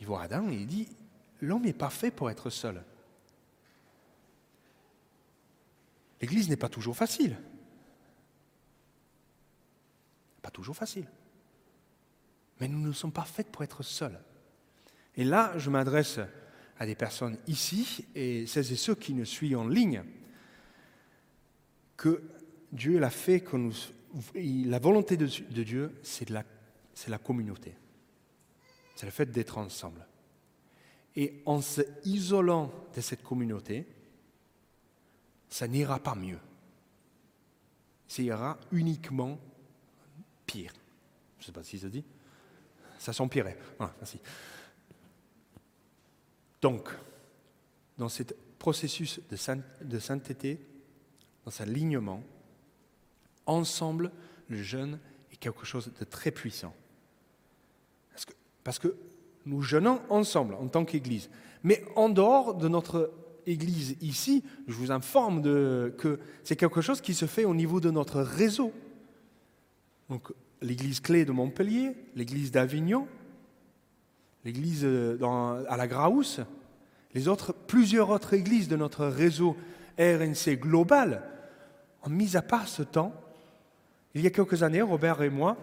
il 0.00 0.06
voit 0.06 0.22
Adam 0.22 0.48
et 0.50 0.54
il 0.54 0.66
dit, 0.66 0.88
l'homme 1.40 1.62
n'est 1.62 1.72
pas 1.72 1.90
fait 1.90 2.10
pour 2.10 2.30
être 2.30 2.50
seul. 2.50 2.82
L'Église 6.20 6.48
n'est 6.48 6.56
pas 6.56 6.68
toujours 6.68 6.96
facile. 6.96 7.36
Pas 10.42 10.50
toujours 10.50 10.76
facile. 10.76 11.06
Mais 12.60 12.68
nous 12.68 12.78
ne 12.78 12.92
sommes 12.92 13.12
pas 13.12 13.24
faits 13.24 13.50
pour 13.50 13.62
être 13.64 13.82
seuls. 13.82 14.18
Et 15.16 15.24
là, 15.24 15.52
je 15.58 15.70
m'adresse 15.70 16.20
à 16.78 16.86
des 16.86 16.94
personnes 16.94 17.38
ici 17.46 18.06
et 18.14 18.46
celles 18.46 18.72
et 18.72 18.76
ceux 18.76 18.94
qui 18.94 19.14
nous 19.14 19.24
suivent 19.24 19.58
en 19.58 19.68
ligne 19.68 20.02
que 21.96 22.22
Dieu 22.72 22.98
l'a 22.98 23.10
fait 23.10 23.40
que 23.40 23.70
la 24.34 24.78
volonté 24.78 25.16
de, 25.16 25.26
Dieu, 25.26 26.00
c'est 26.02 26.30
la 26.30 27.18
communauté. 27.18 27.74
C'est 28.96 29.06
le 29.06 29.12
fait 29.12 29.30
d'être 29.30 29.58
ensemble. 29.58 30.06
Et 31.16 31.42
en 31.46 31.60
se 31.60 31.82
isolant 32.04 32.72
de 32.94 33.00
cette 33.00 33.22
communauté, 33.22 33.86
ça 35.48 35.68
n'ira 35.68 35.98
pas 36.00 36.14
mieux. 36.14 36.40
Ça 38.08 38.22
ira 38.22 38.58
uniquement 38.72 39.38
pire. 40.46 40.72
Je 41.38 41.42
ne 41.42 41.46
sais 41.46 41.52
pas 41.52 41.62
si 41.62 41.78
ça 41.78 41.88
dit. 41.88 42.04
Ça 42.98 43.12
s'empirait. 43.12 43.56
Voilà, 43.78 43.94
merci. 43.98 44.18
Donc, 46.60 46.88
dans 47.98 48.08
ce 48.08 48.22
processus 48.58 49.20
de, 49.28 49.36
sainteté, 49.98 50.58
dans 51.44 51.50
cet 51.50 51.68
alignement, 51.68 52.22
ensemble, 53.46 54.10
le 54.48 54.62
jeûne 54.62 54.98
est 55.30 55.36
quelque 55.36 55.66
chose 55.66 55.92
de 55.92 56.04
très 56.04 56.30
puissant. 56.30 56.74
Parce 58.10 58.24
que, 58.24 58.32
parce 58.64 58.78
que 58.78 58.96
nous 59.46 59.62
jeûnons 59.62 60.00
ensemble 60.08 60.54
en 60.54 60.68
tant 60.68 60.84
qu'Église. 60.84 61.30
Mais 61.62 61.84
en 61.96 62.08
dehors 62.08 62.54
de 62.54 62.68
notre 62.68 63.12
Église 63.46 63.96
ici, 64.00 64.42
je 64.66 64.74
vous 64.74 64.90
informe 64.90 65.42
que 65.42 66.18
c'est 66.44 66.56
quelque 66.56 66.80
chose 66.80 67.00
qui 67.00 67.14
se 67.14 67.26
fait 67.26 67.44
au 67.44 67.54
niveau 67.54 67.80
de 67.80 67.90
notre 67.90 68.20
réseau. 68.20 68.72
Donc, 70.08 70.32
l'Église 70.62 71.00
clé 71.00 71.24
de 71.24 71.32
Montpellier, 71.32 71.92
l'Église 72.14 72.50
d'Avignon, 72.50 73.06
l'Église 74.44 74.84
euh, 74.84 75.18
à 75.68 75.76
la 75.76 75.86
Graousse, 75.86 76.40
plusieurs 77.66 78.10
autres 78.10 78.34
églises 78.34 78.68
de 78.68 78.76
notre 78.76 79.06
réseau 79.06 79.56
RNC 79.98 80.56
global 80.56 81.22
ont 82.02 82.10
mis 82.10 82.36
à 82.36 82.42
part 82.42 82.68
ce 82.68 82.82
temps 82.82 83.12
il 84.14 84.22
y 84.22 84.26
a 84.26 84.30
quelques 84.30 84.62
années, 84.62 84.82
Robert 84.82 85.22
et 85.22 85.30
moi, 85.30 85.56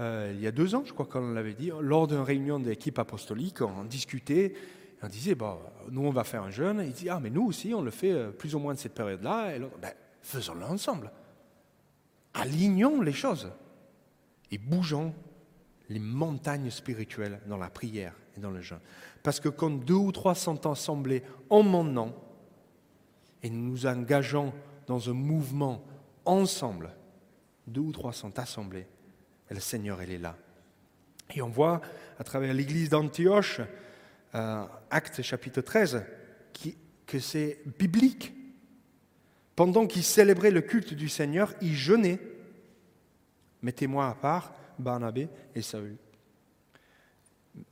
euh, 0.00 0.32
il 0.34 0.40
y 0.40 0.46
a 0.46 0.52
deux 0.52 0.74
ans, 0.74 0.82
je 0.84 0.92
crois 0.92 1.06
qu'on 1.06 1.32
l'avait 1.32 1.54
dit, 1.54 1.70
lors 1.80 2.06
d'une 2.06 2.18
réunion 2.18 2.58
d'équipe 2.58 2.98
apostolique, 2.98 3.60
on 3.60 3.84
discutait, 3.84 4.54
on 5.02 5.08
disait, 5.08 5.34
bon, 5.34 5.58
nous 5.90 6.02
on 6.02 6.10
va 6.10 6.24
faire 6.24 6.42
un 6.42 6.50
jeûne. 6.50 6.82
Il 6.84 6.92
dit, 6.92 7.08
ah, 7.08 7.20
mais 7.20 7.30
nous 7.30 7.46
aussi, 7.46 7.74
on 7.74 7.82
le 7.82 7.90
fait 7.90 8.12
euh, 8.12 8.30
plus 8.30 8.54
ou 8.54 8.58
moins 8.58 8.74
de 8.74 8.78
cette 8.78 8.94
période-là. 8.94 9.56
Et 9.56 9.58
ben, 9.58 9.92
faisons-le 10.22 10.64
ensemble. 10.64 11.12
Alignons 12.34 13.00
les 13.00 13.12
choses 13.12 13.50
et 14.50 14.58
bougeons 14.58 15.14
les 15.88 16.00
montagnes 16.00 16.70
spirituelles 16.70 17.40
dans 17.46 17.58
la 17.58 17.68
prière 17.68 18.14
et 18.36 18.40
dans 18.40 18.50
le 18.50 18.60
jeûne. 18.60 18.80
Parce 19.22 19.38
que 19.38 19.48
quand 19.48 19.70
deux 19.70 19.94
ou 19.94 20.12
trois 20.12 20.34
sont 20.34 20.66
assemblés 20.66 21.22
en 21.50 21.62
mon 21.62 22.12
et 23.42 23.50
nous 23.50 23.70
nous 23.70 23.86
engageons 23.86 24.52
dans 24.86 25.10
un 25.10 25.12
mouvement 25.12 25.84
ensemble, 26.24 26.94
deux 27.66 27.82
ou 27.82 27.92
trois 27.92 28.12
sont 28.12 28.38
assemblés, 28.38 28.86
le 29.54 29.60
Seigneur, 29.60 30.02
il 30.02 30.12
est 30.12 30.18
là. 30.18 30.36
Et 31.34 31.40
on 31.40 31.48
voit 31.48 31.80
à 32.18 32.24
travers 32.24 32.52
l'église 32.52 32.90
d'Antioche, 32.90 33.60
euh, 34.34 34.64
Acte 34.90 35.22
chapitre 35.22 35.60
13, 35.60 36.04
que 37.06 37.18
c'est 37.18 37.60
biblique. 37.78 38.34
Pendant 39.56 39.86
qu'ils 39.86 40.02
célébraient 40.02 40.50
le 40.50 40.60
culte 40.60 40.94
du 40.94 41.08
Seigneur, 41.08 41.54
ils 41.62 41.76
jeûnaient. 41.76 42.18
Mettez-moi 43.62 44.08
à 44.08 44.14
part 44.14 44.52
Barnabé 44.78 45.28
et 45.54 45.62
Saül. 45.62 45.96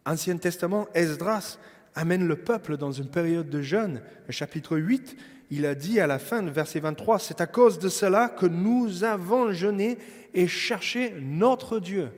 Ancien 0.06 0.36
Testament, 0.36 0.86
Esdras 0.94 1.58
amène 1.94 2.26
le 2.26 2.36
peuple 2.36 2.76
dans 2.76 2.92
une 2.92 3.10
période 3.10 3.50
de 3.50 3.60
jeûne. 3.60 4.02
Chapitre 4.28 4.78
8, 4.78 5.16
il 5.50 5.66
a 5.66 5.74
dit 5.74 5.98
à 5.98 6.06
la 6.06 6.20
fin, 6.20 6.40
verset 6.42 6.78
23, 6.78 7.18
c'est 7.18 7.40
à 7.40 7.46
cause 7.46 7.80
de 7.80 7.88
cela 7.88 8.28
que 8.28 8.46
nous 8.46 9.02
avons 9.02 9.52
jeûné 9.52 9.98
et 10.34 10.46
cherché 10.48 11.12
notre 11.20 11.78
Dieu. 11.78 12.10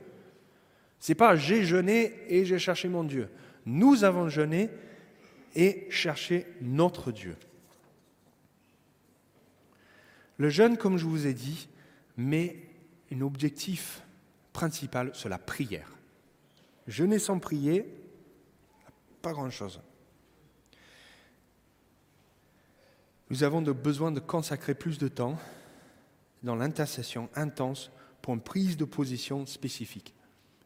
C'est 0.99 1.15
pas 1.15 1.35
j'ai 1.35 1.63
jeûné 1.63 2.13
et 2.27 2.45
j'ai 2.45 2.59
cherché 2.59 2.87
mon 2.87 3.03
Dieu. 3.03 3.29
Nous 3.65 4.03
avons 4.03 4.29
jeûné 4.29 4.69
et 5.55 5.87
cherché 5.89 6.45
notre 6.61 7.11
Dieu. 7.11 7.35
Le 10.37 10.49
jeûne, 10.49 10.77
comme 10.77 10.97
je 10.97 11.05
vous 11.05 11.27
ai 11.27 11.33
dit, 11.33 11.69
met 12.17 12.57
un 13.13 13.21
objectif 13.21 14.01
principal 14.51 15.13
sur 15.13 15.29
la 15.29 15.37
prière. 15.37 15.91
Jeûner 16.87 17.19
sans 17.19 17.39
prier, 17.39 17.85
pas 19.21 19.31
grand-chose. 19.31 19.81
Nous 23.29 23.43
avons 23.43 23.61
besoin 23.61 24.11
de 24.11 24.19
consacrer 24.19 24.75
plus 24.75 24.97
de 24.97 25.07
temps 25.07 25.37
dans 26.43 26.55
l'intercession 26.55 27.29
intense 27.35 27.91
pour 28.25 28.33
une 28.33 28.41
prise 28.41 28.75
de 28.75 28.85
position 28.85 29.45
spécifique. 29.45 30.15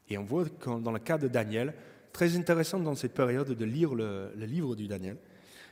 Et 0.08 0.18
on 0.18 0.24
voit 0.24 0.46
dans 0.66 0.94
le 0.94 1.00
cas 1.00 1.18
de 1.18 1.28
Daniel, 1.28 1.74
très 2.14 2.38
intéressant 2.38 2.80
dans 2.80 2.96
cette 2.96 3.14
période 3.14 3.50
de 3.50 3.66
lire 3.66 3.96
le, 3.96 4.32
le 4.38 4.46
livre 4.46 4.78
du 4.78 4.88
Daniel, 4.88 5.18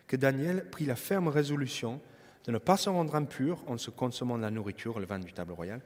que 0.06 0.18
Daniel 0.18 0.70
prit 0.70 0.84
la 0.84 0.98
ferme 0.98 1.30
résolution 1.30 2.02
de 2.44 2.52
ne 2.52 2.58
pas 2.58 2.76
se 2.76 2.90
rendre 2.90 3.16
impur 3.16 3.64
en 3.68 3.78
se 3.78 3.90
consommant 3.90 4.36
de 4.36 4.42
la 4.42 4.52
nourriture, 4.52 5.00
le 5.00 5.06
vin 5.06 5.18
du 5.18 5.32
table 5.32 5.54
royal. 5.54 5.80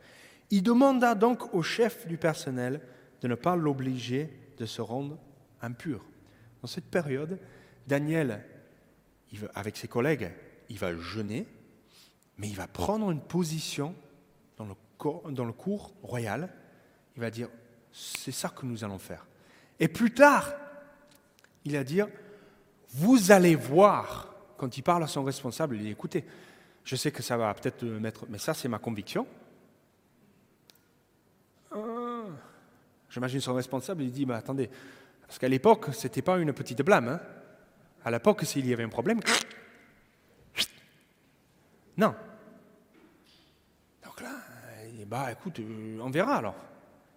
Il 0.49 0.63
demanda 0.63 1.13
donc 1.13 1.53
au 1.53 1.61
chef 1.61 2.07
du 2.07 2.17
personnel 2.17 2.81
de 3.21 3.27
ne 3.27 3.35
pas 3.35 3.55
l'obliger 3.55 4.27
de 4.57 4.65
se 4.65 4.81
rendre 4.81 5.19
impur. 5.61 6.03
Dans 6.63 6.67
cette 6.67 6.89
période, 6.89 7.37
Daniel, 7.85 8.43
avec 9.53 9.77
ses 9.77 9.87
collègues, 9.87 10.31
il 10.67 10.79
va 10.79 10.97
jeûner, 10.97 11.45
mais 12.39 12.47
il 12.47 12.55
va 12.55 12.65
prendre 12.65 13.11
une 13.11 13.21
position 13.21 13.93
dans 14.57 14.65
le, 14.65 14.73
dans 15.29 15.45
le 15.45 15.53
cours 15.53 15.93
royal. 16.01 16.49
Il 17.15 17.21
va 17.21 17.29
dire, 17.29 17.49
c'est 17.91 18.31
ça 18.31 18.49
que 18.49 18.65
nous 18.65 18.83
allons 18.83 18.99
faire. 18.99 19.25
Et 19.79 19.87
plus 19.87 20.13
tard, 20.13 20.53
il 21.65 21.73
va 21.73 21.83
dire, 21.83 22.07
vous 22.89 23.31
allez 23.31 23.55
voir, 23.55 24.33
quand 24.57 24.77
il 24.77 24.81
parle 24.81 25.03
à 25.03 25.07
son 25.07 25.23
responsable, 25.23 25.75
il 25.75 25.83
dit, 25.83 25.89
écoutez, 25.89 26.25
je 26.83 26.95
sais 26.95 27.11
que 27.11 27.23
ça 27.23 27.37
va 27.37 27.53
peut-être 27.53 27.83
mettre, 27.83 28.25
mais 28.29 28.37
ça 28.37 28.53
c'est 28.53 28.67
ma 28.67 28.79
conviction. 28.79 29.27
Ah. 31.71 32.23
J'imagine 33.09 33.41
son 33.41 33.53
responsable, 33.53 34.03
il 34.03 34.11
dit, 34.11 34.25
mais 34.25 34.35
attendez, 34.35 34.69
parce 35.21 35.39
qu'à 35.39 35.49
l'époque, 35.49 35.87
ce 35.93 36.07
n'était 36.07 36.21
pas 36.21 36.37
une 36.37 36.53
petite 36.53 36.81
blâme. 36.81 37.07
Hein. 37.07 37.19
À 38.03 38.11
l'époque, 38.11 38.43
s'il 38.43 38.67
y 38.67 38.73
avait 38.73 38.83
un 38.83 38.89
problème, 38.89 39.19
non. 41.97 42.15
Donc 44.03 44.21
là, 44.21 44.31
il 44.87 44.95
dit, 44.97 45.00
bah 45.11 45.29
écoute, 45.29 45.59
euh, 45.59 45.99
on 46.01 46.09
verra 46.09 46.37
alors. 46.37 46.55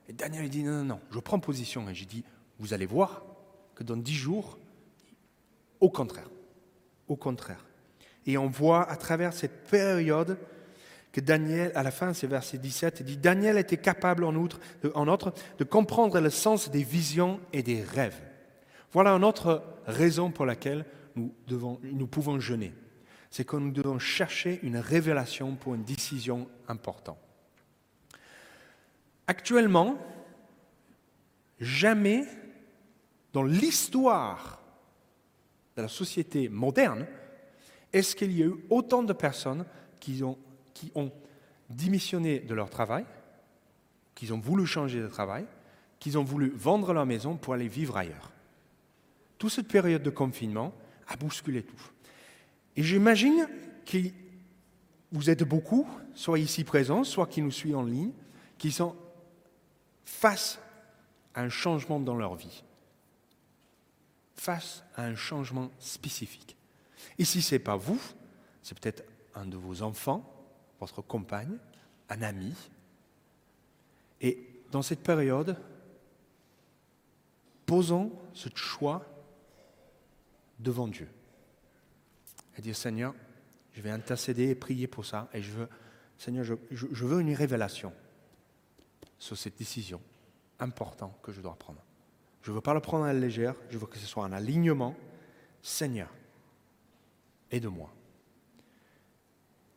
Et 0.09 0.12
Daniel 0.12 0.47
il 0.47 0.51
dit, 0.51 0.64
non, 0.64 0.78
non, 0.78 0.84
non, 0.84 1.01
je 1.12 1.18
prends 1.20 1.38
position. 1.38 1.88
Et 1.88 1.95
j'ai 1.95 2.07
dit, 2.07 2.24
vous 2.59 2.74
allez 2.74 2.86
voir 2.86 3.22
que 3.76 3.84
dans 3.84 3.97
dix 3.97 4.16
jours, 4.16 4.59
au 5.78 5.90
contraire, 5.90 6.28
au 7.07 7.14
contraire. 7.14 7.64
Et 8.26 8.36
on 8.36 8.49
voit 8.49 8.90
à 8.90 8.97
travers 8.97 9.32
cette 9.32 9.68
période 9.70 10.38
que 11.12 11.20
Daniel, 11.20 11.70
à 11.76 11.84
la 11.84 11.92
fin, 11.92 12.12
c'est 12.14 12.26
verset 12.26 12.59
17, 12.59 13.05
dit 13.05 13.16
Daniel 13.16 13.59
était 13.59 13.76
capable 13.76 14.24
en 14.24 14.34
outre, 14.34 14.59
de 14.82 15.64
comprendre 15.64 16.18
le 16.18 16.30
sens 16.30 16.72
des 16.72 16.82
visions 16.82 17.38
et 17.53 17.62
des 17.62 17.80
rêves. 17.80 18.20
Voilà 18.92 19.12
une 19.12 19.22
autre 19.22 19.62
raison 19.86 20.32
pour 20.32 20.47
laquelle 20.47 20.84
nous, 21.14 21.32
devons, 21.47 21.78
nous 21.84 22.09
pouvons 22.09 22.40
jeûner. 22.40 22.74
C'est 23.30 23.45
que 23.45 23.55
nous 23.55 23.70
devons 23.70 24.01
chercher 24.01 24.59
une 24.64 24.78
révélation 24.78 25.55
pour 25.55 25.76
une 25.76 25.84
décision 25.84 26.49
importante. 26.66 27.23
Actuellement, 29.26 29.96
jamais 31.58 32.24
dans 33.32 33.42
l'histoire 33.42 34.60
de 35.76 35.82
la 35.82 35.88
société 35.88 36.48
moderne, 36.48 37.06
est-ce 37.92 38.14
qu'il 38.14 38.32
y 38.32 38.42
a 38.42 38.46
eu 38.46 38.54
autant 38.70 39.02
de 39.02 39.12
personnes 39.12 39.64
qui 40.00 40.22
ont, 40.22 40.38
démissionné 41.70 42.40
de 42.40 42.54
leur 42.54 42.68
travail, 42.68 43.06
qui 44.14 44.30
ont 44.30 44.38
voulu 44.38 44.66
changer 44.66 45.00
de 45.00 45.08
travail, 45.08 45.46
qui 45.98 46.16
ont 46.16 46.22
voulu 46.22 46.52
vendre 46.54 46.92
leur 46.92 47.06
maison 47.06 47.36
pour 47.36 47.54
aller 47.54 47.68
vivre 47.68 47.96
ailleurs. 47.96 48.30
Toute 49.38 49.50
cette 49.50 49.68
période 49.68 50.02
de 50.02 50.10
confinement 50.10 50.74
a 51.08 51.16
bousculé 51.16 51.62
tout. 51.62 51.90
Et 52.76 52.82
j'imagine 52.82 53.48
que 53.86 53.98
vous 55.10 55.30
êtes 55.30 55.44
beaucoup, 55.44 55.88
soit 56.14 56.38
ici 56.38 56.64
présents, 56.64 57.04
soit 57.04 57.26
qui 57.26 57.40
nous 57.40 57.50
suivent 57.50 57.78
en 57.78 57.82
ligne, 57.82 58.12
qui 58.58 58.70
sont 58.70 58.94
face 60.05 60.59
à 61.34 61.42
un 61.42 61.48
changement 61.48 62.00
dans 62.00 62.16
leur 62.16 62.34
vie, 62.34 62.62
face 64.36 64.84
à 64.96 65.05
un 65.05 65.14
changement 65.14 65.70
spécifique. 65.78 66.57
Et 67.18 67.24
si 67.24 67.42
ce 67.42 67.55
n'est 67.55 67.61
pas 67.61 67.76
vous, 67.76 68.00
c'est 68.62 68.78
peut-être 68.78 69.05
un 69.34 69.46
de 69.46 69.57
vos 69.57 69.82
enfants, 69.82 70.30
votre 70.80 71.02
compagne, 71.02 71.59
un 72.09 72.22
ami. 72.22 72.55
Et 74.20 74.62
dans 74.70 74.82
cette 74.82 75.02
période, 75.02 75.57
posons 77.66 78.12
ce 78.32 78.48
choix 78.55 79.05
devant 80.59 80.88
Dieu. 80.88 81.09
Et 82.57 82.62
dire, 82.62 82.76
Seigneur, 82.76 83.14
je 83.72 83.82
vais 83.82 83.90
intercéder 83.90 84.50
et 84.50 84.55
prier 84.55 84.86
pour 84.86 85.05
ça. 85.05 85.28
Et 85.34 85.42
je 85.42 85.50
veux, 85.50 85.68
Seigneur, 86.18 86.44
je, 86.44 86.55
je 86.70 87.05
veux 87.05 87.20
une 87.20 87.34
révélation 87.34 87.92
sur 89.24 89.38
cette 89.38 89.56
décision 89.56 90.02
importante 90.58 91.16
que 91.22 91.32
je 91.32 91.40
dois 91.40 91.56
prendre. 91.58 91.82
Je 92.42 92.50
ne 92.50 92.56
veux 92.56 92.60
pas 92.60 92.74
le 92.74 92.80
prendre 92.80 93.04
à 93.04 93.12
la 93.14 93.18
légère, 93.18 93.54
je 93.70 93.78
veux 93.78 93.86
que 93.86 93.96
ce 93.96 94.06
soit 94.06 94.22
un 94.22 94.32
alignement. 94.32 94.94
Seigneur, 95.62 96.10
aide-moi. 97.50 97.90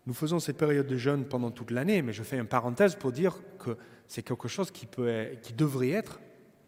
Nous 0.06 0.14
faisons 0.14 0.42
cette 0.42 0.58
période 0.58 0.86
de 0.86 0.98
jeûne 0.98 1.24
pendant 1.24 1.50
toute 1.50 1.72
l'année, 1.72 2.02
mais 2.02 2.12
je 2.12 2.24
fais 2.24 2.38
une 2.38 2.48
parenthèse 2.48 2.96
pour 2.96 3.14
dire 3.14 3.38
que 3.58 3.78
c'est 4.10 4.22
quelque 4.22 4.50
chose 4.50 4.70
qui, 4.70 4.86
peut, 4.86 5.30
qui 5.42 5.54
devrait 5.54 5.92
être, 5.92 6.20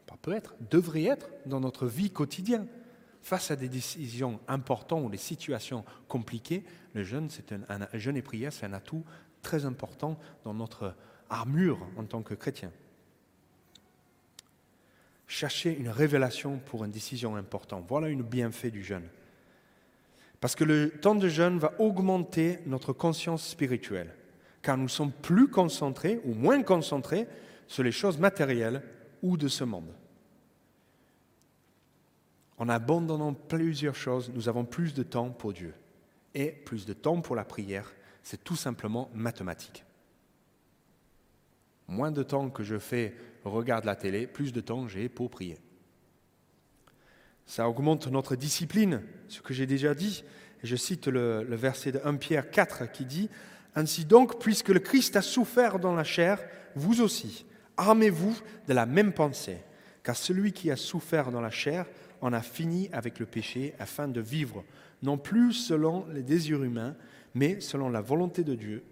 pas 0.07 0.15
peut 0.21 0.33
être, 0.33 0.55
devrait 0.69 1.03
être 1.03 1.29
dans 1.45 1.59
notre 1.59 1.85
vie 1.85 2.11
quotidienne. 2.11 2.67
Face 3.21 3.51
à 3.51 3.57
des 3.57 3.67
décisions 3.67 4.39
importantes 4.47 5.03
ou 5.05 5.09
des 5.09 5.17
situations 5.17 5.83
compliquées, 6.07 6.63
le 6.93 7.03
jeûne, 7.03 7.29
c'est 7.29 7.51
un, 7.51 7.59
un 7.67 7.97
jeûne 7.97 8.15
et 8.15 8.21
prière, 8.21 8.53
c'est 8.53 8.65
un 8.65 8.73
atout 8.73 9.03
très 9.41 9.65
important 9.65 10.17
dans 10.45 10.53
notre 10.53 10.95
armure 11.29 11.79
en 11.97 12.03
tant 12.03 12.21
que 12.21 12.33
chrétien. 12.33 12.71
Chercher 15.27 15.77
une 15.77 15.89
révélation 15.89 16.57
pour 16.57 16.83
une 16.85 16.91
décision 16.91 17.35
importante, 17.35 17.85
voilà 17.87 18.09
une 18.09 18.23
bienfait 18.23 18.71
du 18.71 18.83
jeûne. 18.83 19.07
Parce 20.41 20.55
que 20.55 20.63
le 20.63 20.89
temps 20.89 21.15
de 21.15 21.27
jeûne 21.27 21.59
va 21.59 21.73
augmenter 21.79 22.59
notre 22.65 22.93
conscience 22.93 23.47
spirituelle, 23.47 24.15
car 24.61 24.77
nous 24.77 24.87
sommes 24.87 25.11
plus 25.11 25.49
concentrés 25.49 26.19
ou 26.23 26.33
moins 26.33 26.63
concentrés 26.63 27.27
sur 27.67 27.83
les 27.83 27.91
choses 27.91 28.17
matérielles 28.17 28.81
ou 29.21 29.37
de 29.37 29.47
ce 29.47 29.63
monde. 29.63 29.93
En 32.57 32.67
abandonnant 32.67 33.33
plusieurs 33.33 33.95
choses, 33.95 34.31
nous 34.33 34.49
avons 34.49 34.65
plus 34.65 34.93
de 34.93 35.03
temps 35.03 35.29
pour 35.29 35.53
Dieu. 35.53 35.73
Et 36.35 36.51
plus 36.51 36.85
de 36.85 36.93
temps 36.93 37.21
pour 37.21 37.35
la 37.35 37.45
prière, 37.45 37.91
c'est 38.21 38.43
tout 38.43 38.55
simplement 38.55 39.09
mathématique. 39.13 39.83
Moins 41.89 42.11
de 42.11 42.21
temps 42.21 42.51
que 42.51 42.63
je 42.63 42.77
fais 42.77 43.15
regarde 43.43 43.83
la 43.83 43.95
télé, 43.95 44.27
plus 44.27 44.53
de 44.53 44.61
temps 44.61 44.87
j'ai 44.87 45.09
pour 45.09 45.31
prier. 45.31 45.57
Ça 47.47 47.67
augmente 47.67 48.05
notre 48.07 48.35
discipline, 48.35 49.01
ce 49.27 49.41
que 49.41 49.55
j'ai 49.55 49.65
déjà 49.65 49.95
dit. 49.95 50.23
je 50.63 50.75
cite 50.75 51.07
le, 51.07 51.43
verset 51.49 51.91
de 51.91 52.01
1 52.05 52.17
Pierre 52.17 52.51
4 52.51 52.91
qui 52.91 53.05
dit 53.05 53.27
Ainsi 53.73 54.05
donc, 54.05 54.39
puisque 54.39 54.69
le 54.69 54.79
Christ 54.79 55.15
a 55.15 55.23
souffert 55.23 55.79
dans 55.79 55.95
la 55.95 56.03
chair, 56.03 56.39
vous 56.75 57.01
aussi, 57.01 57.47
armez-vous 57.75 58.37
de 58.67 58.73
la 58.73 58.85
même 58.85 59.11
pensée, 59.11 59.57
car 60.03 60.15
celui 60.15 60.53
qui 60.53 60.69
a 60.69 60.75
souffert 60.75 61.31
dans 61.31 61.41
la 61.41 61.49
chair 61.49 61.87
en 62.21 62.33
a 62.33 62.41
fini 62.43 62.87
avec 62.91 63.17
le 63.17 63.25
péché 63.25 63.73
afin 63.79 64.07
de 64.07 64.21
vivre, 64.21 64.63
non 65.01 65.17
plus 65.17 65.53
selon 65.53 66.05
les 66.13 66.21
désirs 66.21 66.63
humains, 66.63 66.95
mais 67.33 67.59
selon 67.61 67.89
la 67.89 68.01
volonté 68.01 68.43
de 68.43 68.53
Dieu, 68.53 68.83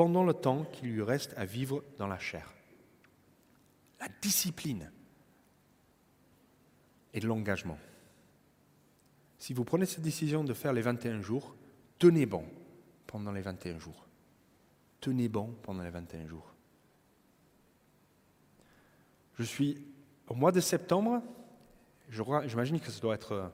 pendant 0.00 0.24
le 0.24 0.32
temps 0.32 0.64
qu'il 0.64 0.94
lui 0.94 1.02
reste 1.02 1.34
à 1.36 1.44
vivre 1.44 1.84
dans 1.98 2.06
la 2.06 2.18
chair. 2.18 2.54
La 4.00 4.08
discipline 4.22 4.90
et 7.12 7.20
l'engagement. 7.20 7.76
Si 9.36 9.52
vous 9.52 9.62
prenez 9.62 9.84
cette 9.84 10.00
décision 10.00 10.42
de 10.42 10.54
faire 10.54 10.72
les 10.72 10.80
21 10.80 11.20
jours, 11.20 11.54
tenez 11.98 12.24
bon 12.24 12.46
pendant 13.06 13.30
les 13.30 13.42
21 13.42 13.78
jours. 13.78 14.06
Tenez 15.02 15.28
bon 15.28 15.54
pendant 15.62 15.82
les 15.82 15.90
21 15.90 16.26
jours. 16.28 16.50
Je 19.34 19.42
suis 19.42 19.84
au 20.28 20.34
mois 20.34 20.50
de 20.50 20.60
septembre, 20.60 21.22
J'imagine 22.08 22.80
que 22.80 22.90
ça 22.90 23.00
doit 23.00 23.16
être 23.16 23.32
euh, 23.32 23.48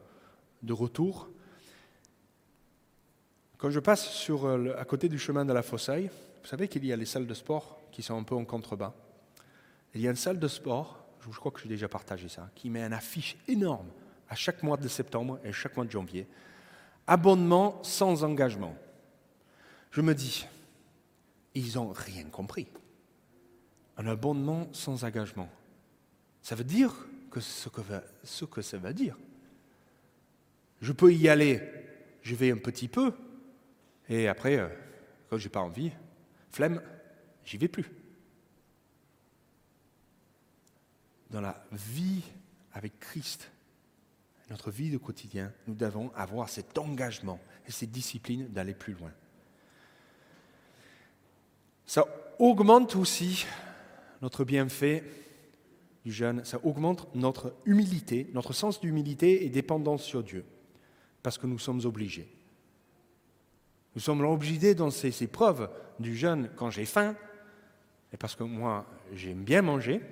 de 0.63 0.73
retour. 0.73 1.29
Quand 3.59 3.71
je 3.71 3.81
passe 3.81 4.11
sur, 4.11 4.47
à 4.49 4.85
côté 4.85 5.09
du 5.09 5.19
chemin 5.19 5.45
de 5.45 5.53
la 5.53 5.63
Fossaille, 5.63 6.09
vous 6.47 6.51
savez 6.51 6.69
qu'il 6.69 6.87
y 6.87 6.93
a 6.93 6.97
les 6.97 7.07
salles 7.07 7.27
de 7.27 7.35
sport 7.35 7.77
qui 7.91 8.05
sont 8.05 8.17
un 8.17 8.23
peu 8.23 8.37
en 8.37 8.45
contrebas. 8.45 8.95
Il 9.97 10.01
y 10.01 10.07
a 10.07 10.11
une 10.11 10.17
salle 10.17 10.39
de 10.39 10.47
sport, 10.47 11.05
je 11.21 11.37
crois 11.37 11.51
que 11.51 11.59
j'ai 11.61 11.69
déjà 11.69 11.89
partagé 11.89 12.29
ça, 12.29 12.49
qui 12.55 12.71
met 12.71 12.85
une 12.85 12.93
affiche 12.93 13.37
énorme 13.49 13.89
à 14.29 14.37
chaque 14.37 14.63
mois 14.63 14.77
de 14.77 14.87
septembre 14.87 15.41
et 15.43 15.51
chaque 15.53 15.75
mois 15.75 15.85
de 15.85 15.91
janvier. 15.91 16.29
Abonnement 17.09 17.83
sans 17.83 18.23
engagement. 18.23 18.77
Je 19.91 20.01
me 20.03 20.15
dis, 20.15 20.47
ils 21.57 21.75
n'ont 21.75 21.91
rien 21.91 22.27
compris. 22.27 22.69
Un 23.97 24.07
abonnement 24.07 24.69
sans 24.71 25.03
engagement. 25.03 25.49
Ça 26.43 26.55
veut 26.55 26.63
dire 26.63 26.95
que 27.29 27.41
ce, 27.41 27.69
que 27.69 27.81
ce 28.23 28.45
que 28.45 28.63
ça 28.63 28.79
veut 28.79 28.95
dire. 28.95 29.19
Je 30.81 30.93
peux 30.93 31.13
y 31.13 31.29
aller, 31.29 31.61
je 32.23 32.37
vais 32.37 32.53
un 32.53 32.59
petit 32.59 32.87
peu, 32.87 33.13
et 34.09 34.29
après, 34.29 34.59
euh, 34.59 34.69
quand 35.29 35.39
je 35.39 35.47
n'ai 35.47 35.51
pas 35.51 35.59
envie, 35.59 35.91
flemme, 36.57 36.81
j'y 37.45 37.59
vais 37.59 37.69
plus. 37.69 37.85
Dans 41.31 41.43
la 41.43 41.63
vie 41.71 42.23
avec 42.73 42.99
Christ, 42.99 43.51
notre 44.49 44.71
vie 44.71 44.91
de 44.91 44.97
quotidien, 44.97 45.53
nous 45.67 45.75
devons 45.75 46.11
avoir 46.15 46.49
cet 46.49 46.79
engagement 46.79 47.39
et 47.67 47.73
cette 47.73 47.91
discipline 47.91 48.49
d'aller 48.49 48.73
plus 48.73 48.95
loin. 48.95 49.13
Ça 51.85 52.07
augmente 52.39 52.97
aussi 52.97 53.45
notre 54.23 54.45
bienfait 54.45 55.05
du 56.07 56.13
jeûne, 56.13 56.43
ça 56.43 56.59
augmente 56.65 57.15
notre 57.15 57.55
humilité, 57.67 58.31
notre 58.33 58.55
sens 58.55 58.81
d'humilité 58.81 59.45
et 59.45 59.51
dépendance 59.51 60.05
sur 60.05 60.23
Dieu, 60.23 60.43
parce 61.23 61.37
que 61.37 61.47
nous 61.47 61.59
sommes 61.59 61.85
obligés. 61.85 62.36
Nous 63.97 64.03
sommes 64.03 64.21
obligés 64.27 64.75
dans 64.75 64.91
ces 64.91 65.23
épreuves 65.23 65.71
du 65.99 66.15
jeûne 66.15 66.51
quand 66.55 66.69
j'ai 66.69 66.85
faim, 66.85 67.17
et 68.13 68.19
parce 68.19 68.37
que 68.37 68.45
moi 68.45 68.85
j'aime 69.15 69.43
bien 69.43 69.63
manger, 69.63 70.03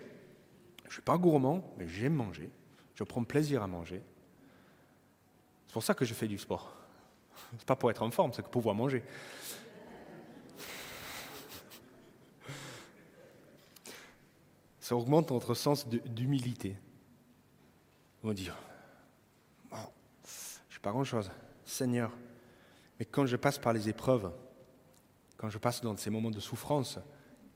je 0.85 0.89
ne 0.89 0.93
suis 0.93 1.03
pas 1.03 1.19
gourmand, 1.19 1.75
mais 1.77 1.87
j'aime 1.87 2.15
manger, 2.15 2.51
je 2.95 3.05
prends 3.05 3.23
plaisir 3.25 3.63
à 3.63 3.67
manger. 3.67 4.03
C'est 5.67 5.75
pour 5.75 5.83
ça 5.83 5.93
que 5.93 6.07
je 6.07 6.15
fais 6.15 6.27
du 6.27 6.39
sport. 6.39 6.75
Ce 7.51 7.57
n'est 7.57 7.65
pas 7.67 7.77
pour 7.77 7.91
être 7.91 8.03
en 8.03 8.11
forme, 8.11 8.33
c'est 8.33 8.41
pour 8.41 8.53
pouvoir 8.53 8.75
manger. 8.75 9.03
Ça 14.81 14.97
augmente 14.97 15.31
notre 15.31 15.53
sens 15.53 15.87
d'humilité. 15.87 16.79
On 18.23 18.33
dire, 18.33 18.57
bon, 19.71 19.77
je 20.71 20.77
n'ai 20.77 20.81
pas 20.81 20.91
grand-chose, 20.91 21.31
Seigneur, 21.67 22.11
mais 22.99 23.05
quand 23.05 23.27
je 23.27 23.37
passe 23.37 23.59
par 23.59 23.73
les 23.73 23.89
épreuves, 23.89 24.33
quand 25.37 25.51
je 25.51 25.59
passe 25.59 25.81
dans 25.81 25.97
ces 25.97 26.11
moments 26.11 26.31
de 26.31 26.41
souffrance, 26.41 26.99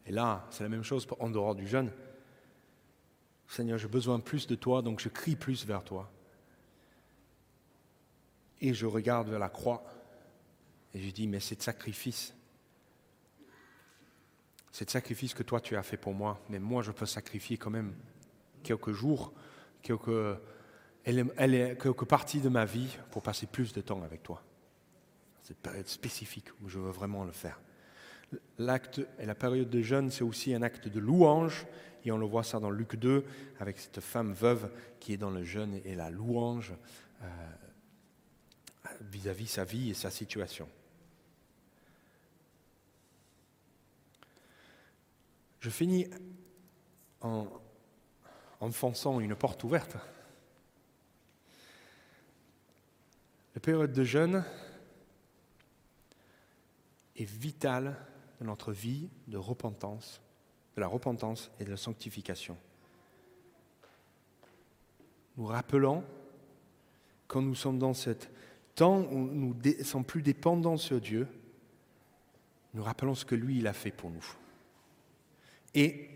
et 0.07 0.13
là, 0.13 0.47
c'est 0.51 0.63
la 0.63 0.69
même 0.69 0.83
chose 0.83 1.07
en 1.21 1.31
dehors 1.31 1.55
du 1.55 1.67
jeûne, 1.67 1.93
Seigneur, 3.47 3.79
j'ai 3.79 3.89
besoin 3.89 4.21
plus 4.21 4.47
de 4.47 4.55
toi, 4.55 4.83
donc 4.83 5.01
je 5.01 5.09
crie 5.09 5.37
plus 5.37 5.65
vers 5.65 5.83
toi. 5.83 6.11
Et 8.61 8.75
je 8.75 8.87
regarde 8.87 9.29
vers 9.29 9.39
la 9.39 9.49
croix 9.49 9.85
et 10.93 11.01
je 11.01 11.11
dis, 11.11 11.27
mais 11.27 11.41
c'est 11.41 11.57
de 11.57 11.63
sacrifice. 11.63 12.35
C'est 14.71 14.85
de 14.85 14.91
sacrifice 14.91 15.33
que 15.35 15.43
toi 15.43 15.61
tu 15.61 15.77
as 15.77 15.83
fait 15.83 15.97
pour 15.97 16.13
moi, 16.13 16.41
mais 16.49 16.59
moi 16.59 16.83
je 16.83 16.93
peux 16.93 17.07
sacrifier 17.07 17.57
quand 17.57 17.71
même 17.71 17.95
quelques 18.63 18.93
jours, 18.93 19.33
quelques, 19.83 20.39
quelques 21.05 22.05
parties 22.05 22.41
de 22.41 22.49
ma 22.49 22.65
vie 22.65 22.97
pour 23.11 23.23
passer 23.23 23.47
plus 23.47 23.73
de 23.73 23.81
temps 23.81 24.03
avec 24.03 24.23
toi. 24.23 24.43
Cette 25.49 25.63
période 25.63 25.89
spécifique 25.89 26.49
où 26.61 26.69
je 26.69 26.79
veux 26.79 26.91
vraiment 26.91 27.25
le 27.25 27.33
faire. 27.33 27.59
L'acte 28.59 29.01
et 29.19 29.25
la 29.25 29.35
période 29.35 29.71
de 29.71 29.81
jeûne, 29.81 30.11
c'est 30.11 30.23
aussi 30.23 30.53
un 30.53 30.61
acte 30.61 30.89
de 30.89 31.01
louange 31.01 31.67
et 32.05 32.13
on 32.13 32.19
le 32.19 32.27
voit 32.27 32.45
ça 32.45 32.61
dans 32.61 32.69
Luc 32.69 32.97
2 32.97 33.25
avec 33.59 33.79
cette 33.79 34.01
femme 34.01 34.35
veuve 34.35 34.71
qui 35.01 35.15
est 35.15 35.17
dans 35.17 35.31
le 35.31 35.45
jeûne 35.45 35.81
et 35.87 35.95
la 35.95 36.11
louange 36.11 36.75
euh, 37.23 37.27
vis-à-vis 39.01 39.47
sa 39.47 39.65
vie 39.65 39.89
et 39.89 39.95
sa 39.95 40.11
situation. 40.11 40.69
Je 45.61 45.71
finis 45.71 46.11
en 47.23 47.49
enfonçant 48.61 49.19
une 49.19 49.35
porte 49.35 49.65
ouverte. 49.65 49.97
La 53.55 53.63
période 53.63 53.95
de 53.95 54.05
jeûne 54.05 54.45
est 57.19 57.25
vitale 57.25 57.97
dans 58.41 58.47
notre 58.47 58.73
vie 58.73 59.11
de 59.27 59.37
repentance 59.37 60.23
de 60.79 60.81
la 60.81 60.87
repentance 60.87 61.51
et 61.59 61.65
de 61.65 61.71
la 61.71 61.77
sanctification. 61.77 62.57
Nous 65.37 65.47
rappelons, 65.47 66.05
quand 67.27 67.43
nous 67.43 67.57
sommes 67.57 67.81
dans 67.81 67.95
ce 67.95 68.11
temps 68.77 69.01
où 69.11 69.19
nous 69.19 69.55
ne 69.55 69.83
sommes 69.83 70.05
plus 70.05 70.23
dépendants 70.23 70.77
sur 70.77 71.01
Dieu, 71.01 71.27
nous 72.75 72.83
rappelons 72.85 73.17
ce 73.17 73.25
que 73.25 73.35
lui, 73.35 73.59
il 73.59 73.67
a 73.67 73.73
fait 73.73 73.91
pour 73.91 74.11
nous. 74.11 74.25
Et 75.75 76.09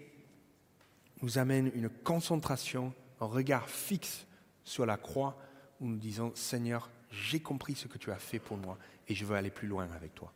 nous 1.23 1.39
amène 1.39 1.73
une 1.75 1.89
concentration, 1.89 2.95
un 3.21 3.27
regard 3.27 3.69
fixe 3.69 4.29
sur 4.63 4.87
la 4.87 4.97
croix 4.97 5.37
où 5.81 5.89
nous 5.89 5.99
disons, 5.99 6.31
Seigneur, 6.37 6.89
j'ai 7.11 7.41
compris 7.41 7.75
ce 7.75 7.89
que 7.89 7.99
tu 7.99 8.13
as 8.13 8.19
fait 8.19 8.39
pour 8.39 8.59
moi 8.59 8.79
et 9.09 9.15
je 9.17 9.25
veux 9.25 9.35
aller 9.35 9.51
plus 9.51 9.67
loin 9.67 9.89
avec 9.93 10.15
toi. 10.15 10.33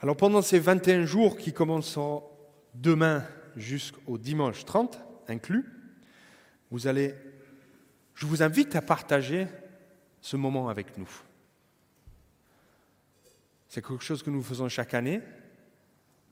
Alors 0.00 0.16
pendant 0.16 0.42
ces 0.42 0.58
21 0.58 1.06
jours 1.06 1.36
qui 1.36 1.52
commenceront 1.52 2.22
demain 2.74 3.24
jusqu'au 3.56 4.16
dimanche 4.16 4.64
30 4.64 5.00
inclus, 5.26 5.64
vous 6.70 6.86
allez, 6.86 7.14
je 8.14 8.26
vous 8.26 8.42
invite 8.42 8.76
à 8.76 8.82
partager 8.82 9.48
ce 10.20 10.36
moment 10.36 10.68
avec 10.68 10.96
nous. 10.98 11.08
C'est 13.68 13.84
quelque 13.84 14.04
chose 14.04 14.22
que 14.22 14.30
nous 14.30 14.42
faisons 14.42 14.68
chaque 14.68 14.94
année, 14.94 15.20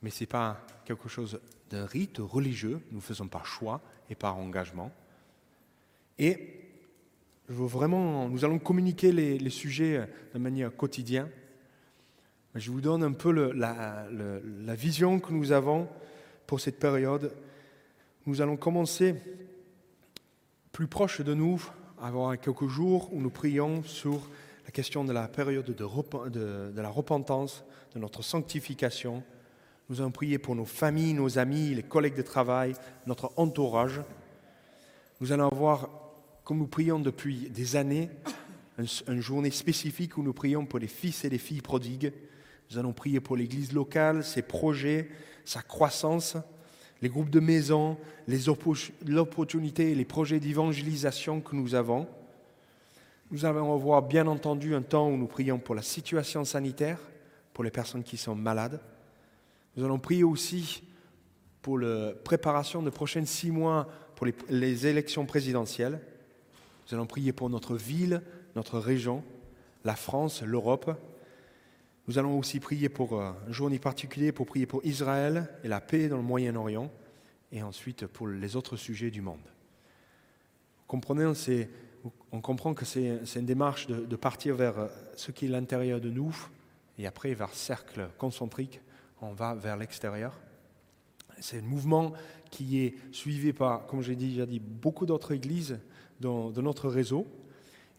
mais 0.01 0.11
ce 0.11 0.23
n'est 0.23 0.29
pas 0.29 0.65
quelque 0.85 1.09
chose 1.09 1.41
d'un 1.69 1.87
rite 1.87 2.19
religieux, 2.19 2.81
nous 2.93 3.01
faisons 3.01 3.27
par 3.27 3.47
choix 3.47 3.81
et 4.09 4.15
par 4.15 4.37
engagement. 4.37 4.93
Et 6.19 6.61
je 7.49 7.55
veux 7.55 7.67
vraiment, 7.67 8.29
nous 8.29 8.45
allons 8.45 8.59
communiquer 8.59 9.13
les, 9.13 9.51
sujets 9.51 10.09
de 10.33 10.39
manière 10.39 10.75
quotidienne. 10.75 11.29
Je 12.59 12.71
vous 12.71 12.81
donne 12.81 13.03
un 13.03 13.13
peu 13.13 13.53
la, 13.53 14.07
vision 14.75 15.21
que 15.21 15.31
nous 15.31 15.53
avons 15.53 15.89
pour 16.47 16.59
cette 16.59 16.79
période. 16.79 17.35
Nous 18.25 18.41
allons 18.41 18.57
commencer 18.57 19.15
plus 20.73 20.87
proche 20.87 21.21
de 21.21 21.35
nous, 21.35 21.63
avoir 22.01 22.41
quelques 22.41 22.67
jours 22.67 23.13
où 23.13 23.21
nous 23.21 23.29
prions 23.29 23.83
sur 23.83 24.31
la 24.65 24.71
question 24.71 25.05
de 25.05 25.13
la 25.13 25.29
période 25.29 25.67
de, 25.67 25.73
de, 26.31 26.81
la 26.81 26.89
repentance, 26.89 27.63
de 27.95 27.99
notre 27.99 28.23
sanctification. 28.23 29.23
Nous 29.91 30.01
allons 30.01 30.11
prier 30.11 30.39
pour 30.39 30.57
nos 30.57 30.65
familles, 30.65 31.13
nos 31.13 31.39
amis, 31.39 31.75
les 31.75 31.83
collègues 31.83 32.17
de 32.17 32.23
travail, 32.23 32.73
notre 33.07 33.33
entourage. 33.37 34.01
Nous 35.21 35.31
allons 35.31 35.49
avoir, 35.49 35.91
comme 36.43 36.57
nous 36.57 36.67
prions 36.67 37.01
depuis 37.01 37.51
des 37.51 37.77
années, 37.77 38.09
une 38.79 39.21
journée 39.21 39.51
spécifique 39.51 40.17
où 40.17 40.23
nous 40.23 40.33
prions 40.33 40.65
pour 40.65 40.79
les 40.79 40.89
fils 40.89 41.23
et 41.27 41.29
les 41.29 41.39
filles 41.39 41.61
prodigues. 41.61 42.13
Nous 42.71 42.79
allons 42.79 42.93
prier 42.93 43.21
pour 43.21 43.37
l'Église 43.37 43.73
locale, 43.73 44.25
ses 44.25 44.43
projets, 44.43 45.09
sa 45.45 45.63
croissance, 45.63 46.37
les 47.03 47.09
groupes 47.09 47.31
de 47.31 47.41
maisons, 47.41 47.97
les 48.27 48.49
opportunités 48.49 49.93
et 49.93 49.95
les 49.95 50.05
projets 50.05 50.41
d'évangélisation 50.41 51.41
que 51.41 51.55
nous 51.55 51.75
avons. 51.75 52.09
Nous 53.31 53.45
allons 53.45 53.75
avoir 53.75 54.03
bien 54.03 54.27
entendu 54.27 54.75
un 54.75 54.83
temps 54.83 55.09
où 55.09 55.17
nous 55.17 55.27
prions 55.27 55.59
pour 55.59 55.75
la 55.75 55.83
situation 55.83 56.45
sanitaire, 56.45 56.99
pour 57.53 57.65
les 57.65 57.71
personnes 57.71 58.03
qui 58.03 58.17
sont 58.17 58.35
malades. 58.35 58.81
Nous 59.77 59.85
allons 59.85 59.99
prier 59.99 60.25
aussi 60.25 60.83
pour 61.63 61.79
la 61.79 62.13
préparation 62.13 62.83
des 62.83 62.91
prochains 62.91 63.25
six 63.25 63.51
mois 63.51 63.89
pour 64.15 64.27
les 64.49 64.87
élections 64.87 65.27
présidentielles. 65.27 66.01
Nous 66.87 66.95
allons 66.95 67.07
prier 67.07 67.33
pour 67.33 67.51
notre 67.51 67.77
ville, 67.77 68.23
notre 68.55 68.79
région, 68.79 69.23
la 69.85 69.97
France, 69.97 70.43
l'Europe. 70.43 70.97
Nous 72.09 72.19
allons 72.19 72.39
aussi 72.39 72.61
prier 72.61 72.89
pour 72.89 73.21
euh, 73.21 73.33
un 73.49 73.53
journée 73.53 73.81
particulier 73.81 74.31
pour 74.31 74.47
prier 74.47 74.67
pour 74.67 74.85
Israël 74.85 75.49
et 75.65 75.69
la 75.69 75.81
paix 75.81 76.09
dans 76.09 76.17
le 76.17 76.23
Moyen-Orient, 76.23 76.91
et 77.51 77.63
ensuite 77.63 78.07
pour 78.07 78.29
les 78.29 78.55
autres 78.55 78.77
sujets 78.77 79.11
du 79.11 79.23
monde. 79.23 79.41
Comprenez, 80.87 81.33
on 82.31 82.41
comprend 82.41 82.75
que 82.75 82.85
c'est 82.85 83.19
une 83.35 83.47
démarche 83.47 83.89
de, 83.89 84.05
de, 84.05 84.17
partir 84.17 84.55
vers 84.55 84.79
euh, 84.79 84.87
ce 85.17 85.33
qui 85.33 85.47
est 85.47 85.49
l'intérieur 85.49 86.01
de 86.01 86.11
nous, 86.11 86.35
et 86.97 87.09
après 87.09 87.35
vers 87.35 87.53
cercle 87.53 88.09
concentrique, 88.19 88.81
on 89.21 89.33
va 89.33 89.55
vers 89.55 89.77
l'extérieur. 89.77 90.39
C'est 91.41 91.59
un 91.59 91.63
mouvement 91.63 92.13
qui 92.51 92.85
est 92.85 92.95
suivi 93.11 93.53
par, 93.53 93.87
comme 93.87 94.03
j'ai 94.03 94.15
déjà 94.15 94.47
dit, 94.47 94.61
beaucoup 94.61 95.07
d'autres 95.07 95.33
églises 95.33 95.81
dans, 96.21 96.51
dans 96.51 96.63
notre 96.63 96.89
réseau. 96.89 97.27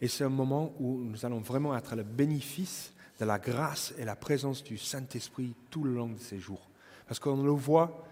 Et 0.00 0.08
c'est 0.08 0.24
un 0.24 0.30
moment 0.30 0.72
où 0.80 0.98
nous 1.04 1.26
allons 1.26 1.40
vraiment 1.40 1.76
être 1.76 1.94
le 1.94 2.02
bénéfice 2.02 2.92
de 3.18 3.24
la 3.24 3.38
grâce 3.38 3.92
et 3.98 4.04
la 4.04 4.16
présence 4.16 4.62
du 4.62 4.78
Saint-Esprit 4.78 5.54
tout 5.70 5.84
le 5.84 5.94
long 5.94 6.08
de 6.08 6.18
ces 6.18 6.38
jours. 6.38 6.68
Parce 7.06 7.18
qu'on 7.18 7.42
le 7.42 7.50
voit, 7.50 8.04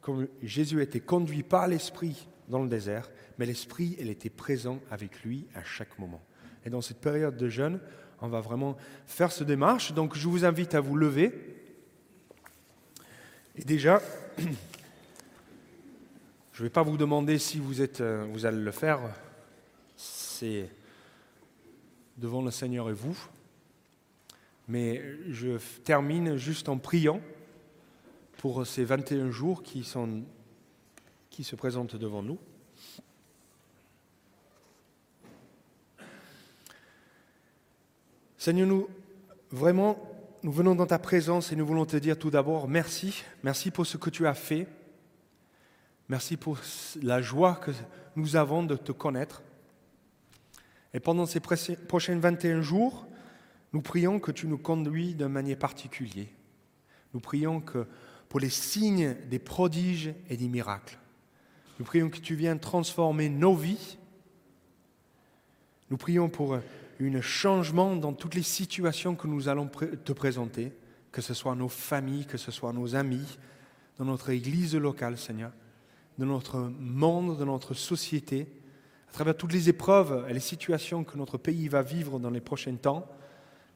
comme 0.00 0.28
Jésus 0.42 0.82
était 0.82 1.00
conduit 1.00 1.42
par 1.42 1.66
l'Esprit 1.68 2.28
dans 2.48 2.62
le 2.62 2.68
désert, 2.68 3.10
mais 3.38 3.46
l'Esprit, 3.46 3.96
il 3.98 4.10
était 4.10 4.30
présent 4.30 4.80
avec 4.90 5.22
lui 5.22 5.46
à 5.54 5.64
chaque 5.64 5.98
moment. 5.98 6.20
Et 6.64 6.70
dans 6.70 6.82
cette 6.82 7.00
période 7.00 7.36
de 7.36 7.48
jeûne, 7.48 7.80
on 8.20 8.28
va 8.28 8.40
vraiment 8.40 8.76
faire 9.06 9.32
ce 9.32 9.44
démarche. 9.44 9.92
Donc 9.92 10.14
je 10.16 10.28
vous 10.28 10.44
invite 10.44 10.74
à 10.74 10.80
vous 10.80 10.96
lever. 10.96 11.32
Et 13.56 13.64
déjà, 13.64 14.02
je 16.52 16.62
ne 16.62 16.64
vais 16.64 16.70
pas 16.70 16.82
vous 16.82 16.98
demander 16.98 17.38
si 17.38 17.58
vous, 17.58 17.80
êtes, 17.80 18.00
euh, 18.00 18.26
vous 18.30 18.44
allez 18.44 18.60
le 18.60 18.72
faire. 18.72 19.00
C'est 19.96 20.68
devant 22.18 22.42
le 22.42 22.50
Seigneur 22.50 22.90
et 22.90 22.94
vous. 22.94 23.16
Mais 24.70 25.02
je 25.28 25.58
termine 25.82 26.36
juste 26.36 26.68
en 26.68 26.78
priant 26.78 27.20
pour 28.38 28.64
ces 28.64 28.84
21 28.84 29.32
jours 29.32 29.64
qui, 29.64 29.84
qui 31.28 31.42
se 31.42 31.56
présentent 31.56 31.96
devant 31.96 32.22
nous. 32.22 32.38
Seigneur, 38.38 38.68
nous, 38.68 38.88
vraiment, 39.50 39.98
nous 40.44 40.52
venons 40.52 40.76
dans 40.76 40.86
ta 40.86 41.00
présence 41.00 41.50
et 41.50 41.56
nous 41.56 41.66
voulons 41.66 41.84
te 41.84 41.96
dire 41.96 42.16
tout 42.16 42.30
d'abord 42.30 42.68
merci. 42.68 43.24
Merci 43.42 43.72
pour 43.72 43.86
ce 43.86 43.96
que 43.96 44.08
tu 44.08 44.28
as 44.28 44.34
fait. 44.34 44.68
Merci 46.08 46.36
pour 46.36 46.58
la 47.02 47.20
joie 47.20 47.56
que 47.56 47.72
nous 48.14 48.36
avons 48.36 48.62
de 48.62 48.76
te 48.76 48.92
connaître. 48.92 49.42
Et 50.94 51.00
pendant 51.00 51.26
ces 51.26 51.40
prochains 51.40 52.20
21 52.20 52.62
jours, 52.62 53.08
nous 53.72 53.82
prions 53.82 54.18
que 54.18 54.32
tu 54.32 54.46
nous 54.46 54.58
conduis 54.58 55.14
d'une 55.14 55.28
manière 55.28 55.58
particulière. 55.58 56.26
Nous 57.14 57.20
prions 57.20 57.60
que 57.60 57.86
pour 58.28 58.40
les 58.40 58.50
signes 58.50 59.16
des 59.28 59.38
prodiges 59.38 60.14
et 60.28 60.36
des 60.36 60.48
miracles, 60.48 60.98
nous 61.78 61.84
prions 61.84 62.10
que 62.10 62.18
tu 62.18 62.34
viennes 62.34 62.60
transformer 62.60 63.28
nos 63.28 63.54
vies. 63.54 63.98
Nous 65.90 65.96
prions 65.96 66.28
pour 66.28 66.54
un 66.54 67.20
changement 67.20 67.96
dans 67.96 68.12
toutes 68.12 68.34
les 68.34 68.42
situations 68.42 69.16
que 69.16 69.26
nous 69.26 69.48
allons 69.48 69.66
te 69.66 70.12
présenter, 70.12 70.72
que 71.10 71.22
ce 71.22 71.34
soit 71.34 71.54
nos 71.54 71.68
familles, 71.68 72.26
que 72.26 72.38
ce 72.38 72.50
soit 72.50 72.72
nos 72.72 72.94
amis, 72.94 73.38
dans 73.98 74.04
notre 74.04 74.30
église 74.30 74.76
locale, 74.76 75.18
Seigneur, 75.18 75.52
dans 76.18 76.26
notre 76.26 76.58
monde, 76.58 77.38
dans 77.38 77.46
notre 77.46 77.74
société, 77.74 78.46
à 79.08 79.12
travers 79.12 79.36
toutes 79.36 79.52
les 79.52 79.68
épreuves 79.68 80.26
et 80.28 80.32
les 80.32 80.40
situations 80.40 81.02
que 81.02 81.16
notre 81.16 81.38
pays 81.38 81.68
va 81.68 81.82
vivre 81.82 82.18
dans 82.18 82.30
les 82.30 82.40
prochains 82.40 82.76
temps. 82.76 83.08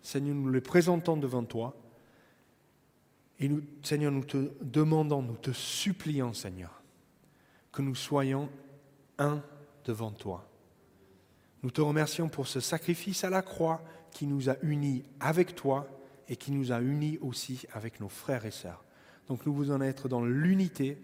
Seigneur, 0.05 0.37
nous 0.37 0.53
les 0.53 0.61
présentons 0.61 1.17
devant 1.17 1.43
toi. 1.43 1.75
Et 3.41 3.49
nous, 3.49 3.63
Seigneur, 3.83 4.13
nous 4.13 4.23
te 4.23 4.53
demandons, 4.63 5.23
nous 5.23 5.37
te 5.37 5.51
supplions, 5.51 6.33
Seigneur, 6.33 6.81
que 7.73 7.83
nous 7.83 7.97
soyons 7.97 8.49
un 9.19 9.43
devant 9.85 10.13
toi 10.13 10.49
nous 11.65 11.71
te 11.71 11.81
remercions 11.81 12.29
pour 12.29 12.47
ce 12.47 12.61
sacrifice 12.61 13.25
à 13.25 13.31
la 13.31 13.41
croix 13.41 13.83
qui 14.11 14.27
nous 14.27 14.51
a 14.51 14.57
unis 14.61 15.03
avec 15.19 15.55
toi 15.55 15.89
et 16.29 16.37
qui 16.37 16.53
nous 16.53 16.73
a 16.73 16.81
unis 16.81 17.19
aussi 17.23 17.63
avec 17.73 18.01
nos 18.01 18.11
frères 18.11 18.45
et 18.45 18.51
sœurs. 18.51 18.85
Donc 19.29 19.47
nous 19.47 19.55
voulons 19.55 19.81
être 19.81 20.07
dans 20.07 20.23
l'unité, 20.23 20.99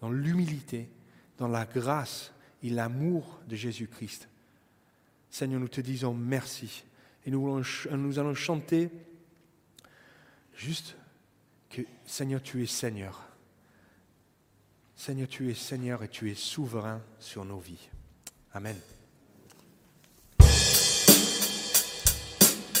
dans 0.00 0.10
l'humilité, 0.10 0.88
dans 1.36 1.46
la 1.46 1.66
grâce 1.66 2.32
et 2.62 2.70
l'amour 2.70 3.38
de 3.46 3.54
Jésus-Christ. 3.54 4.30
Seigneur, 5.28 5.60
nous 5.60 5.68
te 5.68 5.82
disons 5.82 6.14
merci. 6.14 6.84
Et 7.24 7.30
nous, 7.30 8.18
allons 8.18 8.34
chanter 8.34 8.90
juste 10.54 10.96
que 11.70 11.82
Seigneur, 12.04 12.42
tu 12.42 12.62
es 12.62 12.66
Seigneur. 12.66 13.22
Seigneur, 14.96 15.28
tu 15.28 15.50
es 15.50 15.54
Seigneur 15.54 16.02
et 16.02 16.08
tu 16.08 16.30
es 16.30 16.34
souverain 16.34 17.00
sur 17.18 17.44
nos 17.44 17.58
vies. 17.58 17.88
Amen. 18.52 18.76